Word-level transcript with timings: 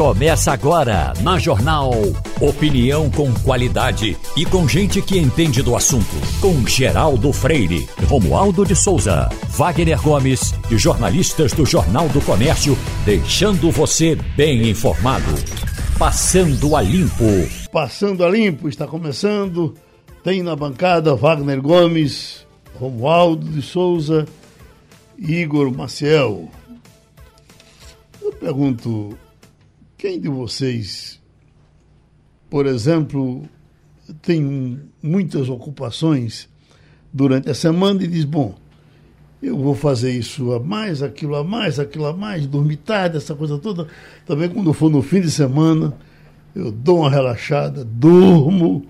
Começa 0.00 0.52
agora 0.52 1.12
na 1.20 1.38
Jornal. 1.38 1.92
Opinião 2.40 3.10
com 3.10 3.30
qualidade 3.42 4.16
e 4.34 4.46
com 4.46 4.66
gente 4.66 5.02
que 5.02 5.18
entende 5.18 5.62
do 5.62 5.76
assunto. 5.76 6.16
Com 6.40 6.66
Geraldo 6.66 7.30
Freire, 7.34 7.86
Romualdo 8.08 8.64
de 8.64 8.74
Souza, 8.74 9.28
Wagner 9.50 10.00
Gomes 10.00 10.54
e 10.70 10.78
jornalistas 10.78 11.52
do 11.52 11.66
Jornal 11.66 12.08
do 12.08 12.20
Comércio, 12.22 12.78
deixando 13.04 13.70
você 13.70 14.16
bem 14.34 14.70
informado. 14.70 15.34
Passando 15.98 16.74
a 16.74 16.80
Limpo. 16.80 17.46
Passando 17.70 18.24
a 18.24 18.30
Limpo 18.30 18.70
está 18.70 18.86
começando. 18.86 19.74
Tem 20.24 20.42
na 20.42 20.56
bancada 20.56 21.14
Wagner 21.14 21.60
Gomes, 21.60 22.46
Romualdo 22.74 23.46
de 23.46 23.60
Souza, 23.60 24.24
Igor 25.18 25.70
Maciel. 25.70 26.48
Eu 28.22 28.32
pergunto, 28.32 29.14
quem 30.00 30.18
de 30.18 30.30
vocês, 30.30 31.20
por 32.48 32.64
exemplo, 32.64 33.42
tem 34.22 34.80
muitas 35.02 35.50
ocupações 35.50 36.48
durante 37.12 37.50
a 37.50 37.54
semana 37.54 38.02
e 38.02 38.06
diz: 38.06 38.24
bom, 38.24 38.54
eu 39.42 39.58
vou 39.58 39.74
fazer 39.74 40.10
isso 40.10 40.54
a 40.54 40.58
mais, 40.58 41.02
aquilo 41.02 41.36
a 41.36 41.44
mais, 41.44 41.78
aquilo 41.78 42.06
a 42.06 42.14
mais, 42.14 42.46
dormir 42.46 42.76
tarde, 42.76 43.18
essa 43.18 43.34
coisa 43.34 43.58
toda. 43.58 43.88
Também 44.24 44.48
quando 44.48 44.72
for 44.72 44.90
no 44.90 45.02
fim 45.02 45.20
de 45.20 45.30
semana, 45.30 45.94
eu 46.54 46.72
dou 46.72 47.00
uma 47.00 47.10
relaxada, 47.10 47.84
durmo 47.84 48.86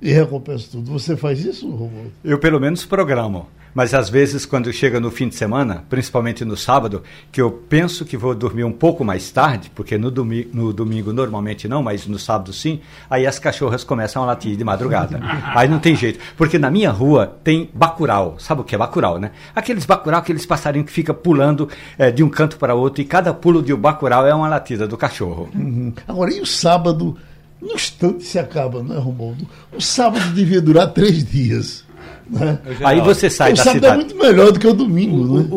e 0.00 0.12
recompenso 0.12 0.70
tudo. 0.70 0.92
Você 0.92 1.16
faz 1.16 1.44
isso, 1.44 1.68
Romulo? 1.68 2.12
Eu 2.22 2.38
pelo 2.38 2.60
menos 2.60 2.86
programo. 2.86 3.48
Mas 3.74 3.94
às 3.94 4.08
vezes, 4.08 4.44
quando 4.44 4.72
chega 4.72 5.00
no 5.00 5.10
fim 5.10 5.28
de 5.28 5.34
semana, 5.34 5.84
principalmente 5.88 6.44
no 6.44 6.56
sábado, 6.56 7.02
que 7.30 7.40
eu 7.40 7.50
penso 7.50 8.04
que 8.04 8.16
vou 8.16 8.34
dormir 8.34 8.64
um 8.64 8.72
pouco 8.72 9.04
mais 9.04 9.30
tarde, 9.30 9.70
porque 9.74 9.96
no, 9.96 10.10
domi 10.10 10.48
no 10.52 10.72
domingo 10.72 11.12
normalmente 11.12 11.66
não, 11.66 11.82
mas 11.82 12.06
no 12.06 12.18
sábado 12.18 12.52
sim, 12.52 12.80
aí 13.08 13.26
as 13.26 13.38
cachorras 13.38 13.84
começam 13.84 14.22
a 14.22 14.26
latir 14.26 14.56
de 14.56 14.64
madrugada. 14.64 15.20
aí 15.54 15.68
não 15.68 15.78
tem 15.78 15.96
jeito. 15.96 16.18
Porque 16.36 16.58
na 16.58 16.70
minha 16.70 16.90
rua 16.90 17.38
tem 17.42 17.70
bacural. 17.72 18.36
Sabe 18.38 18.60
o 18.60 18.64
que 18.64 18.74
é 18.74 18.78
bacural, 18.78 19.18
né? 19.18 19.30
Aqueles 19.54 19.84
bacural, 19.84 20.20
aqueles 20.20 20.44
passarinhos 20.44 20.86
que 20.86 20.92
ficam 20.92 21.14
pulando 21.14 21.68
é, 21.98 22.10
de 22.10 22.22
um 22.22 22.28
canto 22.28 22.56
para 22.56 22.74
outro, 22.74 23.00
e 23.00 23.04
cada 23.04 23.32
pulo 23.32 23.62
de 23.62 23.72
um 23.72 23.78
bacural 23.78 24.26
é 24.26 24.34
uma 24.34 24.48
latida 24.48 24.86
do 24.86 24.96
cachorro. 24.96 25.48
Uhum. 25.54 25.92
Agora, 26.06 26.32
e 26.32 26.40
o 26.40 26.46
sábado? 26.46 27.16
No 27.60 27.74
instante 27.74 28.24
se 28.24 28.40
acaba, 28.40 28.82
não 28.82 28.96
é, 28.96 28.98
Romualdo? 28.98 29.46
O 29.72 29.80
sábado 29.80 30.32
devia 30.32 30.60
durar 30.60 30.88
três 30.92 31.24
dias. 31.24 31.84
Né? 32.32 32.58
Aí 32.82 33.00
você 33.02 33.28
sai 33.28 33.52
o 33.52 33.56
da 33.56 33.62
cidade. 33.62 33.78
O 33.78 33.82
sábado 33.82 34.00
é 34.00 34.04
muito 34.04 34.16
melhor 34.16 34.52
do 34.52 34.58
que 34.58 34.66
o 34.66 34.72
domingo. 34.72 35.16
O, 35.16 35.38
né? 35.38 35.48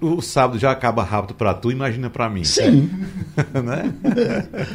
o, 0.00 0.06
o, 0.06 0.16
o 0.16 0.22
sábado 0.22 0.58
já 0.58 0.70
acaba 0.70 1.04
rápido 1.04 1.34
para 1.34 1.52
tu, 1.52 1.70
imagina 1.70 2.08
para 2.08 2.28
mim. 2.30 2.42
Sim. 2.42 2.88
né? 3.62 3.92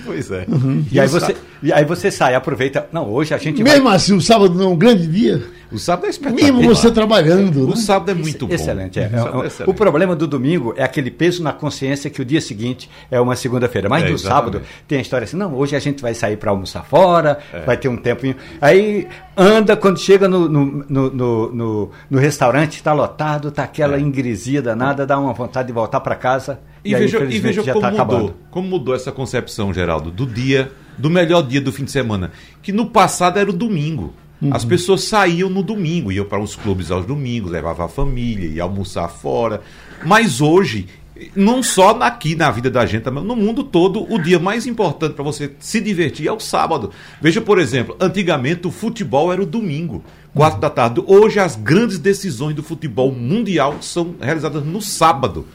Pois 0.06 0.30
é. 0.30 0.46
Uhum. 0.48 0.86
E, 0.92 1.00
aí 1.00 1.08
você, 1.08 1.36
e 1.64 1.74
aí 1.74 1.84
você 1.84 2.12
sai, 2.12 2.36
aproveita. 2.36 2.88
Não, 2.92 3.10
hoje 3.12 3.34
a 3.34 3.38
gente 3.38 3.64
Mesmo 3.64 3.86
vai... 3.86 3.96
assim, 3.96 4.14
o 4.14 4.22
sábado 4.22 4.54
não 4.54 4.66
é 4.66 4.68
um 4.68 4.78
grande 4.78 5.08
dia. 5.08 5.44
O 5.72 5.78
sábado 5.78 6.06
é 6.06 6.10
espetacular. 6.10 6.54
Mesmo 6.54 6.76
você 6.76 6.92
trabalhando. 6.92 7.66
O 7.66 7.70
né? 7.72 7.76
sábado 7.76 8.12
é 8.12 8.14
muito 8.14 8.48
bom. 8.48 8.54
Excelente. 8.54 9.00
É. 9.00 9.04
É, 9.04 9.06
é, 9.06 9.48
excelente. 9.48 9.70
O 9.70 9.74
problema 9.74 10.16
do 10.16 10.28
domingo 10.28 10.74
é 10.78 10.84
aquele 10.84 11.12
peso 11.12 11.44
na 11.44 11.52
consciência 11.52 12.10
que 12.10 12.22
o 12.22 12.26
dia 12.26 12.40
seguinte 12.40 12.90
é 13.12 13.20
uma 13.20 13.36
segunda-feira. 13.36 13.90
Mas 13.90 14.04
é, 14.04 14.08
do 14.08 14.18
sábado 14.18 14.62
tem 14.88 15.00
a 15.00 15.02
história 15.02 15.26
assim: 15.26 15.36
não, 15.36 15.54
hoje 15.56 15.76
a 15.76 15.80
gente 15.80 16.02
vai 16.02 16.14
sair 16.14 16.38
para 16.38 16.52
almoçar 16.52 16.86
fora, 16.86 17.40
é. 17.52 17.62
vai 17.62 17.76
ter 17.76 17.90
um 17.90 17.98
tempinho. 17.98 18.36
Aí 18.62 19.08
anda, 19.36 19.76
quando 19.76 20.00
chega 20.00 20.28
no, 20.28 20.48
no, 20.48 20.86
no, 20.88 21.10
no, 21.12 21.47
no 21.54 22.20
restaurante, 22.20 22.76
está 22.76 22.94
lotado, 22.94 23.50
está 23.50 23.64
aquela 23.64 23.98
é. 23.98 24.00
ingresia 24.00 24.62
danada, 24.62 25.06
dá 25.06 25.20
uma 25.20 25.34
vontade 25.34 25.68
de 25.68 25.74
voltar 25.74 26.00
para 26.00 26.16
casa. 26.16 26.60
E, 26.84 26.92
e 26.92 26.96
veja, 26.96 27.20
aí, 27.20 27.36
e 27.36 27.40
veja 27.40 27.64
como 27.64 27.82
tá 27.82 27.92
mudou. 27.92 28.04
Acabando. 28.04 28.36
Como 28.52 28.68
mudou 28.68 28.96
essa 28.96 29.12
concepção, 29.12 29.74
Geraldo, 29.74 30.12
do 30.12 30.26
dia, 30.26 30.72
do 30.98 31.10
melhor 31.10 31.42
dia 31.42 31.62
do 31.62 31.72
fim 31.72 31.84
de 31.84 31.92
semana. 31.92 32.32
Que 32.62 32.72
no 32.72 32.88
passado 32.88 33.40
era 33.40 33.50
o 33.50 33.54
domingo. 33.54 34.14
Uhum. 34.42 34.54
As 34.54 34.64
pessoas 34.64 35.04
saíam 35.04 35.50
no 35.50 35.64
domingo, 35.64 36.12
iam 36.12 36.26
para 36.26 36.40
os 36.40 36.56
clubes 36.56 36.92
aos 36.92 37.06
domingos, 37.06 37.52
levavam 37.52 37.86
a 37.86 37.90
família, 37.90 38.48
iam 38.48 38.68
almoçar 38.68 39.08
fora. 39.08 39.62
Mas 40.06 40.42
hoje, 40.42 40.88
não 41.36 41.62
só 41.62 41.92
aqui 42.02 42.36
na 42.36 42.50
vida 42.52 42.70
da 42.70 42.86
gente, 42.86 43.10
mas 43.10 43.24
no 43.24 43.36
mundo 43.36 43.64
todo, 43.64 44.12
o 44.12 44.18
dia 44.18 44.40
mais 44.40 44.66
importante 44.66 45.14
para 45.14 45.24
você 45.24 45.52
se 45.60 45.80
divertir 45.80 46.28
é 46.28 46.32
o 46.32 46.40
sábado. 46.40 46.92
Veja, 47.22 47.42
por 47.42 47.60
exemplo, 47.60 47.96
antigamente 48.00 48.68
o 48.68 48.72
futebol 48.72 49.32
era 49.32 49.42
o 49.42 49.46
domingo, 49.46 50.04
quatro 50.34 50.60
da 50.60 50.70
tarde. 50.70 51.04
Hoje 51.06 51.40
as 51.40 51.56
grandes 51.56 52.00
decisões 52.00 52.56
do 52.56 52.64
futebol 52.64 53.12
mundial 53.12 53.78
são 53.82 54.16
realizadas 54.20 54.66
no 54.66 54.82
sábado 54.82 55.46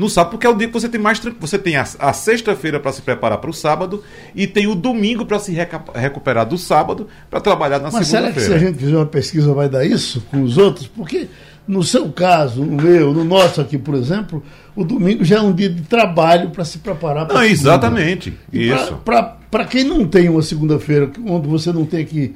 no 0.00 0.08
sábado, 0.08 0.30
porque 0.30 0.46
é 0.46 0.50
o 0.50 0.56
dia 0.56 0.66
que 0.66 0.72
você 0.72 0.88
tem 0.88 1.00
mais 1.00 1.18
tranquilo. 1.18 1.46
Você 1.46 1.58
tem 1.58 1.76
a, 1.76 1.84
a 1.98 2.12
sexta-feira 2.12 2.80
para 2.80 2.90
se 2.90 3.02
preparar 3.02 3.38
para 3.38 3.50
o 3.50 3.52
sábado 3.52 4.02
e 4.34 4.46
tem 4.46 4.66
o 4.66 4.74
domingo 4.74 5.26
para 5.26 5.38
se 5.38 5.52
recuperar 5.94 6.46
do 6.46 6.56
sábado 6.56 7.06
para 7.28 7.38
trabalhar 7.38 7.78
na 7.78 7.90
segunda-feira. 7.90 8.26
Mas 8.26 8.32
será 8.32 8.32
que 8.32 8.40
se 8.40 8.52
a 8.52 8.58
gente 8.58 8.78
fizer 8.78 8.96
uma 8.96 9.04
pesquisa 9.04 9.52
vai 9.52 9.68
dar 9.68 9.84
isso 9.84 10.22
com 10.30 10.42
os 10.42 10.56
outros? 10.56 10.86
Porque 10.86 11.28
no 11.70 11.84
seu 11.84 12.10
caso, 12.10 12.64
no 12.64 12.82
meu, 12.82 13.14
no 13.14 13.22
nosso 13.22 13.60
aqui, 13.60 13.78
por 13.78 13.94
exemplo, 13.94 14.42
o 14.74 14.82
domingo 14.82 15.24
já 15.24 15.36
é 15.36 15.40
um 15.40 15.52
dia 15.52 15.68
de 15.68 15.82
trabalho 15.82 16.50
para 16.50 16.64
se 16.64 16.78
preparar 16.78 17.26
para 17.26 17.36
Não, 17.36 17.44
exatamente. 17.44 18.36
Isso. 18.52 18.96
Para 19.04 19.64
quem 19.66 19.84
não 19.84 20.04
tem 20.04 20.28
uma 20.28 20.42
segunda-feira, 20.42 21.08
onde 21.24 21.46
você 21.46 21.72
não 21.72 21.86
tem 21.86 22.04
que 22.04 22.34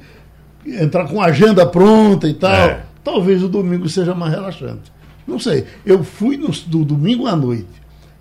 entrar 0.65 1.05
com 1.09 1.21
a 1.21 1.25
agenda 1.25 1.65
pronta 1.65 2.29
e 2.29 2.33
tal, 2.33 2.53
é. 2.53 2.83
talvez 3.03 3.43
o 3.43 3.49
domingo 3.49 3.89
seja 3.89 4.15
mais 4.15 4.33
relaxante. 4.33 4.89
Não 5.27 5.37
sei. 5.37 5.65
Eu 5.85 6.01
fui 6.01 6.37
no, 6.37 6.47
do 6.67 6.85
domingo 6.85 7.27
à 7.27 7.35
noite 7.35 7.67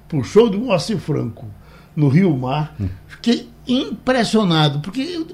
para 0.08 0.18
o 0.18 0.24
show 0.24 0.50
de 0.50 0.58
Moacir 0.58 0.98
Franco 0.98 1.46
no 1.94 2.08
Rio 2.08 2.36
Mar. 2.36 2.74
Hum. 2.80 2.88
Fiquei 3.06 3.48
impressionado, 3.68 4.80
porque 4.80 5.00
eu, 5.00 5.28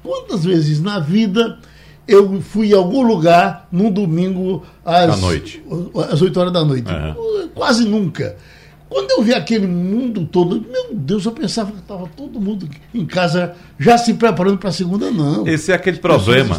quantas 0.00 0.44
vezes 0.44 0.80
na 0.80 1.00
vida 1.00 1.58
eu 2.08 2.40
fui 2.40 2.70
em 2.70 2.74
algum 2.74 3.02
lugar 3.02 3.68
num 3.70 3.92
domingo 3.92 4.64
às, 4.84 5.20
noite. 5.20 5.62
às 6.10 6.22
8 6.22 6.40
horas 6.40 6.52
da 6.52 6.64
noite? 6.64 6.90
Uhum. 6.90 7.48
Quase 7.54 7.84
nunca. 7.84 8.34
Quando 8.88 9.10
eu 9.10 9.22
vi 9.22 9.34
aquele 9.34 9.66
mundo 9.66 10.24
todo, 10.24 10.64
meu 10.66 10.88
Deus, 10.94 11.26
eu 11.26 11.32
pensava 11.32 11.70
que 11.72 11.78
estava 11.78 12.08
todo 12.16 12.40
mundo 12.40 12.66
em 12.94 13.04
casa 13.04 13.54
já 13.78 13.98
se 13.98 14.14
preparando 14.14 14.56
para 14.56 14.70
a 14.70 14.72
segunda, 14.72 15.10
não. 15.10 15.46
Esse 15.46 15.72
é 15.72 15.74
aquele 15.74 15.98
problema 15.98 16.58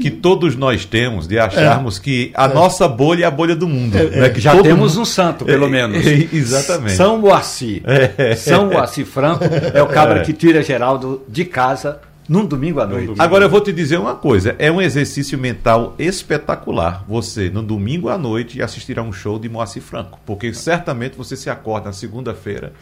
que 0.00 0.10
todos 0.10 0.56
nós 0.56 0.86
temos 0.86 1.28
de 1.28 1.38
acharmos 1.38 1.98
é. 1.98 2.00
que 2.00 2.32
a 2.34 2.46
é. 2.46 2.54
nossa 2.54 2.88
bolha 2.88 3.24
é 3.24 3.26
a 3.26 3.30
bolha 3.30 3.54
do 3.54 3.68
mundo. 3.68 3.94
É, 3.94 4.20
né? 4.20 4.28
que 4.30 4.40
já 4.40 4.56
temos 4.62 4.92
mundo... 4.92 5.02
um 5.02 5.04
santo, 5.04 5.44
pelo 5.44 5.66
é, 5.66 5.68
menos. 5.68 6.06
exatamente. 6.32 6.96
São 6.96 7.18
Moacir. 7.18 7.82
É. 7.84 8.34
São 8.34 8.70
Moacir 8.70 9.04
Franco 9.04 9.44
é 9.44 9.82
o 9.82 9.86
cabra 9.86 10.22
que 10.22 10.32
tira 10.32 10.62
Geraldo 10.62 11.22
de 11.28 11.44
casa 11.44 12.00
num 12.28 12.44
domingo 12.44 12.80
à 12.80 12.86
noite. 12.86 13.14
Agora 13.18 13.44
eu 13.44 13.50
vou 13.50 13.60
te 13.60 13.72
dizer 13.72 13.98
uma 13.98 14.14
coisa: 14.14 14.54
é 14.58 14.70
um 14.70 14.80
exercício 14.80 15.38
mental 15.38 15.94
espetacular 15.98 17.04
você, 17.08 17.50
no 17.50 17.62
domingo 17.62 18.08
à 18.08 18.18
noite, 18.18 18.60
assistir 18.62 18.98
a 18.98 19.02
um 19.02 19.12
show 19.12 19.38
de 19.38 19.48
Moacir 19.48 19.82
Franco. 19.82 20.18
Porque 20.26 20.52
certamente 20.52 21.16
você 21.16 21.36
se 21.36 21.48
acorda 21.50 21.86
na 21.86 21.92
segunda-feira 21.92 22.72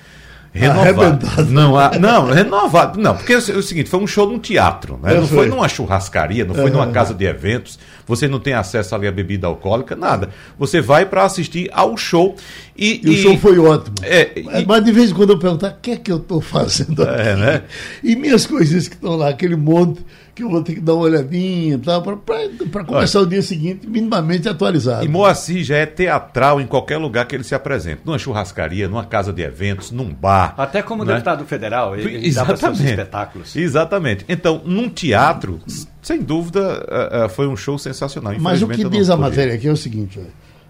renovado. 0.54 1.44
Não, 1.50 1.76
a, 1.76 1.98
não, 1.98 2.26
renovado. 2.26 3.00
Não, 3.00 3.16
porque 3.16 3.32
é 3.32 3.36
o 3.36 3.62
seguinte, 3.62 3.90
foi 3.90 4.00
um 4.00 4.06
show 4.06 4.28
num 4.28 4.38
teatro, 4.38 4.98
né? 5.02 5.14
não 5.14 5.26
foi 5.26 5.48
numa 5.48 5.68
churrascaria, 5.68 6.44
não 6.44 6.54
foi 6.54 6.70
numa 6.70 6.86
casa 6.88 7.12
de 7.12 7.24
eventos, 7.24 7.78
você 8.06 8.28
não 8.28 8.38
tem 8.38 8.52
acesso 8.54 8.94
ali 8.94 9.08
a 9.08 9.12
bebida 9.12 9.46
alcoólica, 9.46 9.96
nada. 9.96 10.30
Você 10.58 10.80
vai 10.80 11.06
para 11.06 11.24
assistir 11.24 11.68
ao 11.72 11.96
show 11.96 12.36
e, 12.76 13.00
e, 13.04 13.10
e, 13.10 13.10
o 13.10 13.22
show 13.22 13.38
foi 13.38 13.58
ótimo. 13.58 13.96
É, 14.02 14.30
e, 14.36 14.64
Mas 14.64 14.84
de 14.84 14.92
vez 14.92 15.10
em 15.10 15.14
quando 15.14 15.30
eu 15.30 15.38
pergunto, 15.38 15.66
o 15.66 15.74
que 15.82 15.90
é 15.90 15.96
que 15.96 16.12
eu 16.12 16.18
estou 16.18 16.40
fazendo 16.40 17.02
aqui? 17.02 17.20
É, 17.20 17.36
né? 17.36 17.62
E 18.02 18.14
minhas 18.14 18.46
coisinhas 18.46 18.86
que 18.86 18.94
estão 18.94 19.16
lá, 19.16 19.30
aquele 19.30 19.56
monte 19.56 20.04
que 20.34 20.42
eu 20.42 20.50
vou 20.50 20.62
ter 20.62 20.74
que 20.74 20.80
dar 20.80 20.94
uma 20.94 21.04
olhadinha 21.04 21.78
tal, 21.78 22.02
para 22.02 22.84
começar 22.84 23.20
Olha, 23.20 23.26
o 23.26 23.30
dia 23.30 23.42
seguinte 23.42 23.86
minimamente 23.86 24.48
atualizado. 24.48 25.04
E 25.04 25.08
Moacir 25.08 25.62
já 25.62 25.76
é 25.76 25.86
teatral 25.86 26.60
em 26.60 26.66
qualquer 26.66 26.98
lugar 26.98 27.26
que 27.26 27.36
ele 27.36 27.44
se 27.44 27.54
apresenta. 27.54 28.02
Numa 28.04 28.18
churrascaria, 28.18 28.88
numa 28.88 29.04
casa 29.04 29.32
de 29.32 29.42
eventos, 29.42 29.92
num 29.92 30.12
bar. 30.12 30.54
Até 30.58 30.82
como 30.82 31.04
né? 31.04 31.12
deputado 31.12 31.44
federal, 31.44 31.94
ele, 31.94 32.16
ele 32.16 32.26
Exatamente. 32.26 32.62
dava 32.62 32.74
seus 32.74 32.90
espetáculos. 32.90 33.56
Exatamente. 33.56 34.24
Então, 34.28 34.60
num 34.64 34.88
teatro, 34.88 35.60
sem 36.02 36.20
dúvida, 36.20 36.84
uh, 36.84 37.26
uh, 37.26 37.28
foi 37.28 37.46
um 37.46 37.56
show 37.56 37.78
sensacional. 37.78 38.34
Mas 38.40 38.60
o 38.60 38.68
que 38.68 38.88
diz 38.88 39.10
a 39.10 39.16
matéria 39.16 39.54
aqui 39.54 39.68
é 39.68 39.72
o 39.72 39.76
seguinte: 39.76 40.20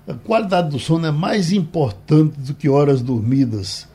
a 0.07 0.13
qualidade 0.13 0.69
do 0.69 0.79
sono 0.79 1.07
é 1.07 1.11
mais 1.11 1.53
importante 1.53 2.39
do 2.39 2.53
que 2.53 2.69
horas 2.69 3.01
dormidas, 3.01 3.89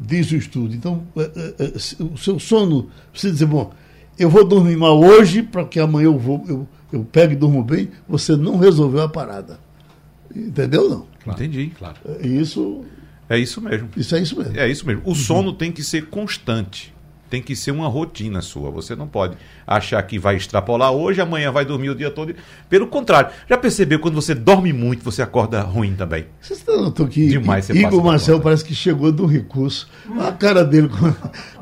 diz 0.00 0.32
o 0.32 0.36
estudo. 0.36 0.74
Então, 0.74 1.04
uh, 1.14 2.12
o 2.12 2.18
seu 2.18 2.40
sono, 2.40 2.88
você 3.14 3.30
dizer, 3.30 3.46
bom 3.46 3.70
eu 4.18 4.28
vou 4.28 4.44
dormir 4.44 4.76
mal 4.76 4.98
hoje, 5.00 5.42
para 5.42 5.64
que 5.64 5.80
amanhã 5.80 6.06
eu, 6.06 6.18
vou, 6.18 6.44
eu, 6.48 6.68
eu 6.92 7.04
pegue 7.04 7.34
e 7.34 7.36
durmo 7.36 7.62
bem, 7.62 7.90
você 8.08 8.36
não 8.36 8.58
resolveu 8.58 9.02
a 9.02 9.08
parada. 9.08 9.58
Entendeu 10.34 10.88
não? 10.88 11.06
Claro, 11.22 11.42
Entendi. 11.42 11.72
Claro. 11.78 11.96
É 12.20 12.26
isso. 12.26 12.84
É 13.28 13.38
isso 13.38 13.60
mesmo. 13.60 13.88
Isso 13.96 14.14
é 14.14 14.20
isso 14.20 14.36
mesmo. 14.36 14.58
É 14.58 14.68
isso 14.68 14.86
mesmo. 14.86 15.02
O 15.04 15.10
uhum. 15.10 15.14
sono 15.14 15.52
tem 15.52 15.70
que 15.70 15.82
ser 15.82 16.06
constante. 16.06 16.92
Tem 17.32 17.40
que 17.40 17.56
ser 17.56 17.70
uma 17.70 17.88
rotina 17.88 18.42
sua. 18.42 18.70
Você 18.70 18.94
não 18.94 19.08
pode 19.08 19.38
achar 19.66 20.02
que 20.02 20.18
vai 20.18 20.36
extrapolar 20.36 20.92
hoje, 20.92 21.18
amanhã 21.18 21.50
vai 21.50 21.64
dormir 21.64 21.88
o 21.88 21.94
dia 21.94 22.10
todo. 22.10 22.34
Pelo 22.68 22.86
contrário, 22.86 23.30
já 23.48 23.56
percebeu 23.56 23.98
quando 23.98 24.16
você 24.16 24.34
dorme 24.34 24.70
muito, 24.70 25.02
você 25.02 25.22
acorda 25.22 25.62
ruim 25.62 25.94
também? 25.94 26.26
Você 26.42 26.52
está 26.52 26.76
notou 26.76 27.08
que 27.08 27.28
Demais, 27.28 27.64
você 27.64 27.72
Igor 27.72 28.04
Marcel 28.04 28.38
parece 28.38 28.62
que 28.62 28.74
chegou 28.74 29.10
do 29.10 29.24
recurso. 29.24 29.88
A 30.20 30.30
cara 30.30 30.62
dele, 30.62 30.90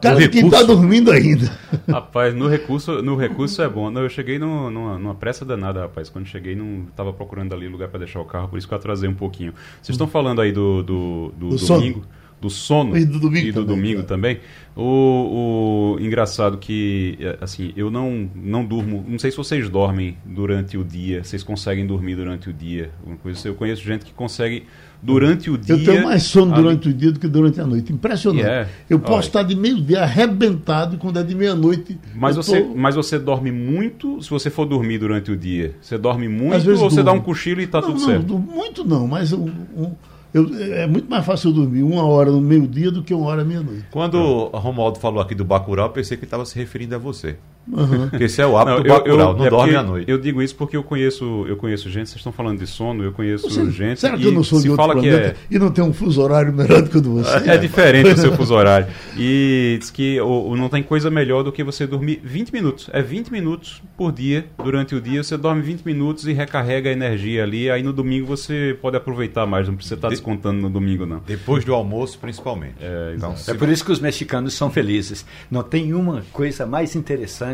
cara 0.03 0.17
de 0.17 0.29
quem 0.29 0.47
está 0.47 0.65
dormindo 0.65 1.13
ainda. 1.13 1.49
Rapaz, 1.89 2.35
no 2.35 2.49
recurso, 2.49 3.01
no 3.01 3.15
recurso 3.15 3.63
é 3.63 3.69
bom. 3.69 3.97
Eu 3.97 4.09
cheguei 4.09 4.41
no, 4.41 4.73
numa, 4.73 4.99
numa, 4.99 5.15
pressa 5.15 5.45
danada, 5.45 5.83
rapaz. 5.83 6.09
Quando 6.09 6.27
cheguei, 6.27 6.57
não 6.57 6.87
estava 6.91 7.13
procurando 7.13 7.55
ali 7.55 7.69
lugar 7.69 7.89
para 7.91 8.01
deixar 8.01 8.21
o 8.21 8.25
carro, 8.25 8.49
por 8.49 8.59
isso 8.59 8.67
que 8.67 8.75
eu 8.75 8.79
atrasei 8.79 9.09
um 9.09 9.15
pouquinho. 9.15 9.55
Vocês 9.81 9.95
estão 9.95 10.09
falando 10.09 10.41
aí 10.41 10.51
do, 10.51 10.83
do, 10.83 11.33
do 11.39 11.57
domingo. 11.57 12.01
Sono 12.01 12.20
do 12.41 12.49
sono 12.49 12.97
e 12.97 13.05
do 13.05 13.21
domingo, 13.21 13.47
e 13.47 13.53
do 13.53 13.61
também, 13.61 13.77
domingo 13.77 14.03
também. 14.05 14.41
O, 14.75 15.97
o, 15.97 16.01
engraçado 16.01 16.57
que 16.57 17.19
é, 17.21 17.37
assim 17.41 17.73
eu 17.77 17.91
não 17.91 18.31
não 18.35 18.65
durmo. 18.65 19.05
Não 19.07 19.19
sei 19.19 19.31
se 19.31 19.37
vocês 19.37 19.69
dormem 19.69 20.17
durante 20.25 20.79
o 20.79 20.85
dia. 20.85 21.23
Vocês 21.23 21.43
conseguem 21.43 21.87
dormir 21.87 22.17
durante 22.17 22.49
o 22.49 22.53
dia? 22.53 22.91
Coisa, 23.23 23.49
eu 23.49 23.55
conheço 23.55 23.83
gente 23.83 24.07
que 24.07 24.13
consegue 24.13 24.65
durante 25.03 25.51
o 25.51 25.59
dia. 25.59 25.75
Eu 25.75 25.85
tenho 25.85 26.05
mais 26.05 26.23
sono 26.23 26.55
durante 26.55 26.89
o 26.89 26.95
dia 26.95 27.13
do 27.13 27.19
que 27.19 27.29
durante 27.29 27.61
a 27.61 27.67
noite. 27.67 27.93
Impressionante. 27.93 28.45
Yeah. 28.45 28.71
Eu 28.89 28.99
posso 29.01 29.15
Olha. 29.15 29.27
estar 29.27 29.43
de 29.43 29.55
meio 29.55 29.81
dia 29.81 30.03
arrebentado 30.03 30.97
quando 30.97 31.19
é 31.19 31.23
de 31.23 31.35
meia 31.35 31.55
noite. 31.55 31.99
Mas 32.15 32.37
você 32.37 32.63
tô... 32.63 32.75
mas 32.75 32.95
você 32.95 33.19
dorme 33.19 33.53
muito. 33.53 34.23
Se 34.23 34.31
você 34.31 34.49
for 34.49 34.65
dormir 34.65 34.99
durante 34.99 35.31
o 35.31 35.37
dia, 35.37 35.75
você 35.81 35.99
dorme 35.99 36.29
muito 36.29 36.55
ou 36.55 36.77
você 36.77 36.97
durmo. 36.97 37.03
dá 37.05 37.13
um 37.13 37.21
cochilo 37.21 37.61
e 37.61 37.65
está 37.65 37.83
tudo 37.83 38.01
não, 38.01 38.07
certo? 38.07 38.39
Muito 38.39 38.85
não, 38.85 39.07
mas 39.07 39.33
um, 39.33 39.51
um 39.77 39.93
eu, 40.33 40.49
é 40.73 40.87
muito 40.87 41.09
mais 41.11 41.25
fácil 41.25 41.51
eu 41.51 41.55
dormir 41.55 41.83
uma 41.83 42.05
hora 42.05 42.31
no 42.31 42.41
meio-dia 42.41 42.91
do 42.91 43.03
que 43.03 43.13
uma 43.13 43.27
hora 43.27 43.45
meia-noite. 43.45 43.87
Quando 43.91 44.51
é. 44.53 44.59
Romualdo 44.59 44.99
falou 44.99 45.21
aqui 45.21 45.35
do 45.35 45.45
Bacurau, 45.45 45.87
eu 45.87 45.93
pensei 45.93 46.17
que 46.17 46.23
ele 46.23 46.27
estava 46.27 46.45
se 46.45 46.57
referindo 46.57 46.95
a 46.95 46.99
você. 46.99 47.37
Uhum. 47.69 48.09
Porque 48.09 48.25
esse 48.25 48.41
é 48.41 48.47
o 48.47 48.57
hábito 48.57 48.77
não, 48.77 48.83
do 48.83 48.89
Bacurau, 48.89 49.37
não 49.37 49.47
é 49.47 49.51
dorme 49.51 49.77
à 49.77 49.83
noite. 49.83 50.11
Eu 50.11 50.19
digo 50.19 50.43
isso 50.43 50.55
porque 50.57 50.77
eu 50.77 50.83
conheço, 50.83 51.45
eu 51.47 51.57
conheço 51.57 51.89
gente, 51.89 52.09
vocês 52.09 52.17
estão 52.17 52.33
falando 52.33 52.59
de 52.59 52.67
sono, 52.67 53.05
eu 53.05 53.13
conheço 53.13 53.49
você, 53.49 53.71
gente. 53.71 54.01
Será 54.01 54.17
que 54.17 54.25
eu 54.25 54.33
não 54.33 54.43
sou 54.43 54.61
de 54.61 54.71
outro 54.71 54.85
fala 54.85 54.95
planeta 54.95 55.29
é... 55.29 55.37
e 55.51 55.59
não 55.59 55.71
tem 55.71 55.85
um 55.85 55.93
fuso 55.93 56.21
horário 56.21 56.53
melhor 56.53 56.83
do 56.83 56.91
que 56.91 56.99
o 56.99 57.01
de 57.01 57.09
você? 57.09 57.51
É, 57.51 57.55
é 57.55 57.59
diferente 57.59 58.11
o 58.11 58.17
seu 58.17 58.33
fuso 58.33 58.55
horário. 58.55 58.89
E 59.17 59.77
diz 59.79 59.91
que 59.91 60.21
o, 60.21 60.57
não 60.57 60.69
tem 60.69 60.83
coisa 60.83 61.11
melhor 61.11 61.43
do 61.43 61.53
que 61.53 61.63
você 61.63 61.87
dormir 61.87 62.21
20 62.25 62.53
minutos. 62.53 62.91
É 62.93 63.03
20 63.03 63.31
minutos 63.31 63.83
por 63.97 64.13
dia, 64.13 64.47
durante 64.63 64.95
o 64.95 65.01
dia, 65.01 65.23
você 65.23 65.37
dorme 65.37 65.63
20 65.63 65.83
minutos 65.83 66.27
e 66.27 66.33
recarrega 66.33 66.91
a 66.91 66.93
energia 66.93 67.45
ali. 67.45 67.71
Aí 67.71 67.83
no 67.83 67.93
domingo 67.93 68.27
você 68.27 68.77
pode 68.81 68.97
aproveitar 68.97 69.47
mais, 69.47 69.69
não 69.69 69.75
precisa 69.75 69.95
estar 69.95 70.09
descontando 70.09 70.61
no 70.61 70.71
domingo, 70.71 71.07
não. 71.07 71.23
Depois 71.27 71.65
do 71.65 71.75
almoço, 71.75 72.19
principalmente. 72.19 72.77
É, 72.81 73.15
então, 73.17 73.35
é 73.47 73.55
por 73.55 73.69
isso 73.69 73.85
que 73.85 73.93
os 73.93 74.01
mexicanos 74.01 74.55
são 74.55 74.71
felizes. 74.71 75.25
Não 75.51 75.63
tem 75.63 75.93
uma 75.93 76.23
coisa 76.33 76.67
mais 76.67 76.97
interessante. 76.97 77.50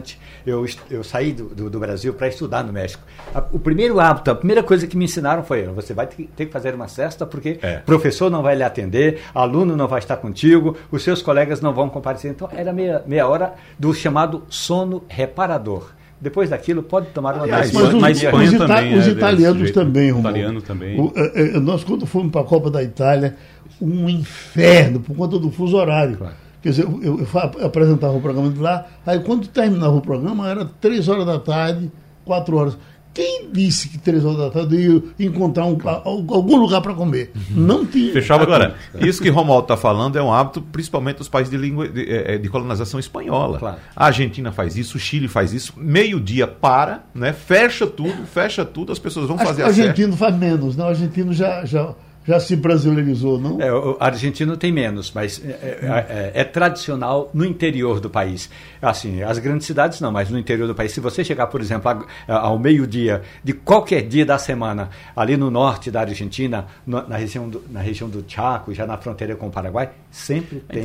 Eu 0.47 0.67
eu 0.91 1.05
saí 1.05 1.33
do, 1.33 1.45
do, 1.47 1.71
do 1.71 1.79
Brasil 1.79 2.15
para 2.15 2.29
estudar 2.29 2.65
no 2.65 2.73
México. 2.73 3.03
A, 3.35 3.43
o 3.53 3.59
primeiro 3.59 4.01
hábito, 4.01 4.31
a 4.31 4.35
primeira 4.35 4.63
coisa 4.63 4.87
que 4.87 4.97
me 4.97 5.05
ensinaram 5.05 5.43
foi: 5.43 5.65
você 5.67 5.95
vai 5.95 6.07
ter, 6.07 6.29
ter 6.37 6.47
que 6.47 6.53
fazer 6.53 6.75
uma 6.75 6.89
cesta 6.89 7.27
porque 7.27 7.59
é. 7.63 7.79
professor 7.79 8.31
não 8.31 8.43
vai 8.43 8.55
lhe 8.55 8.63
atender, 8.63 9.21
aluno 9.35 9.77
não 9.77 9.89
vai 9.89 9.99
estar 9.99 10.17
contigo, 10.17 10.77
os 10.91 11.03
seus 11.03 11.23
colegas 11.23 11.61
não 11.61 11.73
vão 11.73 11.89
comparecer. 11.89 12.31
Então 12.31 12.49
era 12.53 12.73
meia, 12.73 13.03
meia 13.07 13.27
hora 13.27 13.55
do 13.79 13.93
chamado 13.95 14.43
sono 14.49 15.05
reparador. 15.09 15.91
Depois 16.19 16.49
daquilo, 16.49 16.83
pode 16.83 17.09
tomar 17.09 17.35
uma 17.35 17.45
Aliás, 17.45 17.71
mas, 17.73 17.89
os, 17.89 17.95
mas 18.01 18.23
Espanha 18.23 18.51
os, 18.51 18.57
também 18.57 18.99
os 18.99 19.07
é 19.07 19.11
italianos 19.11 19.71
também, 19.71 20.11
Romulo. 20.11 20.29
Italiano 20.31 20.63
também. 20.63 20.99
O, 20.99 21.13
é, 21.15 21.57
é, 21.57 21.61
nós, 21.61 21.85
quando 21.85 22.07
fomos 22.07 22.33
para 22.33 22.41
a 22.41 22.45
Copa 22.45 22.71
da 22.71 22.83
Itália, 22.83 23.37
um 23.81 24.09
inferno 24.09 25.01
por 25.01 25.15
conta 25.15 25.39
do 25.39 25.51
fuso 25.51 25.77
horário. 25.77 26.17
Claro. 26.17 26.46
Quer 26.63 26.71
dizer, 26.71 26.85
eu, 26.85 27.01
eu, 27.03 27.29
eu 27.59 27.67
apresentava 27.67 28.17
o 28.17 28.21
programa 28.21 28.51
de 28.51 28.59
lá, 28.59 28.87
aí 29.07 29.21
quando 29.21 29.47
terminava 29.47 29.95
o 29.95 30.01
programa 30.01 30.49
era 30.49 30.65
três 30.65 31.09
horas 31.09 31.27
da 31.27 31.39
tarde, 31.39 31.91
quatro 32.25 32.57
horas. 32.57 32.77
Quem 33.17 33.49
disse 33.51 33.89
que 33.89 33.97
três 33.97 34.23
horas 34.27 34.37
da 34.37 34.51
tarde 34.51 34.85
eu 34.85 35.03
ia 35.19 35.27
encontrar 35.27 35.65
um, 35.65 35.79
algum 36.05 36.57
lugar 36.57 36.83
para 36.83 36.93
comer? 36.93 37.33
Não 37.51 37.87
tinha. 37.87 38.13
Fechava 38.13 38.43
Agora, 38.43 38.75
isso 39.01 39.23
que 39.23 39.31
Romualdo 39.31 39.65
está 39.65 39.75
falando 39.75 40.19
é 40.19 40.23
um 40.23 40.31
hábito, 40.31 40.61
principalmente 40.61 41.17
dos 41.17 41.29
países 41.29 41.51
de, 41.51 41.57
língua, 41.57 41.89
de, 41.89 42.03
é, 42.03 42.35
é, 42.35 42.39
de 42.39 42.47
colonização 42.51 43.01
espanhola. 43.01 43.59
Claro. 43.59 43.79
A 43.97 44.05
Argentina 44.05 44.53
faz 44.53 44.77
isso, 44.77 44.99
o 44.99 45.01
Chile 45.01 45.29
faz 45.29 45.55
isso. 45.55 45.73
Meio-dia 45.79 46.47
para, 46.47 47.05
né? 47.15 47.33
fecha 47.33 47.87
tudo, 47.87 48.27
fecha 48.27 48.67
tudo, 48.67 48.93
as 48.93 48.99
pessoas 48.99 49.29
vão 49.29 49.37
Acho 49.37 49.47
fazer 49.47 49.63
a 49.63 49.65
O 49.65 49.69
argentino 49.69 50.15
faz 50.15 50.37
menos, 50.37 50.77
né? 50.77 50.85
O 50.85 50.89
argentino 50.89 51.33
já, 51.33 51.65
já 51.65 51.95
já 52.27 52.41
se 52.41 52.57
brasileirizou, 52.57 53.39
não? 53.39 53.61
É, 53.61 53.73
o 53.73 53.97
argentino 54.01 54.57
tem 54.57 54.73
menos, 54.73 55.13
mas 55.15 55.41
é, 55.45 55.49
é, 55.51 56.33
é, 56.35 56.41
é, 56.41 56.45
tradicional 56.45 57.31
no 57.33 57.45
interior 57.45 58.01
do 58.01 58.11
país. 58.11 58.51
Assim, 58.83 59.23
as 59.23 59.39
grandes 59.39 59.67
cidades 59.67 60.01
não, 60.01 60.11
mas 60.11 60.29
no 60.29 60.39
interior 60.39 60.67
do 60.67 60.75
país. 60.75 60.93
Se 60.93 61.01
você 61.01 61.25
chegar, 61.25 61.47
por 61.47 61.61
exemplo, 61.61 62.07
ao 62.27 62.59
meio-dia 62.59 63.23
de 63.45 63.53
qualquer 63.53 64.03
dia 64.03 64.27
da 64.27 64.39
semana, 64.39 64.91
ali 65.15 65.37
no 65.37 65.51
norte 65.51 65.91
da 65.91 66.01
Argentina, 66.01 66.67
na, 66.87 67.17
região 67.17 67.49
do, 67.49 67.63
na 67.71 67.81
região 67.81 68.09
do 68.09 68.25
Chaco, 68.27 68.75
já 68.75 68.87
na 68.87 68.97
fronteira 68.97 69.37
com 69.37 69.47
o 69.47 69.51
Paraguai, 69.51 69.91
sempre 70.11 70.63
é 70.69 70.81
tem 70.81 70.83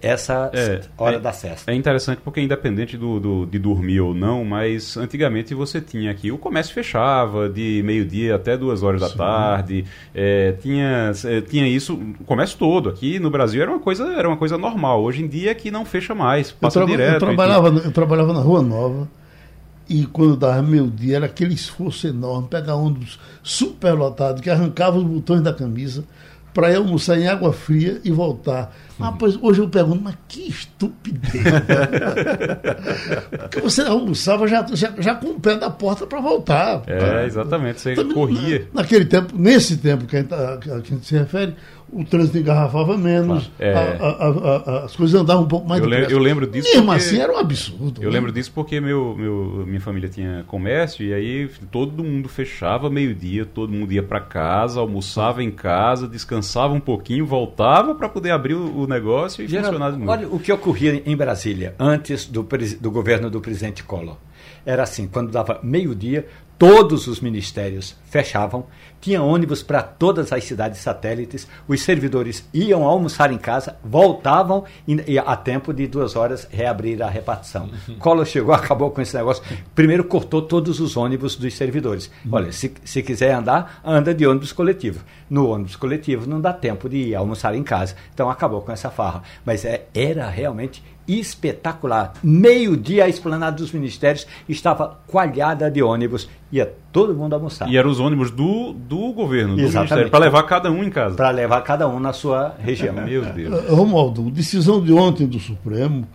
essa 0.00 0.50
é, 0.54 0.80
hora 0.96 1.20
da 1.20 1.32
cesta. 1.32 1.70
É 1.70 1.74
interessante 1.74 2.20
porque, 2.24 2.40
independente 2.40 2.96
do, 2.96 3.20
do, 3.20 3.46
de 3.46 3.58
dormir 3.58 4.00
ou 4.00 4.14
não, 4.14 4.44
mas 4.44 4.96
antigamente 4.96 5.54
você 5.54 5.80
tinha 5.80 6.10
aqui, 6.10 6.32
o 6.32 6.38
comércio 6.38 6.72
fechava 6.72 7.48
de 7.48 7.82
meio-dia 7.84 8.36
até 8.36 8.56
duas 8.56 8.82
horas 8.82 9.02
Sim. 9.02 9.08
da 9.08 9.16
tarde, 9.16 9.84
tinha 10.62 10.77
tinha, 10.78 11.12
eh, 11.24 11.40
tinha 11.40 11.66
isso 11.66 11.94
o 11.94 12.24
comércio 12.24 12.58
todo. 12.58 12.88
Aqui 12.88 13.18
no 13.18 13.30
Brasil 13.30 13.60
era 13.62 13.70
uma 13.70 13.80
coisa, 13.80 14.04
era 14.14 14.28
uma 14.28 14.36
coisa 14.36 14.56
normal. 14.56 15.02
Hoje 15.02 15.22
em 15.22 15.28
dia 15.28 15.54
que 15.54 15.70
não 15.70 15.84
fecha 15.84 16.14
mais, 16.14 16.52
passa 16.52 16.80
eu 16.80 16.86
direto. 16.86 17.14
Eu 17.14 17.18
trabalhava, 17.20 17.68
eu 17.68 17.92
trabalhava 17.92 18.32
na 18.32 18.40
Rua 18.40 18.62
Nova 18.62 19.08
e 19.88 20.06
quando 20.06 20.36
dava 20.36 20.62
meu 20.62 20.86
dia 20.86 21.16
era 21.16 21.26
aquele 21.26 21.54
esforço 21.54 22.06
enorme, 22.06 22.48
pegar 22.48 22.76
dos 22.76 23.18
superlotados 23.42 24.40
que 24.40 24.50
arrancava 24.50 24.98
os 24.98 25.04
botões 25.04 25.40
da 25.40 25.52
camisa 25.52 26.04
para 26.52 26.76
almoçar 26.76 27.18
em 27.18 27.26
água 27.26 27.52
fria 27.52 28.00
e 28.04 28.10
voltar. 28.10 28.74
Ah, 29.00 29.12
pois 29.12 29.38
hoje 29.40 29.60
eu 29.60 29.68
pergunto, 29.68 30.02
mas 30.02 30.16
que 30.26 30.48
estupidez! 30.48 31.44
Porque 33.42 33.60
você 33.60 33.82
almoçava 33.82 34.48
já, 34.48 34.66
já, 34.72 34.92
já 34.98 35.14
com 35.14 35.28
o 35.28 35.40
pé 35.40 35.56
da 35.56 35.70
porta 35.70 36.04
para 36.06 36.20
voltar. 36.20 36.82
É, 36.86 37.24
exatamente, 37.24 37.80
você 37.80 37.94
Também, 37.94 38.12
corria. 38.12 38.66
Na, 38.72 38.82
naquele 38.82 39.04
tempo, 39.04 39.34
nesse 39.36 39.76
tempo 39.76 40.04
que 40.04 40.16
a, 40.16 40.20
gente, 40.20 40.34
a, 40.34 40.58
a 40.74 40.80
gente 40.80 41.06
se 41.06 41.16
refere, 41.16 41.54
o 41.92 42.04
trânsito 42.04 42.38
engarrafava 42.38 42.96
menos, 42.96 43.50
é. 43.58 43.72
a, 43.72 43.80
a, 43.80 44.84
as 44.84 44.94
coisas 44.94 45.20
andavam 45.20 45.44
um 45.44 45.48
pouco 45.48 45.66
mais 45.66 45.82
eu, 45.82 45.90
eu 45.90 46.18
lembro 46.18 46.46
disso. 46.46 46.68
Mesmo 46.68 46.86
porque, 46.86 46.96
assim 46.96 47.18
era 47.18 47.32
um 47.32 47.38
absurdo. 47.38 48.02
Eu 48.02 48.10
né? 48.10 48.16
lembro 48.16 48.32
disso 48.32 48.52
porque 48.54 48.80
meu, 48.80 49.14
meu, 49.16 49.64
minha 49.66 49.80
família 49.80 50.08
tinha 50.08 50.44
comércio 50.46 51.04
e 51.04 51.14
aí 51.14 51.48
todo 51.70 52.04
mundo 52.04 52.28
fechava 52.28 52.90
meio-dia, 52.90 53.46
todo 53.46 53.72
mundo 53.72 53.92
ia 53.92 54.02
para 54.02 54.20
casa, 54.20 54.80
almoçava 54.80 55.42
em 55.42 55.50
casa, 55.50 56.06
descansava 56.06 56.74
um 56.74 56.80
pouquinho, 56.80 57.24
voltava 57.24 57.94
para 57.94 58.08
poder 58.08 58.30
abrir 58.30 58.54
o, 58.54 58.80
o 58.80 58.86
negócio 58.86 59.42
e 59.42 59.48
funcionar 59.48 59.90
de 59.90 59.98
novo. 59.98 60.10
Olha 60.10 60.28
o 60.28 60.38
que 60.38 60.52
ocorria 60.52 61.02
em 61.04 61.16
Brasília 61.16 61.74
antes 61.78 62.26
do, 62.26 62.46
do 62.80 62.90
governo 62.90 63.30
do 63.30 63.40
presidente 63.40 63.82
Collor. 63.82 64.16
Era 64.64 64.82
assim, 64.82 65.08
quando 65.08 65.30
dava 65.30 65.60
meio-dia, 65.62 66.26
todos 66.58 67.06
os 67.06 67.20
ministérios 67.20 67.96
fechavam, 68.04 68.66
tinha 69.00 69.22
ônibus 69.22 69.62
para 69.62 69.80
todas 69.80 70.32
as 70.32 70.42
cidades 70.42 70.80
satélites, 70.80 71.46
os 71.68 71.80
servidores 71.82 72.48
iam 72.52 72.82
almoçar 72.82 73.32
em 73.32 73.38
casa, 73.38 73.76
voltavam 73.84 74.64
e, 74.86 75.12
e 75.12 75.18
a 75.18 75.36
tempo 75.36 75.72
de 75.72 75.86
duas 75.86 76.16
horas 76.16 76.48
reabrir 76.50 77.00
a 77.00 77.08
repartição. 77.08 77.70
Uhum. 77.88 77.94
Collor 77.96 78.26
chegou, 78.26 78.52
acabou 78.54 78.90
com 78.90 79.00
esse 79.00 79.16
negócio. 79.16 79.42
Primeiro 79.72 80.02
cortou 80.02 80.42
todos 80.42 80.80
os 80.80 80.96
ônibus 80.96 81.36
dos 81.36 81.54
servidores. 81.54 82.10
Uhum. 82.24 82.32
Olha, 82.32 82.50
se, 82.50 82.74
se 82.84 83.02
quiser 83.02 83.32
andar, 83.32 83.80
anda 83.84 84.12
de 84.12 84.26
ônibus 84.26 84.52
coletivo. 84.52 85.04
No 85.30 85.48
ônibus 85.48 85.76
coletivo 85.76 86.28
não 86.28 86.40
dá 86.40 86.52
tempo 86.52 86.88
de 86.88 86.96
ir 86.96 87.14
almoçar 87.14 87.54
em 87.54 87.62
casa. 87.62 87.94
Então 88.12 88.28
acabou 88.28 88.62
com 88.62 88.72
essa 88.72 88.90
farra. 88.90 89.22
Mas 89.44 89.64
é, 89.64 89.86
era 89.94 90.28
realmente 90.28 90.82
espetacular. 91.08 92.12
Meio-dia 92.22 93.04
a 93.04 93.08
esplanada 93.08 93.56
dos 93.56 93.72
ministérios 93.72 94.26
estava 94.48 94.98
coalhada 95.06 95.70
de 95.70 95.82
ônibus. 95.82 96.28
Ia 96.52 96.72
todo 96.92 97.14
mundo 97.14 97.34
almoçar. 97.34 97.68
E 97.68 97.76
eram 97.76 97.90
os 97.90 97.98
ônibus 97.98 98.30
do, 98.30 98.72
do 98.72 99.12
governo, 99.12 99.56
do 99.56 99.62
Exatamente. 99.62 100.10
para 100.10 100.20
levar 100.20 100.42
cada 100.42 100.70
um 100.70 100.84
em 100.84 100.90
casa. 100.90 101.16
Para 101.16 101.30
levar 101.30 101.62
cada 101.62 101.88
um 101.88 101.98
na 101.98 102.12
sua 102.12 102.54
região. 102.58 102.94
Meu 103.04 103.24
Deus. 103.24 103.64
Eh, 103.64 103.70
Romualdo, 103.70 104.30
decisão 104.30 104.82
de 104.84 104.92
ontem 104.92 105.26
do 105.26 105.40
Supremo, 105.40 106.06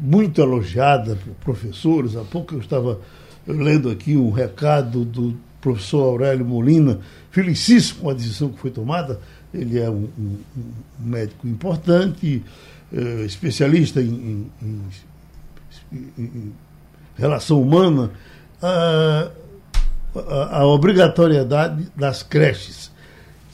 muito 0.00 0.40
elogiada 0.40 1.16
por 1.16 1.34
professores. 1.34 2.16
Há 2.16 2.22
pouco 2.22 2.54
eu 2.54 2.60
estava 2.60 2.98
lendo 3.46 3.90
aqui 3.90 4.16
um 4.16 4.30
recado 4.30 5.04
do 5.04 5.36
professor 5.60 6.02
Aurélio 6.02 6.44
Molina, 6.44 7.00
felicíssimo 7.30 8.02
com 8.02 8.10
a 8.10 8.14
decisão 8.14 8.50
que 8.50 8.58
foi 8.58 8.70
tomada. 8.70 9.20
Ele 9.52 9.78
é 9.78 9.88
um, 9.88 10.08
um, 10.18 10.36
um 10.56 10.72
médico 11.06 11.46
importante, 11.46 12.42
uh, 12.92 13.24
especialista 13.24 14.00
em, 14.00 14.50
em, 14.62 14.82
em, 15.92 16.10
em, 16.18 16.52
relação 17.16 17.60
humana, 17.60 18.10
a, 18.60 19.30
a, 20.16 20.58
a, 20.58 20.66
obrigatoriedade 20.66 21.88
das 21.94 22.22
creches, 22.22 22.90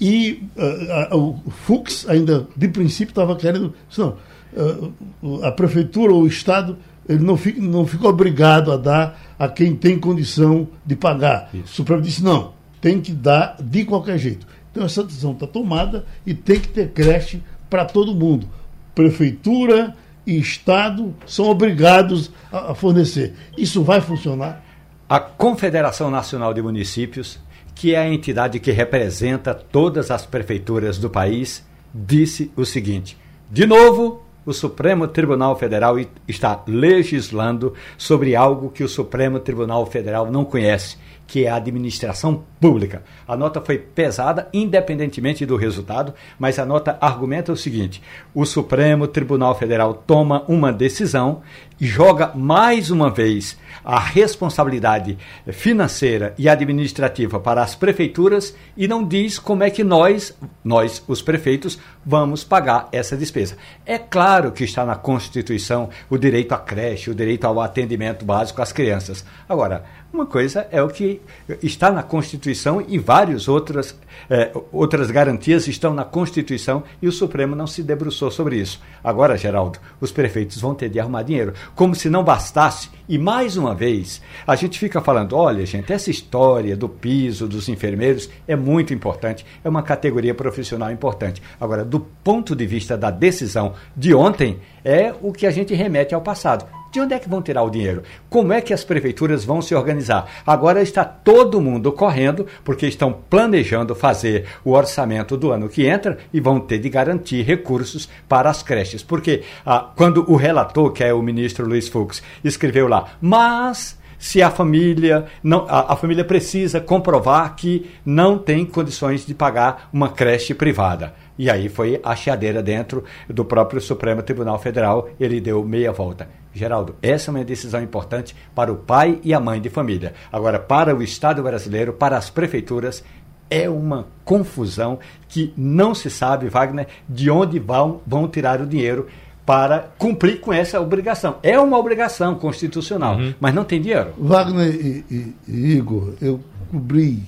E 0.01 0.49
uh, 0.57 1.17
uh, 1.17 1.41
o 1.47 1.51
Fux 1.51 2.09
ainda, 2.09 2.47
de 2.57 2.69
princípio, 2.69 3.13
estava 3.13 3.37
querendo. 3.37 3.75
Não, 3.97 4.17
uh, 4.55 5.45
a 5.45 5.53
prefeitura 5.53 6.13
ou 6.13 6.23
o 6.23 6.27
Estado 6.27 6.79
ele 7.11 7.25
não 7.25 7.37
fica, 7.37 7.61
não 7.61 7.85
fica 7.85 8.07
obrigado 8.07 8.71
a 8.71 8.77
dar 8.77 9.21
a 9.37 9.49
quem 9.49 9.75
tem 9.75 9.99
condição 9.99 10.69
de 10.87 10.95
pagar. 10.95 11.51
Isso. 11.53 11.65
O 11.65 11.69
Supremo 11.69 12.01
disse: 12.01 12.23
não, 12.23 12.53
tem 12.81 13.01
que 13.01 13.13
dar 13.13 13.57
de 13.61 13.85
qualquer 13.85 14.17
jeito. 14.17 14.47
Então 14.71 14.85
essa 14.85 15.03
decisão 15.03 15.33
está 15.33 15.47
tomada 15.47 16.05
e 16.25 16.35
tem 16.35 16.61
que 16.61 16.69
ter 16.69 16.91
creche 16.91 17.43
para 17.69 17.85
todo 17.85 18.15
mundo. 18.15 18.47
Prefeitura 18.95 19.95
e 20.27 20.39
Estado 20.39 21.15
são 21.27 21.47
obrigados 21.47 22.31
a, 22.53 22.73
a 22.73 22.75
fornecer. 22.75 23.35
Isso 23.57 23.83
vai 23.83 24.01
funcionar? 24.01 24.65
A 25.09 25.19
Confederação 25.19 26.11
Nacional 26.11 26.55
de 26.55 26.63
Municípios, 26.63 27.41
que 27.75 27.95
é 27.95 27.99
a 27.99 28.09
entidade 28.09 28.61
que 28.61 28.71
representa 28.71 29.55
todas 29.55 30.11
as 30.11 30.25
prefeituras 30.25 30.99
do 30.99 31.11
país, 31.11 31.67
disse 31.93 32.53
o 32.57 32.65
seguinte: 32.65 33.17
de 33.51 33.67
novo, 33.67 34.23
o 34.47 34.53
Supremo 34.53 35.07
Tribunal 35.07 35.57
Federal 35.57 35.97
está 36.27 36.63
legislando 36.67 37.75
sobre 37.99 38.35
algo 38.35 38.71
que 38.71 38.85
o 38.85 38.89
Supremo 38.89 39.39
Tribunal 39.39 39.85
Federal 39.87 40.31
não 40.31 40.45
conhece 40.45 40.97
que 41.31 41.45
é 41.45 41.49
a 41.49 41.55
administração 41.55 42.43
pública. 42.61 43.05
A 43.27 43.37
nota 43.37 43.61
foi 43.61 43.79
pesada, 43.79 44.49
independentemente 44.53 45.47
do 45.47 45.55
resultado, 45.55 46.13
mas 46.37 46.59
a 46.59 46.67
nota 46.67 46.99
argumenta 47.01 47.53
o 47.53 47.57
seguinte: 47.57 48.03
o 48.35 48.45
Supremo 48.45 49.07
Tribunal 49.07 49.55
Federal 49.55 49.95
toma 49.95 50.45
uma 50.49 50.73
decisão 50.73 51.41
e 51.81 51.87
joga 51.87 52.33
mais 52.35 52.91
uma 52.91 53.09
vez 53.09 53.57
a 53.85 53.99
responsabilidade 53.99 55.17
financeira 55.53 56.35
e 56.37 56.49
administrativa 56.49 57.39
para 57.39 57.63
as 57.63 57.77
prefeituras 57.77 58.55
e 58.77 58.87
não 58.87 59.07
diz 59.07 59.39
como 59.39 59.63
é 59.63 59.71
que 59.71 59.85
nós, 59.85 60.37
nós, 60.63 61.03
os 61.07 61.23
prefeitos, 61.23 61.79
vamos 62.05 62.45
pagar 62.45 62.89
essa 62.93 63.17
despesa. 63.17 63.57
É 63.87 63.99
claro 63.99 64.53
que 64.53 64.65
está 64.65 64.85
na 64.85 64.97
Constituição 64.97 65.89
o 66.11 66.19
direito 66.19 66.53
à 66.53 66.59
creche, 66.59 67.09
o 67.09 67.15
direito 67.15 67.47
ao 67.47 67.61
atendimento 67.61 68.25
básico 68.25 68.61
às 68.61 68.73
crianças. 68.73 69.25
Agora, 69.49 69.85
uma 70.12 70.26
coisa 70.26 70.67
é 70.73 70.83
o 70.83 70.88
que 70.88 71.21
está 71.62 71.93
na 71.93 72.02
Constituição 72.02 72.85
e 72.87 72.99
várias 72.99 73.47
outras, 73.47 73.97
eh, 74.29 74.50
outras 74.73 75.09
garantias 75.09 75.69
estão 75.69 75.95
na 75.95 76.05
Constituição 76.05 76.83
e 77.00 77.07
o 77.07 77.12
Supremo 77.12 77.55
não 77.55 77.67
se 77.67 77.81
debruçou 77.81 78.29
sobre 78.29 78.57
isso. 78.57 78.81
Agora, 79.05 79.37
Geraldo, 79.37 79.79
os 80.00 80.11
prefeitos 80.11 80.61
vão 80.61 80.75
ter 80.75 80.88
de 80.88 80.99
arrumar 80.99 81.23
dinheiro, 81.23 81.55
como 81.76 81.95
se 81.95 82.11
não 82.11 82.25
bastasse. 82.25 82.90
E 83.09 83.19
mais 83.19 83.57
uma 83.57 83.73
vez, 83.73 84.21
a 84.45 84.57
gente 84.57 84.81
fica 84.81 85.00
falando: 85.00 85.37
olha, 85.37 85.64
gente, 85.64 85.93
essa 85.93 86.11
história 86.11 86.76
do 86.76 86.88
piso 86.88 87.47
dos 87.47 87.69
enfermeiros 87.69 88.29
é 88.49 88.57
muito 88.57 88.93
importante, 88.93 89.47
é 89.62 89.69
uma 89.69 89.83
categoria 89.83 90.35
profissional 90.35 90.90
importante. 90.90 91.40
Agora, 91.61 91.85
do 91.85 92.00
ponto 92.00 92.57
de 92.57 92.67
vista 92.67 92.99
da 92.99 93.12
decisão 93.12 93.75
de 93.97 94.12
ontem, 94.12 94.59
é 94.85 95.14
o 95.23 95.33
que 95.33 95.47
a 95.47 95.50
gente 95.52 95.73
remete 95.73 96.14
ao 96.14 96.21
passado. 96.21 96.80
De 96.91 97.01
onde 97.01 97.15
é 97.15 97.21
que 97.21 97.29
vão 97.29 97.41
tirar 97.41 97.63
o 97.63 97.71
dinheiro? 97.71 98.03
Como 98.29 98.53
é 98.53 98.61
que 98.61 98.75
as 98.75 98.83
prefeituras 98.83 99.45
vão 99.45 99.63
se 99.63 99.77
organizar? 99.77 100.29
Agora 100.45 100.83
está 100.83 101.05
todo 101.05 101.61
mundo 101.61 101.93
correndo, 101.93 102.47
porque 102.65 102.87
estão 102.87 103.13
planejando 103.13 103.95
fazer 103.95 104.47
o 104.65 104.73
orçamento 104.73 105.37
do 105.37 105.53
ano 105.53 105.69
que 105.69 105.87
entra 105.87 106.19
e 106.33 106.41
vão 106.41 106.59
ter 106.59 106.79
de 106.79 106.89
garantir 106.89 107.43
recursos 107.43 108.09
para 108.29 108.51
as 108.51 108.63
creches. 108.63 109.05
Porque 109.05 109.45
ah, 109.65 109.89
quando 109.95 110.29
o 110.29 110.35
relator, 110.35 110.93
que 110.93 111.05
é 111.05 111.15
o 111.15 111.23
ministro 111.23 111.65
Luiz 111.65 111.89
Fux, 111.89 112.21
escreveu 112.43 112.89
lá, 112.89 113.13
mas 113.21 114.00
se 114.21 114.43
a 114.43 114.50
família 114.50 115.25
não 115.43 115.65
a, 115.67 115.95
a, 115.95 115.97
família 115.97 116.25
precisa 116.25 116.79
comprovar 116.79 117.57
que 117.57 117.91
não 118.05 118.39
tem 118.39 118.67
condições 118.67 119.25
de 119.27 119.35
pagar 119.35 119.89
uma 119.91 120.11
creche 120.11 120.53
privada. 120.53 121.15
E 121.39 121.50
aí 121.50 121.71
foi 121.71 121.99
a 122.05 122.15
chiadeira 122.15 122.62
dentro 122.62 123.03
do 123.27 123.47
próprio 123.47 123.81
Supremo 123.81 124.23
Tribunal 124.23 124.59
Federal, 124.59 125.09
ele 125.19 125.41
deu 125.41 125.65
meia 125.65 125.91
volta. 125.91 126.29
Geraldo, 126.53 126.97
essa 127.00 127.31
é 127.31 127.33
uma 127.33 127.45
decisão 127.45 127.83
importante 127.83 128.37
para 128.55 128.71
o 128.71 128.77
pai 128.77 129.19
e 129.25 129.33
a 129.33 129.41
mãe 129.41 129.59
de 129.59 129.71
família. 129.71 130.12
Agora, 130.31 130.59
para 130.59 130.95
o 130.95 131.03
Estado 131.03 131.43
brasileiro, 131.43 131.95
para 131.95 132.19
as 132.19 132.29
prefeituras, 132.29 133.03
é 133.49 133.71
uma 133.71 134.07
confusão 134.25 134.99
que 135.29 135.55
não 135.57 135.95
se 135.95 136.11
sabe, 136.11 136.49
Wagner, 136.49 136.89
de 137.09 137.31
onde 137.31 137.59
vão, 137.59 138.03
vão 138.07 138.29
tirar 138.29 138.61
o 138.61 138.67
dinheiro 138.67 139.07
para 139.50 139.90
cumprir 139.99 140.40
com 140.40 140.52
essa 140.52 140.80
obrigação. 140.80 141.38
É 141.42 141.59
uma 141.59 141.76
obrigação 141.76 142.37
constitucional, 142.37 143.16
uhum. 143.16 143.35
mas 143.40 143.52
não 143.52 143.64
tem 143.64 143.83
dinheiro. 143.83 144.12
Wagner 144.16 144.73
e, 144.73 145.04
e, 145.11 145.35
e, 145.49 145.76
Igor, 145.76 146.14
eu 146.23 146.38
cobri 146.71 147.25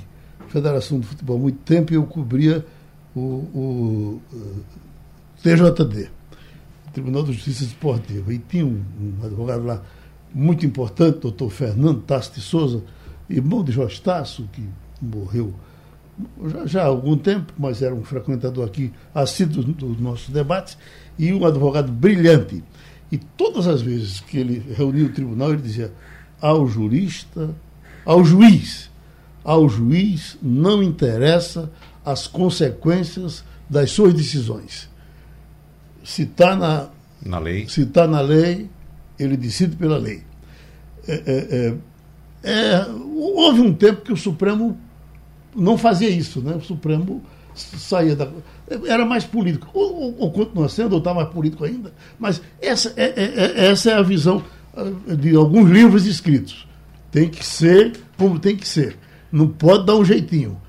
Federação 0.47 1.01
de 1.01 1.07
Futebol 1.09 1.37
há 1.37 1.41
muito 1.41 1.59
tempo 1.65 1.93
e 1.93 1.97
eu 1.97 2.05
cobria 2.05 2.65
o, 3.13 3.21
o, 3.21 4.23
o 4.33 4.41
TJD. 5.43 6.11
Tribunal 6.93 7.25
de 7.25 7.33
Justiça 7.33 7.65
Esportiva. 7.65 8.33
E 8.33 8.39
tinha 8.39 8.65
um, 8.65 8.81
um 9.01 9.27
advogado 9.27 9.65
lá 9.65 9.83
muito 10.33 10.65
importante, 10.65 11.19
doutor 11.19 11.51
Fernando 11.51 12.03
Tasso 12.03 12.35
de 12.35 12.41
Souza, 12.41 12.85
irmão 13.29 13.65
de 13.65 13.73
Jorge 13.73 14.01
Tasso, 14.01 14.49
que 14.53 14.63
morreu 15.01 15.53
já, 16.47 16.67
já, 16.67 16.83
há 16.83 16.87
algum 16.87 17.17
tempo, 17.17 17.53
mas 17.59 17.83
era 17.83 17.95
um 17.95 18.05
frequentador 18.05 18.67
aqui 18.67 18.93
assíduo 19.15 19.65
dos 19.65 20.01
nossos 20.01 20.29
debates, 20.29 20.77
e 21.19 21.33
um 21.33 21.45
advogado 21.47 21.91
brilhante. 21.91 22.63
E 23.11 23.19
todas 23.19 23.67
as 23.67 23.83
vezes 23.83 24.21
que 24.21 24.39
ele 24.39 24.63
reunia 24.77 25.07
o 25.07 25.13
tribunal, 25.13 25.53
ele 25.53 25.63
dizia 25.63 25.93
ao 26.41 26.67
jurista, 26.67 27.55
ao 28.05 28.25
juiz, 28.25 28.91
ao 29.45 29.69
juiz 29.69 30.39
não 30.43 30.83
interessa 30.83 31.71
as 32.05 32.27
consequências 32.27 33.45
das 33.69 33.91
suas 33.91 34.15
decisões 34.15 34.91
se 36.05 36.23
está 36.23 36.57
na, 36.57 36.89
na 37.25 37.39
lei, 37.39 37.69
se 37.69 37.83
está 37.83 38.07
na 38.07 38.21
lei, 38.21 38.69
ele 39.19 39.37
decide 39.37 39.77
pela 39.77 39.97
lei. 39.97 40.23
É, 41.07 41.15
é, 41.15 41.75
é, 42.45 42.51
é, 42.51 42.87
houve 43.15 43.61
um 43.61 43.73
tempo 43.73 44.03
que 44.03 44.13
o 44.13 44.17
Supremo 44.17 44.79
não 45.55 45.79
fazia 45.79 46.09
isso, 46.09 46.41
né? 46.41 46.55
O 46.55 46.61
Supremo 46.61 47.23
saía 47.55 48.17
da 48.17 48.29
era 48.87 49.05
mais 49.05 49.25
político 49.25 49.69
ou, 49.75 49.95
ou, 49.95 50.17
ou 50.19 50.33
continua 50.33 50.69
sendo 50.69 50.93
ou 50.93 50.99
está 50.99 51.13
mais 51.13 51.29
político 51.29 51.65
ainda, 51.65 51.93
mas 52.19 52.43
essa 52.61 52.93
é, 52.97 53.05
é, 53.05 53.25
é, 53.25 53.67
essa 53.71 53.91
é 53.91 53.95
a 53.95 54.03
visão 54.03 54.43
ah, 54.77 54.85
de 55.15 55.35
alguns 55.35 55.69
livros 55.69 56.07
escritos. 56.07 56.67
Tem 57.11 57.29
que 57.29 57.45
ser 57.45 57.93
como 58.17 58.39
tem 58.39 58.57
que 58.57 58.67
ser. 58.67 58.97
Não 59.31 59.49
pode 59.49 59.85
dar 59.85 59.97
um 59.97 60.05
jeitinho. 60.05 60.61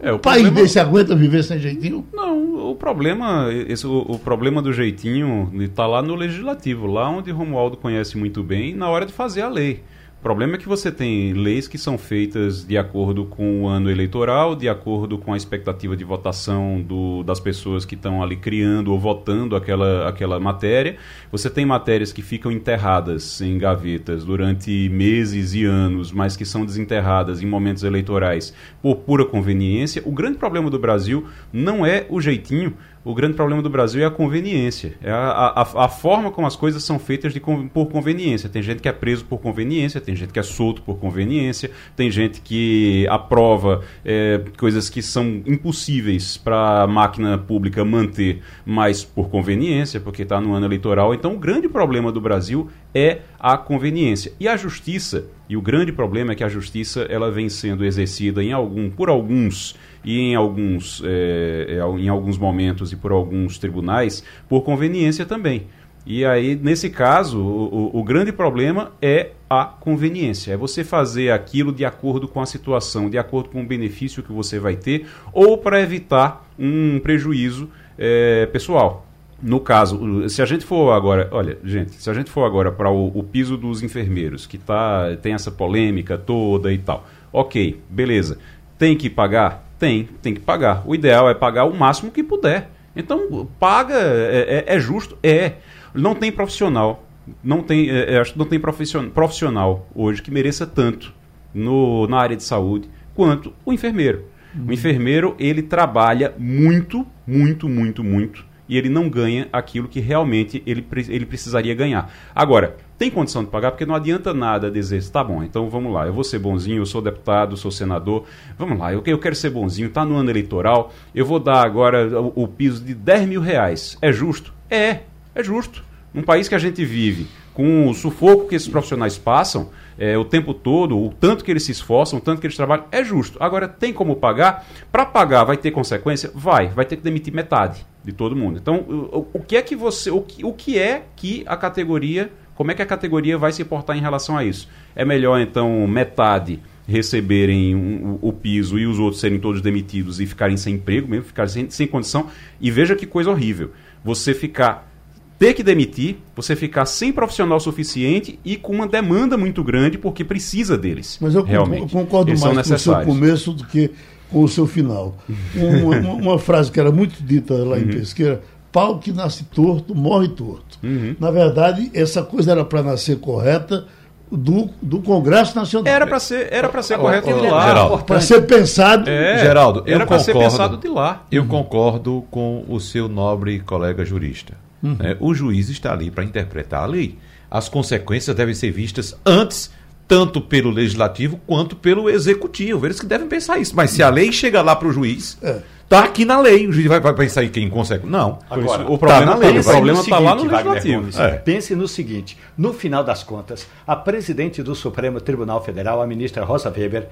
É, 0.00 0.12
o 0.12 0.18
país 0.18 0.42
problema... 0.42 0.62
desse 0.62 0.78
aguenta 0.78 1.14
viver 1.14 1.42
sem 1.42 1.58
jeitinho? 1.58 2.06
Não, 2.12 2.70
o 2.70 2.74
problema, 2.74 3.48
esse, 3.68 3.86
o, 3.86 3.98
o 4.08 4.18
problema 4.18 4.60
do 4.60 4.72
jeitinho 4.72 5.50
está 5.60 5.86
lá 5.86 6.02
no 6.02 6.14
legislativo, 6.14 6.86
lá 6.86 7.08
onde 7.08 7.30
Romualdo 7.30 7.76
conhece 7.76 8.16
muito 8.16 8.42
bem, 8.42 8.74
na 8.74 8.88
hora 8.88 9.06
de 9.06 9.12
fazer 9.12 9.42
a 9.42 9.48
lei 9.48 9.82
problema 10.24 10.54
é 10.54 10.58
que 10.58 10.66
você 10.66 10.90
tem 10.90 11.34
leis 11.34 11.68
que 11.68 11.76
são 11.76 11.98
feitas 11.98 12.66
de 12.66 12.78
acordo 12.78 13.26
com 13.26 13.64
o 13.64 13.68
ano 13.68 13.90
eleitoral, 13.90 14.56
de 14.56 14.70
acordo 14.70 15.18
com 15.18 15.34
a 15.34 15.36
expectativa 15.36 15.94
de 15.94 16.02
votação 16.02 16.80
do, 16.80 17.22
das 17.22 17.38
pessoas 17.38 17.84
que 17.84 17.94
estão 17.94 18.22
ali 18.22 18.34
criando 18.34 18.90
ou 18.90 18.98
votando 18.98 19.54
aquela, 19.54 20.08
aquela 20.08 20.40
matéria. 20.40 20.96
Você 21.30 21.50
tem 21.50 21.66
matérias 21.66 22.10
que 22.10 22.22
ficam 22.22 22.50
enterradas 22.50 23.42
em 23.42 23.58
gavetas 23.58 24.24
durante 24.24 24.88
meses 24.88 25.52
e 25.52 25.66
anos, 25.66 26.10
mas 26.10 26.38
que 26.38 26.46
são 26.46 26.64
desenterradas 26.64 27.42
em 27.42 27.46
momentos 27.46 27.82
eleitorais 27.82 28.54
por 28.80 28.96
pura 28.96 29.26
conveniência. 29.26 30.00
O 30.06 30.10
grande 30.10 30.38
problema 30.38 30.70
do 30.70 30.78
Brasil 30.78 31.26
não 31.52 31.84
é 31.84 32.06
o 32.08 32.18
jeitinho 32.18 32.74
o 33.04 33.14
grande 33.14 33.34
problema 33.34 33.60
do 33.60 33.68
Brasil 33.68 34.02
é 34.02 34.06
a 34.06 34.10
conveniência. 34.10 34.94
É 35.02 35.10
a, 35.10 35.16
a, 35.16 35.84
a 35.84 35.88
forma 35.88 36.30
como 36.30 36.46
as 36.46 36.56
coisas 36.56 36.82
são 36.82 36.98
feitas 36.98 37.34
de, 37.34 37.40
por 37.40 37.86
conveniência. 37.86 38.48
Tem 38.48 38.62
gente 38.62 38.80
que 38.80 38.88
é 38.88 38.92
preso 38.92 39.26
por 39.26 39.38
conveniência, 39.38 40.00
tem 40.00 40.16
gente 40.16 40.32
que 40.32 40.38
é 40.38 40.42
solto 40.42 40.80
por 40.80 40.96
conveniência, 40.96 41.70
tem 41.94 42.10
gente 42.10 42.40
que 42.40 43.06
aprova 43.08 43.82
é, 44.04 44.40
coisas 44.56 44.88
que 44.88 45.02
são 45.02 45.42
impossíveis 45.46 46.38
para 46.38 46.82
a 46.82 46.86
máquina 46.86 47.36
pública 47.36 47.84
manter, 47.84 48.40
mas 48.64 49.04
por 49.04 49.28
conveniência, 49.28 50.00
porque 50.00 50.22
está 50.22 50.40
no 50.40 50.54
ano 50.54 50.64
eleitoral. 50.64 51.12
Então, 51.12 51.34
o 51.34 51.38
grande 51.38 51.68
problema 51.68 52.10
do 52.10 52.22
Brasil 52.22 52.70
é 52.94 53.18
a 53.38 53.58
conveniência. 53.58 54.32
E 54.40 54.48
a 54.48 54.56
justiça, 54.56 55.26
e 55.46 55.58
o 55.58 55.60
grande 55.60 55.92
problema 55.92 56.32
é 56.32 56.34
que 56.34 56.44
a 56.44 56.48
justiça 56.48 57.02
ela 57.02 57.30
vem 57.30 57.50
sendo 57.50 57.84
exercida 57.84 58.42
em 58.42 58.52
algum, 58.52 58.88
por 58.88 59.10
alguns 59.10 59.76
e 60.04 60.20
em 60.20 60.34
alguns, 60.34 61.02
é, 61.04 61.78
em 61.98 62.08
alguns 62.08 62.36
momentos 62.36 62.92
e 62.92 62.96
por 62.96 63.12
alguns 63.12 63.58
tribunais 63.58 64.22
por 64.48 64.62
conveniência 64.62 65.24
também. 65.24 65.66
E 66.06 66.24
aí, 66.24 66.54
nesse 66.54 66.90
caso, 66.90 67.40
o, 67.40 67.98
o, 67.98 68.04
grande 68.04 68.30
problema 68.30 68.92
é 69.00 69.30
a 69.48 69.64
conveniência. 69.64 70.52
É 70.52 70.56
você 70.56 70.84
fazer 70.84 71.30
aquilo 71.30 71.72
de 71.72 71.84
acordo 71.84 72.28
com 72.28 72.42
a 72.42 72.46
situação, 72.46 73.08
de 73.08 73.16
acordo 73.16 73.48
com 73.48 73.62
o 73.62 73.66
benefício 73.66 74.22
que 74.22 74.30
você 74.30 74.58
vai 74.58 74.76
ter, 74.76 75.06
ou 75.32 75.56
para 75.56 75.80
evitar 75.80 76.46
um 76.58 77.00
prejuízo 77.00 77.70
é, 77.98 78.44
pessoal. 78.46 79.06
No 79.42 79.60
caso, 79.60 80.28
se 80.28 80.42
a 80.42 80.46
gente 80.46 80.64
for 80.64 80.92
agora, 80.92 81.28
olha, 81.32 81.58
gente, 81.64 81.94
se 81.94 82.08
a 82.08 82.14
gente 82.14 82.30
for 82.30 82.44
agora 82.44 82.70
para 82.70 82.90
o, 82.90 83.08
o, 83.18 83.22
piso 83.22 83.56
dos 83.56 83.82
enfermeiros, 83.82 84.46
que 84.46 84.58
tá, 84.58 85.16
tem 85.22 85.32
essa 85.32 85.50
polêmica 85.50 86.18
toda 86.18 86.72
e 86.72 86.78
tal, 86.78 87.06
ok, 87.32 87.80
beleza. 87.88 88.38
Tem 88.78 88.96
que 88.96 89.08
pagar? 89.08 89.63
Tem, 89.78 90.08
tem 90.22 90.34
que 90.34 90.40
pagar. 90.40 90.82
O 90.86 90.94
ideal 90.94 91.28
é 91.28 91.34
pagar 91.34 91.64
o 91.64 91.74
máximo 91.74 92.10
que 92.10 92.22
puder. 92.22 92.70
Então, 92.96 93.48
paga, 93.58 93.94
é, 93.94 94.64
é, 94.68 94.76
é 94.76 94.80
justo? 94.80 95.18
É. 95.22 95.54
Não 95.94 96.14
tem 96.14 96.30
profissional, 96.32 97.04
não 97.42 97.62
tem, 97.62 97.90
é, 97.90 98.14
é 98.14 98.18
acho 98.18 98.32
que 98.32 98.38
não 98.38 98.46
tem 98.46 98.60
profissional 98.60 99.88
hoje 99.94 100.20
que 100.20 100.30
mereça 100.30 100.66
tanto 100.66 101.14
no, 101.52 102.06
na 102.08 102.18
área 102.18 102.36
de 102.36 102.42
saúde 102.42 102.88
quanto 103.14 103.52
o 103.64 103.72
enfermeiro. 103.72 104.24
Uhum. 104.54 104.66
O 104.68 104.72
enfermeiro, 104.72 105.36
ele 105.38 105.62
trabalha 105.62 106.34
muito, 106.38 107.06
muito, 107.26 107.68
muito, 107.68 108.02
muito 108.02 108.44
e 108.68 108.78
ele 108.78 108.88
não 108.88 109.08
ganha 109.08 109.48
aquilo 109.52 109.88
que 109.88 110.00
realmente 110.00 110.62
ele, 110.66 110.84
ele 111.08 111.26
precisaria 111.26 111.74
ganhar. 111.74 112.12
Agora, 112.34 112.76
tem 112.98 113.10
condição 113.10 113.44
de 113.44 113.50
pagar, 113.50 113.72
porque 113.72 113.84
não 113.84 113.94
adianta 113.94 114.32
nada 114.32 114.70
dizer, 114.70 115.04
tá 115.10 115.22
bom, 115.22 115.42
então 115.42 115.68
vamos 115.68 115.92
lá, 115.92 116.06
eu 116.06 116.12
vou 116.12 116.24
ser 116.24 116.38
bonzinho, 116.38 116.78
eu 116.78 116.86
sou 116.86 117.02
deputado, 117.02 117.56
sou 117.56 117.70
senador, 117.70 118.24
vamos 118.58 118.78
lá, 118.78 118.92
eu, 118.92 119.02
eu 119.06 119.18
quero 119.18 119.34
ser 119.34 119.50
bonzinho, 119.50 119.90
tá 119.90 120.04
no 120.04 120.16
ano 120.16 120.30
eleitoral, 120.30 120.92
eu 121.14 121.26
vou 121.26 121.38
dar 121.38 121.64
agora 121.64 122.20
o, 122.20 122.44
o 122.44 122.48
piso 122.48 122.84
de 122.84 122.94
10 122.94 123.28
mil 123.28 123.40
reais. 123.40 123.98
É 124.00 124.12
justo? 124.12 124.52
É, 124.70 125.00
é 125.34 125.42
justo. 125.42 125.84
Num 126.12 126.22
país 126.22 126.48
que 126.48 126.54
a 126.54 126.58
gente 126.58 126.84
vive, 126.84 127.26
com 127.52 127.88
o 127.88 127.94
sufoco 127.94 128.48
que 128.48 128.54
esses 128.54 128.68
profissionais 128.68 129.18
passam 129.18 129.70
é, 129.98 130.18
o 130.18 130.24
tempo 130.24 130.52
todo, 130.52 130.98
o 130.98 131.08
tanto 131.08 131.44
que 131.44 131.50
eles 131.50 131.62
se 131.62 131.72
esforçam, 131.72 132.18
o 132.18 132.22
tanto 132.22 132.40
que 132.40 132.46
eles 132.46 132.56
trabalham, 132.56 132.84
é 132.90 133.02
justo. 133.02 133.38
Agora, 133.40 133.68
tem 133.68 133.92
como 133.92 134.16
pagar? 134.16 134.66
Para 134.90 135.06
pagar, 135.06 135.44
vai 135.44 135.56
ter 135.56 135.70
consequência? 135.70 136.30
Vai, 136.34 136.68
vai 136.68 136.84
ter 136.84 136.96
que 136.96 137.02
demitir 137.02 137.32
metade 137.32 137.86
de 138.04 138.12
todo 138.12 138.36
mundo. 138.36 138.58
Então, 138.58 138.76
o, 138.76 139.26
o 139.34 139.40
que 139.40 139.56
é 139.56 139.62
que 139.62 139.76
você. 139.76 140.10
O 140.10 140.20
que, 140.20 140.44
o 140.44 140.52
que 140.52 140.78
é 140.78 141.04
que 141.16 141.44
a 141.46 141.56
categoria. 141.56 142.30
Como 142.54 142.70
é 142.70 142.74
que 142.74 142.82
a 142.82 142.86
categoria 142.86 143.36
vai 143.36 143.52
se 143.52 143.64
portar 143.64 143.96
em 143.96 144.00
relação 144.00 144.36
a 144.36 144.44
isso? 144.44 144.68
É 144.94 145.04
melhor, 145.04 145.40
então, 145.40 145.86
metade 145.86 146.60
receberem 146.86 147.74
um, 147.74 148.18
o, 148.20 148.32
piso 148.32 148.78
e 148.78 148.86
os 148.86 148.98
outros 148.98 149.20
serem 149.20 149.38
todos 149.38 149.60
demitidos 149.60 150.20
e 150.20 150.26
ficarem 150.26 150.56
sem 150.56 150.74
emprego 150.74 151.08
mesmo, 151.08 151.24
ficarem 151.24 151.50
sem, 151.50 151.70
sem 151.70 151.86
condição. 151.86 152.28
E 152.60 152.70
veja 152.70 152.94
que 152.94 153.06
coisa 153.06 153.30
horrível. 153.30 153.70
Você 154.04 154.34
ficar 154.34 154.90
ter 155.38 155.54
que 155.54 155.62
demitir, 155.62 156.16
você 156.36 156.54
ficar 156.54 156.86
sem 156.86 157.12
profissional 157.12 157.58
suficiente 157.58 158.38
e 158.44 158.56
com 158.56 158.72
uma 158.72 158.86
demanda 158.86 159.36
muito 159.36 159.64
grande 159.64 159.98
porque 159.98 160.24
precisa 160.24 160.78
deles. 160.78 161.18
Mas 161.20 161.34
eu 161.34 161.42
realmente. 161.42 161.92
concordo 161.92 162.30
Eles 162.30 162.40
mais 162.40 162.68
com 162.68 162.74
o 162.74 162.78
seu 162.78 163.00
começo 163.00 163.52
do 163.52 163.66
que 163.66 163.90
com 164.30 164.42
o 164.42 164.48
seu 164.48 164.66
final. 164.66 165.16
uma, 165.54 165.96
uma, 165.96 166.12
uma, 166.14 166.38
frase 166.38 166.70
que 166.70 166.78
era 166.78 166.90
muito 166.90 167.22
dita 167.22 167.54
lá 167.54 167.78
em 167.78 167.84
uhum. 167.84 167.90
Pesqueira, 167.90 168.42
pau 168.74 168.98
que 168.98 169.12
nasce 169.12 169.44
torto, 169.44 169.94
morre 169.94 170.26
torto. 170.26 170.80
Uhum. 170.82 171.14
Na 171.20 171.30
verdade, 171.30 171.92
essa 171.94 172.24
coisa 172.24 172.50
era 172.50 172.64
para 172.64 172.82
nascer 172.82 173.20
correta 173.20 173.86
do, 174.28 174.68
do 174.82 174.98
Congresso 174.98 175.54
Nacional. 175.54 175.94
Era 175.94 176.04
para 176.04 176.18
ser, 176.18 176.48
era 176.52 176.68
para 176.68 176.82
ser 176.82 176.98
correto 176.98 177.32
de 177.32 177.46
lá. 177.46 177.98
Para 177.98 178.20
ser 178.20 178.40
pensado. 178.42 179.08
É, 179.08 179.38
Geraldo, 179.38 179.84
era 179.86 180.04
para 180.04 180.18
ser 180.18 180.32
pensado 180.32 180.76
de 180.76 180.88
lá. 180.88 181.24
Eu 181.30 181.42
uhum. 181.42 181.48
concordo 181.48 182.24
com 182.32 182.64
o 182.68 182.80
seu 182.80 183.08
nobre 183.08 183.60
colega 183.60 184.04
jurista. 184.04 184.54
Uhum. 184.82 184.96
Né? 184.98 185.16
O 185.20 185.32
juiz 185.32 185.68
está 185.68 185.92
ali 185.92 186.10
para 186.10 186.24
interpretar 186.24 186.82
a 186.82 186.86
lei. 186.86 187.16
As 187.48 187.68
consequências 187.68 188.34
devem 188.34 188.56
ser 188.56 188.72
vistas 188.72 189.16
antes 189.24 189.70
tanto 190.08 190.40
pelo 190.40 190.70
legislativo 190.70 191.40
quanto 191.46 191.76
pelo 191.76 192.10
executivo. 192.10 192.84
Eles 192.84 192.98
que 192.98 193.06
devem 193.06 193.28
pensar 193.28 193.58
isso. 193.58 193.74
Mas 193.76 193.92
se 193.92 194.02
a 194.02 194.08
lei 194.10 194.32
chega 194.32 194.60
lá 194.62 194.74
para 194.74 194.88
o 194.88 194.92
juiz, 194.92 195.38
é. 195.40 195.62
Tá 195.88 196.04
aqui 196.04 196.24
na 196.24 196.40
lei. 196.40 196.66
O 196.66 196.72
juiz 196.72 196.86
vai, 196.86 197.00
vai 197.00 197.14
pensar 197.14 197.44
em 197.44 197.48
quem 197.48 197.68
consegue. 197.68 198.06
Não. 198.06 198.38
Agora, 198.48 198.90
o 198.90 198.98
problema 198.98 199.34
está 199.34 199.52
tá, 199.52 199.60
o 199.60 199.64
problema 199.64 200.04
tá 200.04 200.18
lá 200.18 200.34
no 200.34 200.44
legislativo. 200.44 201.22
É. 201.22 201.30
Pense 201.36 201.74
no 201.74 201.88
seguinte: 201.88 202.38
no 202.56 202.72
final 202.72 203.04
das 203.04 203.22
contas, 203.22 203.66
a 203.86 203.96
presidente 203.96 204.62
do 204.62 204.74
Supremo 204.74 205.20
Tribunal 205.20 205.62
Federal, 205.62 206.00
a 206.00 206.06
ministra 206.06 206.44
Rosa 206.44 206.70
Weber, 206.70 207.08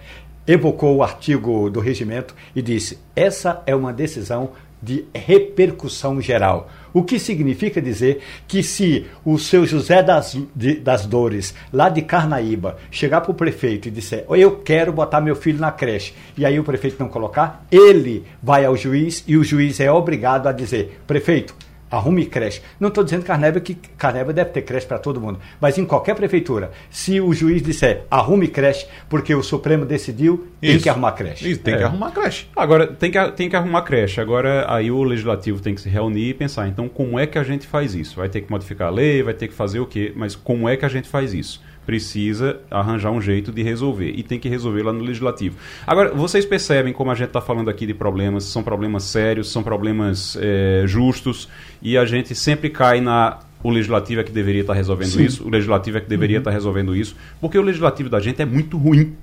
evocou 0.46 0.96
o 0.96 1.02
artigo 1.02 1.70
do 1.70 1.80
regimento 1.80 2.34
e 2.54 2.62
disse: 2.62 2.98
essa 3.14 3.62
é 3.66 3.74
uma 3.74 3.92
decisão 3.92 4.50
de 4.82 5.04
repercussão 5.14 6.20
geral. 6.20 6.68
O 6.92 7.02
que 7.02 7.18
significa 7.18 7.80
dizer 7.80 8.20
que 8.46 8.62
se 8.62 9.06
o 9.24 9.38
seu 9.38 9.64
José 9.64 10.02
das, 10.02 10.36
de, 10.54 10.74
das 10.74 11.06
Dores, 11.06 11.54
lá 11.72 11.88
de 11.88 12.02
Carnaíba, 12.02 12.76
chegar 12.90 13.20
para 13.20 13.30
o 13.30 13.34
prefeito 13.34 13.88
e 13.88 13.90
disser 13.90 14.26
eu 14.30 14.56
quero 14.56 14.92
botar 14.92 15.20
meu 15.20 15.36
filho 15.36 15.58
na 15.58 15.70
creche, 15.70 16.12
e 16.36 16.44
aí 16.44 16.58
o 16.58 16.64
prefeito 16.64 16.96
não 16.98 17.08
colocar, 17.08 17.64
ele 17.70 18.24
vai 18.42 18.64
ao 18.64 18.76
juiz 18.76 19.24
e 19.26 19.36
o 19.36 19.44
juiz 19.44 19.80
é 19.80 19.90
obrigado 19.90 20.48
a 20.48 20.52
dizer, 20.52 21.00
prefeito, 21.06 21.54
arrume 21.92 22.26
creche. 22.26 22.62
Não 22.80 22.88
estou 22.88 23.04
dizendo 23.04 23.24
Carneba 23.24 23.60
que 23.60 23.74
Carneba 23.74 24.32
deve 24.32 24.50
ter 24.50 24.62
creche 24.62 24.86
para 24.86 24.98
todo 24.98 25.20
mundo, 25.20 25.38
mas 25.60 25.78
em 25.78 25.84
qualquer 25.84 26.14
prefeitura, 26.14 26.72
se 26.90 27.20
o 27.20 27.32
juiz 27.32 27.62
disser 27.62 28.04
arrume 28.10 28.48
creche 28.48 28.86
porque 29.08 29.34
o 29.34 29.42
Supremo 29.42 29.84
decidiu, 29.84 30.48
Isso. 30.60 30.72
tem 30.72 30.80
que 30.80 30.88
arrumar 30.88 31.12
creche. 31.12 31.50
Isso, 31.50 31.60
tem 31.60 31.74
é. 31.74 31.78
que 31.78 31.82
arrumar 31.84 32.10
creche. 32.10 32.46
Agora, 32.56 32.86
tem 32.86 33.10
que, 33.10 33.32
tem 33.32 33.48
que 33.48 33.56
arrumar 33.56 33.82
creche. 33.82 34.20
Agora, 34.20 34.66
aí 34.72 34.90
o 34.90 35.02
legislativo 35.02 35.60
tem 35.60 35.74
que 35.74 35.80
se 35.80 35.88
reunir 35.88 36.30
e 36.30 36.34
pensar, 36.34 36.66
então, 36.68 36.88
como 36.88 37.18
é 37.18 37.26
que 37.26 37.38
a 37.38 37.44
gente 37.44 37.66
faz 37.66 37.94
isso? 37.94 38.16
Vai 38.16 38.28
ter 38.28 38.40
que 38.40 38.50
modificar 38.50 38.88
a 38.88 38.90
lei, 38.90 39.22
vai 39.22 39.34
ter 39.34 39.48
que 39.48 39.54
fazer 39.54 39.80
o 39.80 39.86
quê? 39.86 40.12
Mas 40.16 40.34
como 40.34 40.68
é 40.68 40.76
que 40.76 40.84
a 40.84 40.88
gente 40.88 41.08
faz 41.08 41.34
isso? 41.34 41.60
Precisa 41.84 42.60
arranjar 42.70 43.10
um 43.10 43.20
jeito 43.20 43.50
de 43.50 43.62
resolver 43.62 44.12
e 44.14 44.22
tem 44.22 44.38
que 44.38 44.48
resolver 44.48 44.82
lá 44.82 44.92
no 44.92 45.02
legislativo. 45.02 45.56
Agora, 45.86 46.12
vocês 46.12 46.44
percebem 46.44 46.92
como 46.92 47.10
a 47.10 47.14
gente 47.14 47.28
está 47.28 47.40
falando 47.40 47.68
aqui 47.68 47.86
de 47.86 47.94
problemas, 47.94 48.44
são 48.44 48.62
problemas 48.62 49.04
sérios, 49.04 49.50
são 49.50 49.62
problemas 49.62 50.36
é, 50.40 50.84
justos 50.86 51.48
e 51.80 51.96
a 51.96 52.04
gente 52.04 52.34
sempre 52.34 52.70
cai 52.70 53.00
na 53.00 53.40
o 53.62 53.70
legislativo 53.70 54.20
é 54.20 54.24
que 54.24 54.32
deveria 54.32 54.62
estar 54.62 54.72
tá 54.72 54.76
resolvendo 54.76 55.10
Sim. 55.10 55.24
isso, 55.24 55.46
o 55.46 55.48
legislativo 55.48 55.98
é 55.98 56.00
que 56.00 56.08
deveria 56.08 56.38
estar 56.38 56.50
uhum. 56.50 56.54
tá 56.54 56.58
resolvendo 56.58 56.96
isso, 56.96 57.14
porque 57.40 57.56
o 57.56 57.62
legislativo 57.62 58.08
da 58.08 58.18
gente 58.18 58.42
é 58.42 58.44
muito 58.44 58.76
ruim. 58.76 59.14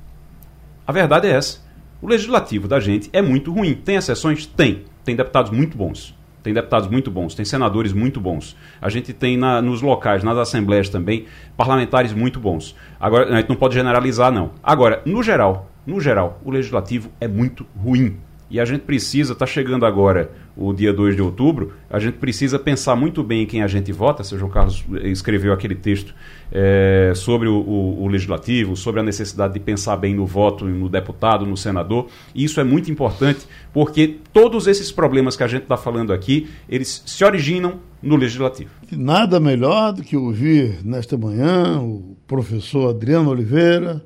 A 0.87 0.91
verdade 0.93 1.27
é 1.27 1.31
essa. 1.31 1.59
O 2.01 2.07
legislativo 2.07 2.67
da 2.67 2.79
gente 2.79 3.09
é 3.11 3.21
muito 3.21 3.51
ruim. 3.51 3.73
Tem 3.73 3.95
exceções? 3.97 4.45
Tem. 4.45 4.83
Tem 5.03 5.15
deputados 5.15 5.51
muito 5.51 5.77
bons. 5.77 6.15
Tem 6.41 6.53
deputados 6.53 6.87
muito 6.87 7.11
bons, 7.11 7.35
tem 7.35 7.43
senadores 7.43 7.91
muito 7.91 8.19
bons. 8.19 8.55
A 8.81 8.89
gente 8.89 9.11
tem 9.13 9.37
na, 9.37 9.61
nos 9.61 9.81
locais, 9.81 10.23
nas 10.23 10.37
assembleias 10.37 10.89
também, 10.89 11.25
parlamentares 11.57 12.13
muito 12.13 12.39
bons. 12.39 12.75
Agora, 12.99 13.33
a 13.33 13.37
gente 13.37 13.49
não 13.49 13.55
pode 13.55 13.73
generalizar, 13.73 14.31
não. 14.31 14.51
Agora, 14.63 15.01
no 15.05 15.21
geral, 15.21 15.69
no 15.85 15.99
geral, 15.99 16.39
o 16.43 16.51
legislativo 16.51 17.09
é 17.19 17.27
muito 17.27 17.65
ruim. 17.77 18.17
E 18.49 18.59
a 18.59 18.65
gente 18.65 18.81
precisa, 18.81 19.33
está 19.33 19.45
chegando 19.45 19.85
agora 19.85 20.31
o 20.59 20.73
dia 20.73 20.91
2 20.91 21.15
de 21.15 21.21
outubro, 21.21 21.71
a 21.89 21.97
gente 21.99 22.17
precisa 22.17 22.59
pensar 22.59 22.93
muito 22.93 23.23
bem 23.23 23.43
em 23.43 23.45
quem 23.45 23.63
a 23.63 23.67
gente 23.67 23.93
vota. 23.93 24.21
O 24.21 24.37
João 24.37 24.51
Carlos 24.51 24.83
escreveu 25.03 25.53
aquele 25.53 25.73
texto 25.73 26.13
é, 26.51 27.13
sobre 27.15 27.47
o, 27.47 27.55
o, 27.55 28.03
o, 28.03 28.07
legislativo, 28.09 28.75
sobre 28.75 28.99
a 28.99 29.03
necessidade 29.03 29.53
de 29.53 29.59
pensar 29.61 29.95
bem 29.95 30.13
no 30.13 30.25
voto, 30.25 30.65
no 30.65 30.89
deputado, 30.89 31.45
no 31.45 31.55
senador. 31.55 32.07
E 32.35 32.43
isso 32.43 32.59
é 32.59 32.65
muito 32.65 32.91
importante 32.91 33.47
porque 33.71 34.17
todos 34.33 34.67
esses 34.67 34.91
problemas 34.91 35.37
que 35.37 35.43
a 35.43 35.47
gente 35.47 35.63
está 35.63 35.77
falando 35.77 36.11
aqui, 36.11 36.49
eles 36.67 37.03
se 37.05 37.23
originam 37.23 37.79
no 38.03 38.17
legislativo. 38.17 38.69
Nada 38.91 39.39
melhor 39.39 39.93
do 39.93 40.03
que 40.03 40.17
ouvir 40.17 40.79
nesta 40.83 41.17
manhã 41.17 41.79
o 41.79 42.17
professor 42.27 42.89
Adriano 42.89 43.29
Oliveira, 43.29 44.03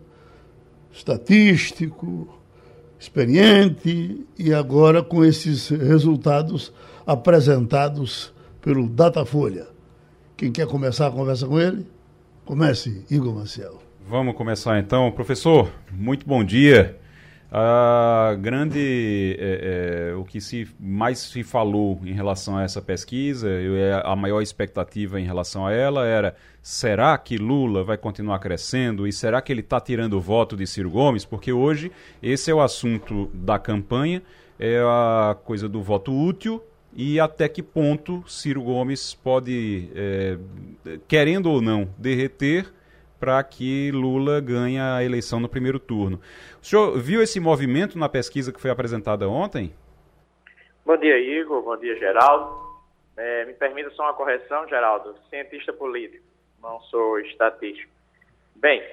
estatístico, 0.91 2.42
experiente 3.03 4.25
e 4.39 4.53
agora 4.53 5.03
com 5.03 5.25
esses 5.25 5.67
resultados 5.67 6.73
apresentados 7.05 8.33
pelo 8.61 8.87
Datafolha. 8.87 9.67
Quem 10.37 10.51
quer 10.51 10.65
começar 10.67 11.07
a 11.07 11.11
conversa 11.11 11.45
com 11.45 11.59
ele? 11.59 11.85
Comece, 12.45 13.05
Igor 13.11 13.35
Marcel. 13.35 13.81
Vamos 14.07 14.35
começar 14.35 14.79
então. 14.79 15.11
Professor, 15.11 15.69
muito 15.91 16.25
bom 16.25 16.43
dia. 16.43 16.97
A 17.55 18.33
grande, 18.33 19.37
é, 19.39 20.09
é, 20.09 20.15
o 20.15 20.23
que 20.23 20.41
se 20.41 20.67
mais 20.79 21.19
se 21.19 21.43
falou 21.43 22.01
em 22.03 22.11
relação 22.11 22.57
a 22.57 22.63
essa 22.63 22.81
pesquisa, 22.81 23.47
é, 23.47 24.01
a 24.03 24.15
maior 24.15 24.41
expectativa 24.41 25.21
em 25.21 25.23
relação 25.23 25.67
a 25.67 25.71
ela 25.71 26.03
era: 26.03 26.35
será 26.63 27.15
que 27.15 27.37
Lula 27.37 27.83
vai 27.83 27.95
continuar 27.95 28.39
crescendo 28.39 29.07
e 29.07 29.13
será 29.13 29.39
que 29.39 29.53
ele 29.53 29.59
está 29.59 29.79
tirando 29.79 30.13
o 30.13 30.19
voto 30.19 30.57
de 30.57 30.65
Ciro 30.65 30.89
Gomes? 30.89 31.25
Porque 31.25 31.53
hoje 31.53 31.91
esse 32.23 32.49
é 32.49 32.55
o 32.55 32.59
assunto 32.59 33.29
da 33.35 33.59
campanha, 33.59 34.23
é 34.57 34.79
a 34.79 35.37
coisa 35.45 35.69
do 35.69 35.79
voto 35.79 36.11
útil 36.11 36.59
e 36.91 37.19
até 37.19 37.47
que 37.47 37.61
ponto 37.61 38.23
Ciro 38.27 38.63
Gomes 38.63 39.13
pode, 39.13 39.89
é, 39.93 40.39
querendo 41.07 41.51
ou 41.51 41.61
não, 41.61 41.87
derreter 41.99 42.73
para 43.23 43.41
que 43.41 43.89
Lula 43.93 44.41
ganhe 44.41 44.77
a 44.77 45.01
eleição 45.01 45.39
no 45.39 45.47
primeiro 45.47 45.79
turno. 45.79 46.19
O 46.61 46.65
senhor 46.65 46.99
viu 46.99 47.23
esse 47.23 47.39
movimento 47.39 47.97
na 47.97 48.09
pesquisa 48.09 48.51
que 48.51 48.59
foi 48.59 48.69
apresentada 48.69 49.29
ontem? 49.29 49.73
Bom 50.85 50.97
dia, 50.97 51.17
Igor. 51.17 51.61
Bom 51.61 51.77
dia, 51.77 51.97
Geraldo. 51.97 52.53
É, 53.15 53.45
me 53.45 53.53
permita 53.53 53.89
só 53.91 54.03
uma 54.03 54.13
correção, 54.13 54.67
Geraldo. 54.67 55.15
Cientista 55.29 55.71
político, 55.71 56.25
não 56.61 56.81
sou 56.81 57.17
estatístico. 57.21 57.89
Bem, 58.57 58.83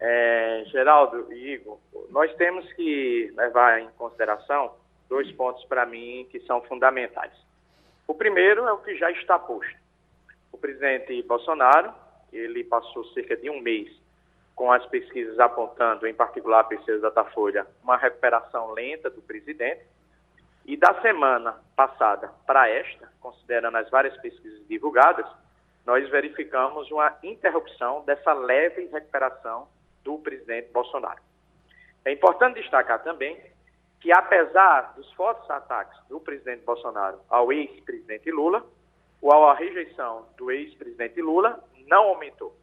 é, 0.00 0.64
Geraldo 0.68 1.30
e 1.30 1.52
Igor, 1.52 1.78
nós 2.08 2.34
temos 2.36 2.66
que 2.72 3.30
levar 3.36 3.82
em 3.82 3.88
consideração 3.98 4.72
dois 5.10 5.30
pontos 5.32 5.62
para 5.66 5.84
mim 5.84 6.26
que 6.30 6.40
são 6.46 6.62
fundamentais. 6.62 7.34
O 8.08 8.14
primeiro 8.14 8.66
é 8.66 8.72
o 8.72 8.78
que 8.78 8.96
já 8.96 9.10
está 9.10 9.38
posto. 9.38 9.76
O 10.50 10.56
presidente 10.56 11.22
Bolsonaro 11.24 11.92
ele 12.36 12.64
passou 12.64 13.04
cerca 13.12 13.36
de 13.36 13.48
um 13.48 13.60
mês 13.60 13.90
com 14.54 14.70
as 14.70 14.84
pesquisas 14.86 15.38
apontando, 15.38 16.06
em 16.06 16.14
particular 16.14 16.60
a 16.60 16.64
pesquisa 16.64 17.00
da 17.00 17.08
Datafolha, 17.08 17.66
uma 17.82 17.96
recuperação 17.96 18.72
lenta 18.72 19.10
do 19.10 19.20
presidente. 19.22 19.84
E 20.64 20.76
da 20.76 21.00
semana 21.02 21.56
passada 21.76 22.30
para 22.46 22.68
esta, 22.68 23.10
considerando 23.20 23.76
as 23.76 23.90
várias 23.90 24.16
pesquisas 24.18 24.66
divulgadas, 24.66 25.26
nós 25.84 26.08
verificamos 26.08 26.90
uma 26.90 27.14
interrupção 27.22 28.02
dessa 28.04 28.32
leve 28.32 28.86
recuperação 28.86 29.68
do 30.02 30.18
presidente 30.18 30.70
Bolsonaro. 30.72 31.20
É 32.04 32.12
importante 32.12 32.60
destacar 32.60 33.02
também 33.02 33.38
que, 34.00 34.12
apesar 34.12 34.94
dos 34.94 35.10
fortes 35.12 35.48
ataques 35.50 35.98
do 36.08 36.20
presidente 36.20 36.64
Bolsonaro 36.64 37.20
ao 37.28 37.52
ex-presidente 37.52 38.30
Lula, 38.30 38.64
ou 39.20 39.48
a 39.48 39.54
rejeição 39.54 40.26
do 40.36 40.50
ex-presidente 40.50 41.20
Lula 41.22 41.62
não 41.86 42.08
aumentou. 42.08 42.56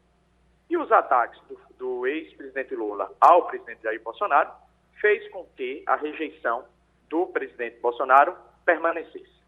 E 0.69 0.77
os 0.77 0.91
ataques 0.91 1.39
do, 1.47 1.60
do 1.77 2.07
ex-presidente 2.07 2.75
Lula 2.75 3.12
ao 3.19 3.47
presidente 3.47 3.84
Jair 3.84 4.01
Bolsonaro 4.01 4.51
fez 4.99 5.27
com 5.31 5.45
que 5.57 5.84
a 5.88 5.95
rejeição 5.95 6.65
do 7.10 7.27
presidente 7.27 7.79
Bolsonaro 7.79 8.36
permanecesse. 8.65 9.41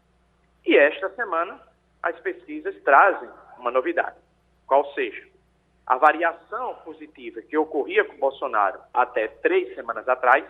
E 0.66 0.76
esta 0.76 1.08
semana, 1.14 1.60
as 2.02 2.18
pesquisas 2.20 2.74
trazem 2.82 3.28
uma 3.58 3.70
novidade, 3.70 4.16
qual 4.66 4.92
seja, 4.94 5.26
a 5.86 5.96
variação 5.96 6.74
positiva 6.76 7.42
que 7.42 7.56
ocorria 7.56 8.04
com 8.04 8.16
Bolsonaro 8.16 8.80
até 8.92 9.28
três 9.28 9.74
semanas 9.74 10.08
atrás 10.08 10.44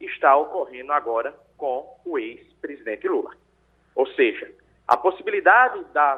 está 0.00 0.36
ocorrendo 0.36 0.92
agora 0.92 1.34
com 1.56 1.98
o 2.04 2.18
ex-presidente 2.18 3.06
Lula. 3.06 3.34
Ou 3.94 4.06
seja, 4.08 4.50
a 4.88 4.96
possibilidade 4.96 5.84
da 5.92 6.16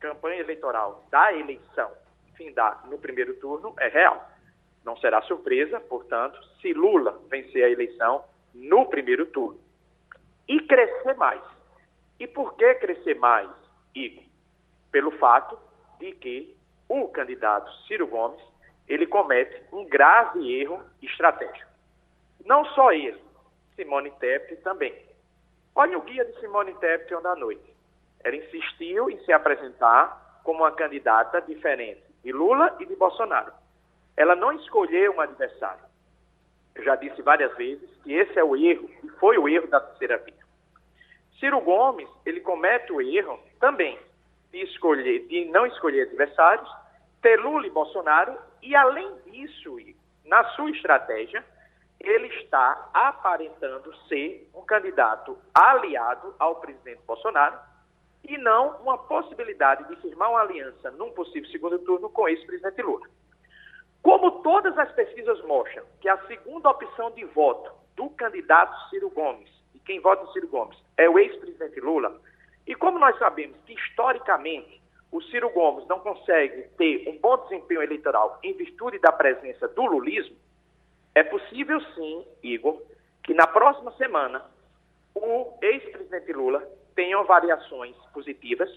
campanha 0.00 0.40
eleitoral, 0.40 1.04
da 1.10 1.32
eleição, 1.32 1.92
findar 2.36 2.86
no 2.88 2.98
primeiro 2.98 3.34
turno 3.34 3.74
é 3.78 3.88
real. 3.88 4.28
Não 4.84 4.96
será 4.96 5.20
surpresa, 5.22 5.78
portanto, 5.78 6.42
se 6.60 6.72
Lula 6.72 7.20
vencer 7.28 7.62
a 7.62 7.70
eleição 7.70 8.24
no 8.54 8.86
primeiro 8.86 9.26
turno. 9.26 9.60
E 10.48 10.58
crescer 10.60 11.14
mais. 11.14 11.42
E 12.18 12.26
por 12.26 12.54
que 12.56 12.74
crescer 12.76 13.14
mais, 13.16 13.50
Igor? 13.94 14.24
Pelo 14.90 15.10
fato 15.12 15.58
de 15.98 16.12
que 16.12 16.56
o 16.88 17.08
candidato 17.08 17.70
Ciro 17.86 18.06
Gomes 18.06 18.40
ele 18.88 19.06
comete 19.06 19.62
um 19.72 19.84
grave 19.84 20.52
erro 20.60 20.82
estratégico. 21.00 21.70
Não 22.44 22.64
só 22.64 22.92
ele, 22.92 23.22
Simone 23.76 24.10
Tebet 24.12 24.56
também. 24.62 24.92
Olha 25.74 25.96
o 25.96 26.02
guia 26.02 26.24
de 26.24 26.40
Simone 26.40 26.74
Tebet 26.74 27.14
ontem 27.14 27.28
à 27.28 27.36
noite. 27.36 27.74
Ela 28.22 28.36
insistiu 28.36 29.10
em 29.10 29.18
se 29.24 29.32
apresentar 29.32 30.40
como 30.44 30.60
uma 30.60 30.72
candidata 30.72 31.40
diferente 31.40 32.02
de 32.22 32.32
Lula 32.32 32.76
e 32.80 32.86
de 32.86 32.96
Bolsonaro. 32.96 33.52
Ela 34.16 34.34
não 34.36 34.52
escolheu 34.52 35.14
um 35.14 35.20
adversário. 35.20 35.82
Eu 36.74 36.84
já 36.84 36.96
disse 36.96 37.22
várias 37.22 37.54
vezes 37.56 37.88
que 38.02 38.12
esse 38.12 38.38
é 38.38 38.44
o 38.44 38.56
erro, 38.56 38.88
e 39.02 39.08
foi 39.18 39.38
o 39.38 39.48
erro 39.48 39.66
da 39.68 39.80
terceira 39.80 40.18
via. 40.18 40.34
Ciro 41.38 41.60
Gomes, 41.60 42.08
ele 42.24 42.40
comete 42.40 42.92
o 42.92 43.00
erro 43.00 43.40
também 43.58 43.98
de 44.50 44.62
escolher, 44.62 45.26
de 45.26 45.46
não 45.46 45.64
escolher 45.66 46.02
adversários, 46.02 46.70
ter 47.22 47.38
Lula 47.40 47.66
e 47.66 47.70
Bolsonaro, 47.70 48.36
e 48.62 48.74
além 48.74 49.14
disso, 49.24 49.76
na 50.24 50.44
sua 50.50 50.70
estratégia, 50.70 51.44
ele 51.98 52.28
está 52.42 52.88
aparentando 52.92 53.94
ser 54.06 54.48
um 54.54 54.62
candidato 54.62 55.36
aliado 55.54 56.34
ao 56.38 56.56
presidente 56.56 57.00
Bolsonaro 57.06 57.58
e 58.24 58.38
não 58.38 58.76
uma 58.82 58.98
possibilidade 58.98 59.88
de 59.88 59.96
firmar 60.00 60.30
uma 60.30 60.40
aliança 60.40 60.90
num 60.92 61.10
possível 61.10 61.48
segundo 61.50 61.78
turno 61.80 62.08
com 62.10 62.28
esse 62.28 62.44
presidente 62.46 62.82
Lula. 62.82 63.06
Como 64.02 64.42
todas 64.42 64.76
as 64.78 64.90
pesquisas 64.92 65.42
mostram 65.44 65.84
que 66.00 66.08
a 66.08 66.18
segunda 66.26 66.70
opção 66.70 67.10
de 67.10 67.24
voto 67.26 67.70
do 67.96 68.08
candidato 68.10 68.88
Ciro 68.88 69.10
Gomes, 69.10 69.50
e 69.74 69.78
quem 69.80 70.00
vota 70.00 70.24
em 70.24 70.32
Ciro 70.32 70.48
Gomes, 70.48 70.78
é 70.96 71.08
o 71.08 71.18
ex-presidente 71.18 71.80
Lula, 71.80 72.18
e 72.66 72.74
como 72.74 72.98
nós 72.98 73.18
sabemos 73.18 73.56
que 73.66 73.74
historicamente 73.74 74.80
o 75.10 75.20
Ciro 75.22 75.50
Gomes 75.50 75.86
não 75.88 75.98
consegue 76.00 76.62
ter 76.78 77.08
um 77.08 77.18
bom 77.18 77.36
desempenho 77.38 77.82
eleitoral 77.82 78.38
em 78.42 78.54
virtude 78.54 78.98
da 78.98 79.12
presença 79.12 79.66
do 79.68 79.84
lulismo, 79.84 80.36
é 81.14 81.22
possível 81.22 81.80
sim, 81.94 82.24
Igor, 82.42 82.80
que 83.24 83.34
na 83.34 83.46
próxima 83.46 83.92
semana 83.92 84.44
o 85.14 85.52
ex-presidente 85.60 86.32
Lula 86.32 86.66
tenha 87.00 87.22
variações 87.22 87.96
positivas 88.12 88.68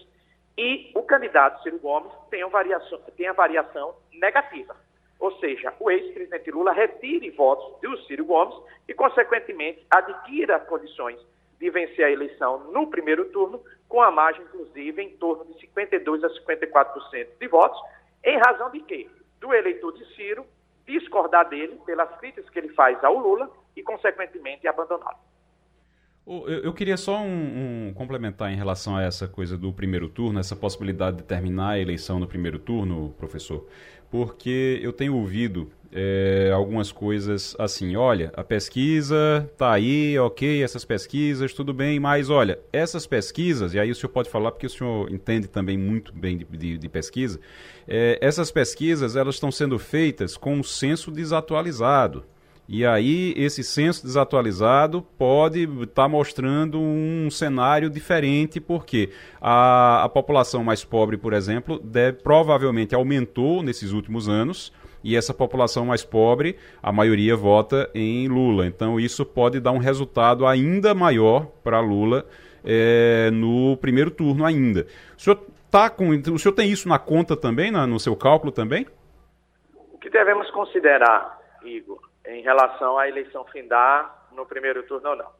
e 0.56 0.90
o 0.94 1.02
candidato 1.02 1.62
Ciro 1.62 1.78
Gomes 1.78 2.10
tenha, 2.30 2.48
variação, 2.48 2.98
tenha 3.18 3.34
variação 3.34 3.94
negativa. 4.14 4.74
Ou 5.20 5.30
seja, 5.40 5.74
o 5.78 5.90
ex-presidente 5.90 6.50
Lula 6.50 6.72
retire 6.72 7.28
votos 7.32 7.78
do 7.82 7.98
Ciro 8.04 8.24
Gomes 8.24 8.56
e, 8.88 8.94
consequentemente, 8.94 9.84
adquira 9.90 10.58
condições 10.60 11.20
de 11.60 11.68
vencer 11.68 12.06
a 12.06 12.10
eleição 12.10 12.60
no 12.72 12.86
primeiro 12.86 13.26
turno, 13.26 13.62
com 13.90 14.00
a 14.00 14.10
margem, 14.10 14.42
inclusive, 14.44 15.02
em 15.02 15.10
torno 15.18 15.44
de 15.44 15.66
52% 15.66 16.24
a 16.24 16.30
54% 16.30 17.28
de 17.38 17.46
votos, 17.46 17.78
em 18.24 18.38
razão 18.38 18.70
de 18.70 18.80
quê? 18.80 19.06
Do 19.38 19.52
eleitor 19.52 19.92
de 19.92 20.06
Ciro 20.14 20.46
discordar 20.86 21.46
dele 21.50 21.78
pelas 21.84 22.10
críticas 22.18 22.48
que 22.48 22.58
ele 22.58 22.70
faz 22.70 23.02
ao 23.04 23.18
Lula 23.18 23.50
e, 23.76 23.82
consequentemente, 23.82 24.66
abandoná-lo. 24.66 25.33
Eu 26.26 26.72
queria 26.72 26.96
só 26.96 27.20
um, 27.20 27.88
um, 27.88 27.92
complementar 27.92 28.50
em 28.50 28.56
relação 28.56 28.96
a 28.96 29.02
essa 29.02 29.28
coisa 29.28 29.58
do 29.58 29.70
primeiro 29.74 30.08
turno, 30.08 30.40
essa 30.40 30.56
possibilidade 30.56 31.18
de 31.18 31.22
terminar 31.22 31.72
a 31.72 31.78
eleição 31.78 32.18
no 32.18 32.26
primeiro 32.26 32.58
turno, 32.58 33.14
professor, 33.18 33.66
porque 34.10 34.80
eu 34.82 34.90
tenho 34.90 35.14
ouvido 35.14 35.70
é, 35.92 36.50
algumas 36.52 36.90
coisas 36.90 37.54
assim, 37.58 37.94
olha, 37.94 38.32
a 38.34 38.42
pesquisa 38.42 39.48
tá 39.58 39.70
aí, 39.70 40.18
ok, 40.18 40.62
essas 40.62 40.84
pesquisas, 40.84 41.52
tudo 41.52 41.74
bem, 41.74 42.00
mas 42.00 42.30
olha, 42.30 42.58
essas 42.72 43.06
pesquisas, 43.06 43.74
e 43.74 43.78
aí 43.78 43.90
o 43.90 43.94
senhor 43.94 44.08
pode 44.10 44.30
falar 44.30 44.50
porque 44.50 44.66
o 44.66 44.70
senhor 44.70 45.12
entende 45.12 45.46
também 45.46 45.76
muito 45.76 46.12
bem 46.12 46.38
de, 46.38 46.44
de, 46.44 46.78
de 46.78 46.88
pesquisa, 46.88 47.38
é, 47.86 48.18
essas 48.20 48.50
pesquisas 48.50 49.14
elas 49.14 49.36
estão 49.36 49.52
sendo 49.52 49.78
feitas 49.78 50.38
com 50.38 50.54
um 50.54 50.62
censo 50.62 51.10
desatualizado. 51.12 52.24
E 52.66 52.84
aí, 52.86 53.34
esse 53.36 53.62
censo 53.62 54.02
desatualizado 54.02 55.02
pode 55.18 55.64
estar 55.64 56.04
tá 56.04 56.08
mostrando 56.08 56.80
um 56.80 57.28
cenário 57.30 57.90
diferente, 57.90 58.58
porque 58.58 59.10
a, 59.38 60.04
a 60.04 60.08
população 60.08 60.64
mais 60.64 60.82
pobre, 60.82 61.18
por 61.18 61.34
exemplo, 61.34 61.78
deve, 61.78 62.22
provavelmente 62.22 62.94
aumentou 62.94 63.62
nesses 63.62 63.92
últimos 63.92 64.30
anos, 64.30 64.72
e 65.02 65.14
essa 65.14 65.34
população 65.34 65.84
mais 65.84 66.02
pobre, 66.02 66.56
a 66.82 66.90
maioria 66.90 67.36
vota 67.36 67.90
em 67.94 68.26
Lula. 68.26 68.66
Então, 68.66 68.98
isso 68.98 69.26
pode 69.26 69.60
dar 69.60 69.72
um 69.72 69.78
resultado 69.78 70.46
ainda 70.46 70.94
maior 70.94 71.46
para 71.62 71.78
Lula 71.80 72.24
é, 72.64 73.30
no 73.30 73.76
primeiro 73.76 74.10
turno 74.10 74.42
ainda. 74.42 74.86
O 75.14 75.20
senhor, 75.20 75.38
tá 75.70 75.90
com, 75.90 76.08
o 76.08 76.38
senhor 76.38 76.54
tem 76.54 76.70
isso 76.70 76.88
na 76.88 76.98
conta 76.98 77.36
também, 77.36 77.70
na, 77.70 77.86
no 77.86 78.00
seu 78.00 78.16
cálculo 78.16 78.50
também? 78.50 78.86
O 79.92 79.98
que 79.98 80.08
devemos 80.08 80.50
considerar, 80.50 81.38
Igor, 81.62 82.00
em 82.26 82.42
relação 82.42 82.98
à 82.98 83.08
eleição 83.08 83.44
findar 83.46 84.28
no 84.32 84.46
primeiro 84.46 84.82
turno 84.84 85.10
ou 85.10 85.16
não. 85.16 85.30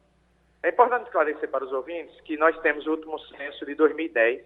É 0.63 0.69
importante 0.69 1.05
esclarecer 1.05 1.49
para 1.49 1.63
os 1.63 1.71
ouvintes 1.71 2.19
que 2.21 2.37
nós 2.37 2.57
temos 2.61 2.87
o 2.87 2.91
último 2.91 3.19
censo 3.19 3.65
de 3.65 3.75
2010, 3.75 4.43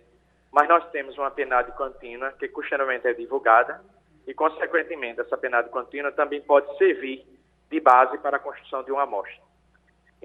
mas 0.52 0.68
nós 0.68 0.90
temos 0.92 1.18
uma 1.18 1.32
PNAD 1.32 1.72
contínua 1.74 2.32
que 2.34 2.48
costumeiramente 2.50 3.08
é 3.08 3.14
divulgada 3.14 3.82
e, 4.28 4.34
consequentemente, 4.34 5.22
essa 5.22 5.38
PNAD 5.38 5.70
contínua 5.70 6.12
também 6.12 6.42
pode 6.42 6.78
servir 6.78 7.26
de 7.70 7.80
base 7.80 8.18
para 8.18 8.38
a 8.38 8.40
construção 8.40 8.84
de 8.84 8.92
uma 8.92 9.04
amostra. 9.04 9.42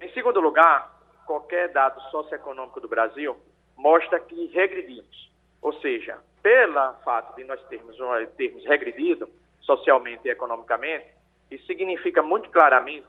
Em 0.01 0.11
segundo 0.13 0.41
lugar, 0.41 0.99
qualquer 1.27 1.69
dado 1.69 2.01
socioeconômico 2.11 2.81
do 2.81 2.89
Brasil 2.89 3.37
mostra 3.77 4.19
que 4.19 4.47
regredimos, 4.47 5.31
ou 5.61 5.73
seja, 5.81 6.19
pelo 6.43 6.95
fato 7.05 7.37
de 7.37 7.45
nós 7.45 7.63
termos, 7.69 7.97
termos 8.37 8.65
regredido 8.67 9.29
socialmente 9.61 10.27
e 10.27 10.31
economicamente, 10.31 11.07
isso 11.51 11.67
significa 11.67 12.23
muito 12.23 12.51
claramente 12.51 13.07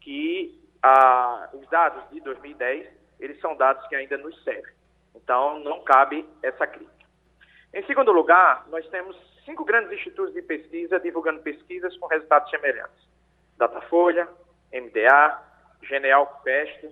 que 0.00 0.58
ah, 0.82 1.48
os 1.52 1.68
dados 1.68 2.02
de 2.10 2.20
2010, 2.20 2.88
eles 3.18 3.40
são 3.40 3.56
dados 3.56 3.86
que 3.88 3.94
ainda 3.94 4.16
nos 4.16 4.42
servem. 4.42 4.74
Então, 5.14 5.58
não 5.60 5.82
cabe 5.82 6.26
essa 6.42 6.66
crítica. 6.66 7.06
Em 7.74 7.84
segundo 7.86 8.12
lugar, 8.12 8.66
nós 8.68 8.86
temos 8.88 9.16
cinco 9.44 9.64
grandes 9.64 9.92
institutos 9.92 10.32
de 10.34 10.42
pesquisa 10.42 10.98
divulgando 10.98 11.40
pesquisas 11.40 11.96
com 11.98 12.06
resultados 12.06 12.50
semelhantes. 12.50 13.08
Datafolha, 13.56 14.28
MDA, 14.72 15.42
Geneal 15.82 16.40
Pest, 16.42 16.86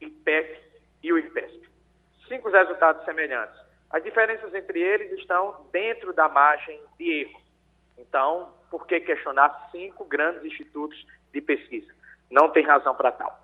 IPEC 0.00 0.60
e 1.02 1.12
o 1.12 1.18
IPESP. 1.18 1.68
Cinco 2.28 2.48
resultados 2.50 3.04
semelhantes. 3.04 3.58
As 3.90 4.02
diferenças 4.02 4.54
entre 4.54 4.80
eles 4.80 5.12
estão 5.18 5.66
dentro 5.72 6.12
da 6.12 6.28
margem 6.28 6.80
de 6.96 7.22
erro. 7.22 7.40
Então, 7.98 8.54
por 8.70 8.86
que 8.86 9.00
questionar 9.00 9.68
cinco 9.72 10.04
grandes 10.04 10.44
institutos 10.44 11.04
de 11.32 11.40
pesquisa? 11.40 11.92
Não 12.30 12.50
tem 12.50 12.64
razão 12.64 12.94
para 12.94 13.12
tal. 13.12 13.38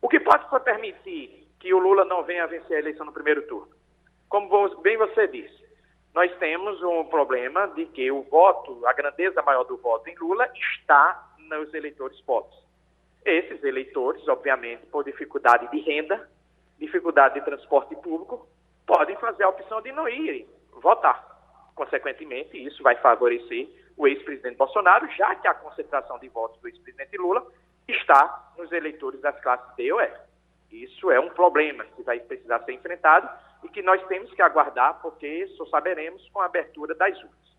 O 0.00 0.08
que 0.08 0.20
pode 0.20 0.48
permitir 0.64 1.48
que 1.58 1.74
o 1.74 1.78
Lula 1.78 2.04
não 2.04 2.22
venha 2.22 2.44
a 2.44 2.46
vencer 2.46 2.76
a 2.76 2.80
eleição 2.80 3.04
no 3.04 3.12
primeiro 3.12 3.42
turno? 3.46 3.72
Como 4.28 4.80
bem 4.80 4.96
você 4.96 5.26
disse, 5.28 5.62
nós 6.14 6.34
temos 6.38 6.82
um 6.82 7.04
problema 7.04 7.66
de 7.68 7.86
que 7.86 8.10
o 8.10 8.22
voto, 8.22 8.86
a 8.86 8.92
grandeza 8.92 9.42
maior 9.42 9.64
do 9.64 9.76
voto 9.76 10.08
em 10.08 10.14
Lula 10.16 10.48
está 10.54 11.34
nos 11.38 11.72
eleitores 11.74 12.20
pobres. 12.22 12.56
Esses 13.24 13.62
eleitores, 13.62 14.26
obviamente, 14.28 14.86
por 14.86 15.04
dificuldade 15.04 15.70
de 15.70 15.80
renda, 15.80 16.28
dificuldade 16.78 17.34
de 17.34 17.44
transporte 17.44 17.94
público, 17.96 18.48
podem 18.86 19.16
fazer 19.16 19.44
a 19.44 19.48
opção 19.48 19.80
de 19.80 19.92
não 19.92 20.08
ir 20.08 20.48
votar. 20.72 21.30
Consequentemente, 21.74 22.56
isso 22.56 22.82
vai 22.82 22.96
favorecer 22.96 23.68
o 23.96 24.06
ex-presidente 24.06 24.56
Bolsonaro, 24.56 25.08
já 25.12 25.34
que 25.34 25.48
a 25.48 25.54
concentração 25.54 26.18
de 26.18 26.28
votos 26.28 26.60
do 26.60 26.68
ex-presidente 26.68 27.16
Lula 27.16 27.46
está 27.88 28.52
nos 28.56 28.70
eleitores 28.72 29.20
das 29.20 29.38
classes 29.40 29.74
D 29.76 29.92
ou 29.92 30.00
E. 30.00 30.10
Isso 30.70 31.10
é 31.10 31.20
um 31.20 31.28
problema 31.30 31.84
que 31.84 32.02
vai 32.02 32.18
precisar 32.20 32.60
ser 32.60 32.72
enfrentado 32.72 33.28
e 33.62 33.68
que 33.68 33.82
nós 33.82 34.04
temos 34.06 34.32
que 34.32 34.40
aguardar, 34.40 35.00
porque 35.02 35.46
só 35.56 35.66
saberemos 35.66 36.26
com 36.30 36.40
a 36.40 36.46
abertura 36.46 36.94
das 36.94 37.16
urnas. 37.18 37.52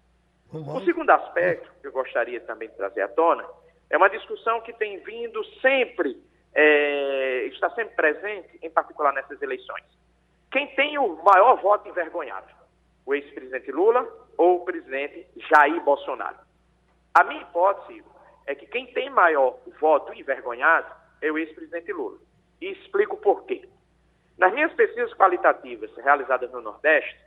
O 0.53 0.81
segundo 0.81 1.09
aspecto 1.09 1.71
que 1.81 1.87
eu 1.87 1.91
gostaria 1.91 2.39
também 2.41 2.69
de 2.69 2.75
trazer 2.75 3.01
à 3.01 3.07
tona 3.07 3.43
é 3.89 3.97
uma 3.97 4.09
discussão 4.09 4.61
que 4.61 4.73
tem 4.73 4.99
vindo 4.99 5.43
sempre, 5.61 6.21
é, 6.53 7.45
está 7.45 7.69
sempre 7.71 7.95
presente, 7.95 8.59
em 8.61 8.69
particular 8.69 9.13
nessas 9.13 9.41
eleições. 9.41 9.83
Quem 10.51 10.67
tem 10.75 10.97
o 10.97 11.15
maior 11.23 11.59
voto 11.59 11.89
envergonhado? 11.89 12.47
O 13.05 13.13
ex-presidente 13.13 13.71
Lula 13.71 14.07
ou 14.37 14.57
o 14.61 14.65
presidente 14.65 15.27
Jair 15.49 15.81
Bolsonaro? 15.83 16.37
A 17.13 17.23
minha 17.23 17.41
hipótese 17.41 18.03
é 18.45 18.55
que 18.55 18.65
quem 18.65 18.87
tem 18.93 19.09
maior 19.09 19.57
voto 19.79 20.13
envergonhado 20.13 20.91
é 21.21 21.31
o 21.31 21.37
ex-presidente 21.37 21.91
Lula. 21.91 22.17
E 22.61 22.71
explico 22.71 23.17
por 23.17 23.45
quê. 23.45 23.67
Nas 24.37 24.53
minhas 24.53 24.73
pesquisas 24.73 25.13
qualitativas 25.13 25.95
realizadas 25.97 26.51
no 26.51 26.61
Nordeste, 26.61 27.19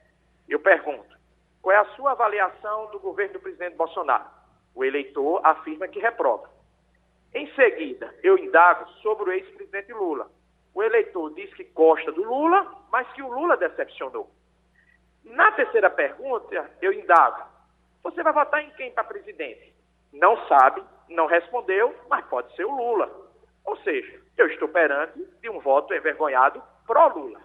eu 0.48 0.58
pergunto: 0.60 1.16
qual 1.62 1.74
é 1.74 1.78
a 1.78 1.96
sua 1.96 2.12
avaliação 2.12 2.90
do 2.90 2.98
governo 2.98 3.34
do 3.34 3.40
presidente 3.40 3.76
Bolsonaro? 3.76 4.24
O 4.74 4.84
eleitor 4.84 5.40
afirma 5.44 5.88
que 5.88 6.00
reprova. 6.00 6.50
Em 7.34 7.52
seguida, 7.54 8.14
eu 8.22 8.38
indago 8.38 8.88
sobre 9.02 9.30
o 9.30 9.32
ex-presidente 9.32 9.92
Lula. 9.92 10.30
O 10.74 10.82
eleitor 10.82 11.32
diz 11.34 11.52
que 11.54 11.64
gosta 11.64 12.12
do 12.12 12.22
Lula, 12.22 12.66
mas 12.90 13.10
que 13.12 13.22
o 13.22 13.32
Lula 13.32 13.56
decepcionou. 13.56 14.30
Na 15.26 15.50
terceira 15.52 15.90
pergunta, 15.90 16.70
eu 16.80 16.92
indago: 16.92 17.44
você 18.02 18.22
vai 18.22 18.32
votar 18.32 18.62
em 18.62 18.70
quem 18.70 18.92
para 18.92 19.04
presidente? 19.04 19.74
Não 20.12 20.46
sabe, 20.46 20.82
não 21.08 21.26
respondeu, 21.26 21.94
mas 22.08 22.24
pode 22.26 22.54
ser 22.54 22.64
o 22.64 22.74
Lula. 22.74 23.10
Ou 23.64 23.76
seja, 23.78 24.20
eu 24.36 24.46
estou 24.46 24.68
perante 24.68 25.22
de 25.40 25.50
um 25.50 25.58
voto 25.58 25.92
envergonhado 25.92 26.62
pró-Lula. 26.86 27.40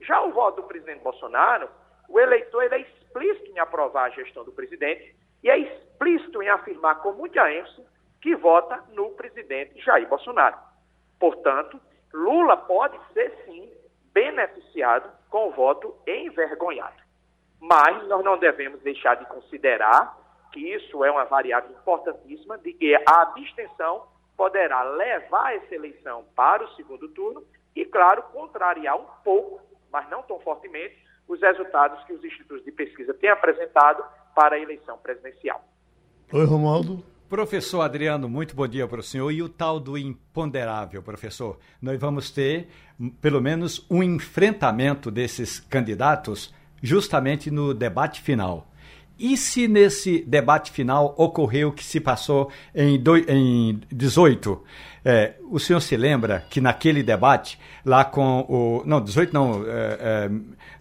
Já 0.00 0.22
o 0.22 0.32
voto 0.32 0.62
do 0.62 0.68
presidente 0.68 1.02
Bolsonaro, 1.02 1.68
o 2.08 2.18
eleitor 2.18 2.62
ele 2.62 2.74
é 2.74 2.80
explícito 2.80 3.50
em 3.50 3.58
aprovar 3.58 4.06
a 4.06 4.10
gestão 4.10 4.44
do 4.44 4.52
presidente 4.52 5.14
e 5.42 5.50
é 5.50 5.58
explícito 5.58 6.42
em 6.42 6.48
afirmar 6.48 7.02
com 7.02 7.12
muita 7.12 7.50
ênfase 7.52 7.84
que 8.22 8.34
vota 8.34 8.82
no 8.92 9.10
presidente 9.10 9.78
Jair 9.82 10.08
Bolsonaro. 10.08 10.56
Portanto, 11.20 11.80
Lula 12.12 12.56
pode 12.56 12.98
ser 13.12 13.30
sim 13.44 13.70
beneficiado 14.12 15.10
com 15.36 15.48
o 15.48 15.50
voto 15.50 15.94
envergonhado. 16.06 16.96
Mas 17.60 18.08
nós 18.08 18.24
não 18.24 18.38
devemos 18.38 18.80
deixar 18.80 19.16
de 19.16 19.26
considerar 19.26 20.16
que 20.50 20.60
isso 20.60 21.04
é 21.04 21.10
uma 21.10 21.26
variável 21.26 21.72
importantíssima 21.72 22.56
de 22.56 22.72
que 22.72 22.94
a 22.94 23.20
abstenção 23.20 24.04
poderá 24.34 24.82
levar 24.82 25.54
essa 25.54 25.74
eleição 25.74 26.24
para 26.34 26.64
o 26.64 26.74
segundo 26.74 27.06
turno 27.10 27.44
e, 27.74 27.84
claro, 27.84 28.22
contrariar 28.32 28.96
um 28.96 29.04
pouco, 29.22 29.60
mas 29.92 30.08
não 30.08 30.22
tão 30.22 30.40
fortemente, 30.40 30.96
os 31.28 31.38
resultados 31.42 32.02
que 32.04 32.14
os 32.14 32.24
institutos 32.24 32.64
de 32.64 32.72
pesquisa 32.72 33.12
têm 33.12 33.28
apresentado 33.28 34.02
para 34.34 34.56
a 34.56 34.58
eleição 34.58 34.96
presidencial. 34.96 35.62
Oi, 36.32 36.46
Romualdo. 36.46 37.04
Professor 37.28 37.80
Adriano, 37.80 38.28
muito 38.28 38.54
bom 38.54 38.68
dia 38.68 38.86
para 38.86 39.00
o 39.00 39.02
senhor. 39.02 39.32
E 39.32 39.42
o 39.42 39.48
tal 39.48 39.80
do 39.80 39.98
imponderável, 39.98 41.02
professor? 41.02 41.58
Nós 41.82 41.98
vamos 41.98 42.30
ter, 42.30 42.68
pelo 43.20 43.40
menos, 43.40 43.84
um 43.90 44.00
enfrentamento 44.00 45.10
desses 45.10 45.58
candidatos 45.58 46.54
justamente 46.80 47.50
no 47.50 47.74
debate 47.74 48.22
final. 48.22 48.70
E 49.18 49.36
se 49.36 49.66
nesse 49.66 50.22
debate 50.26 50.70
final 50.70 51.14
ocorreu 51.16 51.68
o 51.68 51.72
que 51.72 51.84
se 51.84 52.00
passou 52.00 52.50
em, 52.74 52.98
do, 52.98 53.16
em 53.16 53.80
18? 53.90 54.62
É, 55.04 55.34
o 55.50 55.58
senhor 55.58 55.80
se 55.80 55.96
lembra 55.96 56.44
que 56.50 56.60
naquele 56.60 57.02
debate, 57.02 57.58
lá 57.84 58.04
com 58.04 58.40
o. 58.48 58.82
Não, 58.84 59.00
18 59.00 59.32
não, 59.32 59.64
é, 59.66 60.28
é, 60.28 60.30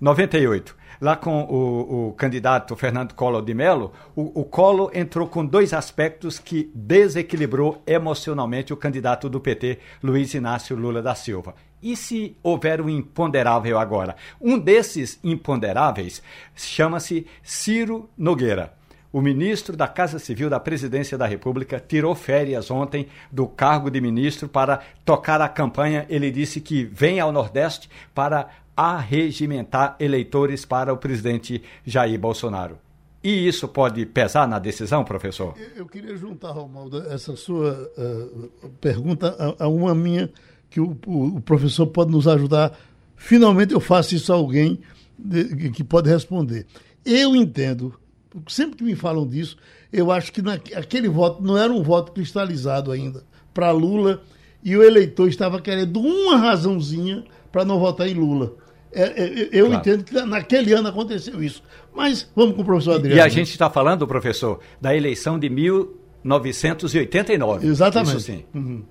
98 0.02 0.76
lá 1.00 1.16
com 1.16 1.44
o, 1.44 2.08
o, 2.08 2.14
candidato 2.14 2.76
Fernando 2.76 3.14
Collor 3.14 3.44
de 3.44 3.54
Mello, 3.54 3.92
o, 4.16 4.42
o 4.42 4.46
Collor 4.46 4.92
entrou 4.94 5.28
com 5.28 5.46
dois 5.46 5.74
aspectos 5.74 6.40
que 6.40 6.72
desequilibrou 6.74 7.82
emocionalmente 7.86 8.74
o 8.74 8.78
candidato 8.78 9.30
do 9.30 9.40
PT, 9.40 9.80
Luiz 10.02 10.34
Inácio 10.34 10.76
Lula 10.76 11.02
da 11.02 11.14
Silva. 11.14 11.54
E 11.86 11.96
se 11.96 12.36
houver 12.42 12.82
um 12.82 12.90
imponderável 12.90 13.78
agora? 13.78 14.16
Um 14.42 14.58
desses 14.58 15.20
imponderáveis 15.24 16.20
chama-se 16.56 17.28
Ciro 17.44 18.10
Nogueira. 18.18 18.74
O 19.14 19.22
ministro 19.22 19.78
da 19.78 19.88
Casa 19.88 20.18
Civil 20.18 20.50
da 20.50 20.60
Presidência 20.60 21.16
da 21.16 21.28
República 21.28 21.80
tirou 21.80 22.16
férias 22.16 22.72
ontem 22.72 23.08
do 23.32 23.46
cargo 23.48 23.92
de 23.92 24.02
ministro 24.02 24.50
para 24.50 24.82
tocar 25.06 25.40
a 25.42 25.48
campanha. 25.48 26.08
Ele 26.10 26.32
disse 26.32 26.60
que 26.60 26.86
vem 26.86 27.20
ao 27.20 27.32
Nordeste 27.32 27.88
para 28.16 28.50
arregimentar 28.76 29.96
eleitores 30.00 30.66
para 30.66 30.92
o 30.92 30.98
presidente 30.98 31.62
Jair 31.86 32.20
Bolsonaro. 32.20 32.80
E 33.24 33.48
isso 33.48 33.68
pode 33.68 34.06
pesar 34.08 34.48
na 34.48 34.58
decisão, 34.58 35.04
professor? 35.04 35.56
Eu, 35.76 35.86
queria 35.86 36.18
juntar, 36.18 36.52
Romaldo, 36.52 37.08
essa 37.12 37.36
sua 37.36 37.92
uh, 37.96 38.70
pergunta 38.82 39.36
a, 39.60 39.66
a 39.66 39.68
uma 39.68 39.94
minha 39.94 40.32
que 40.76 40.82
o, 40.82 40.96
o, 41.08 41.38
o, 41.38 41.42
professor 41.42 41.88
pode 41.88 42.12
nos 42.12 42.28
ajudar. 42.28 42.78
Finalmente 43.16 43.74
eu 43.74 43.80
faço 43.80 44.14
isso 44.14 44.34
a 44.34 44.36
alguém 44.36 44.78
de, 45.18 45.70
que 45.70 45.86
pode 45.86 46.10
responder. 46.10 46.66
Eu 47.06 47.34
entendo, 47.34 47.98
sempre 48.50 48.76
que 48.76 48.84
me 48.84 48.94
falam 48.94 49.26
disso, 49.26 49.56
eu 49.92 50.12
acho 50.12 50.32
que 50.34 50.42
na, 50.42 50.56
aquele 50.76 51.08
voto 51.08 51.42
não 51.42 51.58
era 51.58 51.72
um 51.72 51.82
voto 51.82 52.12
cristalizado 52.12 52.92
ainda 52.92 53.24
para 53.54 53.72
Lula 53.72 54.22
e 54.62 54.76
o 54.76 54.84
eleitor 54.84 55.30
estava 55.30 55.62
querendo 55.62 56.02
uma 56.02 56.36
razãozinha 56.36 57.24
para 57.54 57.64
não 57.64 57.80
votar 57.80 58.10
em 58.10 58.14
Lula. 58.14 58.54
É, 58.92 59.04
é, 59.04 59.50
eu 59.54 59.68
claro. 59.68 59.80
entendo 59.80 60.04
que 60.04 60.22
naquele 60.24 60.74
ano 60.74 60.90
aconteceu 60.90 61.42
isso. 61.42 61.64
Mas 61.96 62.30
vamos 62.36 62.54
com 62.54 62.64
o 62.64 62.66
professor 62.66 62.96
Adriano. 62.96 63.18
E 63.18 63.22
a 63.22 63.30
gente 63.30 63.50
está 63.50 63.70
falando, 63.70 64.06
professor, 64.06 64.60
da 64.82 64.94
eleição 64.94 65.40
de 65.40 65.50
1989. 65.50 67.66
Exatamente. 67.66 68.18
Isso 68.18 68.26
sim. 68.26 68.44
Uhum. 68.54 68.84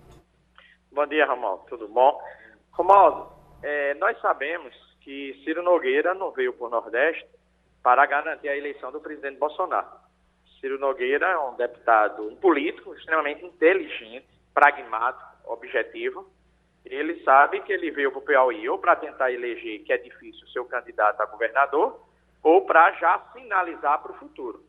Bom 0.95 1.09
dia, 1.09 1.27
Romaldo. 1.27 1.65
Tudo 1.67 1.89
bom? 1.89 2.23
Romaldo, 2.71 3.29
é, 3.65 3.95
nós 3.95 4.17
sabemos 4.21 4.73
que 5.01 5.35
Ciro 5.43 5.61
Nogueira 5.61 6.15
não 6.15 6.31
veio 6.31 6.53
para 6.53 6.67
o 6.69 6.71
Nordeste 6.71 7.27
para 7.83 8.07
garantir 8.07 8.49
a 8.49 8.57
eleição 8.57 8.93
do 8.93 9.01
presidente 9.01 9.37
Bolsonaro. 9.37 9.89
Ciro 10.61 10.79
Nogueira 10.79 11.27
é 11.27 11.39
um 11.39 11.57
deputado, 11.57 12.29
um 12.29 12.37
político 12.37 12.95
extremamente 12.95 13.45
inteligente, 13.45 14.29
pragmático, 14.55 15.29
objetivo. 15.47 16.31
Ele 16.85 17.21
sabe 17.25 17.61
que 17.63 17.73
ele 17.73 17.91
veio 17.91 18.13
para 18.13 18.21
o 18.21 18.23
Piauí 18.23 18.69
ou 18.69 18.79
para 18.79 18.95
tentar 18.95 19.33
eleger, 19.33 19.83
que 19.83 19.93
é 19.93 19.99
difícil, 19.99 20.47
seu 20.47 20.65
candidato 20.65 21.21
a 21.21 21.27
governador, 21.27 22.07
ou 22.41 22.65
para 22.67 22.93
já 22.93 23.19
sinalizar 23.33 24.01
para 24.01 24.13
o 24.13 24.19
futuro, 24.19 24.65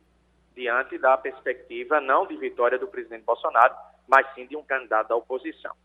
diante 0.56 0.98
da 0.98 1.16
perspectiva 1.20 2.02
não 2.02 2.26
de 2.26 2.36
vitória 2.36 2.80
do 2.80 2.88
presidente 2.88 3.24
Bolsonaro, 3.24 3.76
mas 4.08 4.26
sim 4.34 4.48
de 4.48 4.58
um 4.58 4.64
candidato 4.64 5.10
da 5.10 5.16
oposição. 5.16 5.76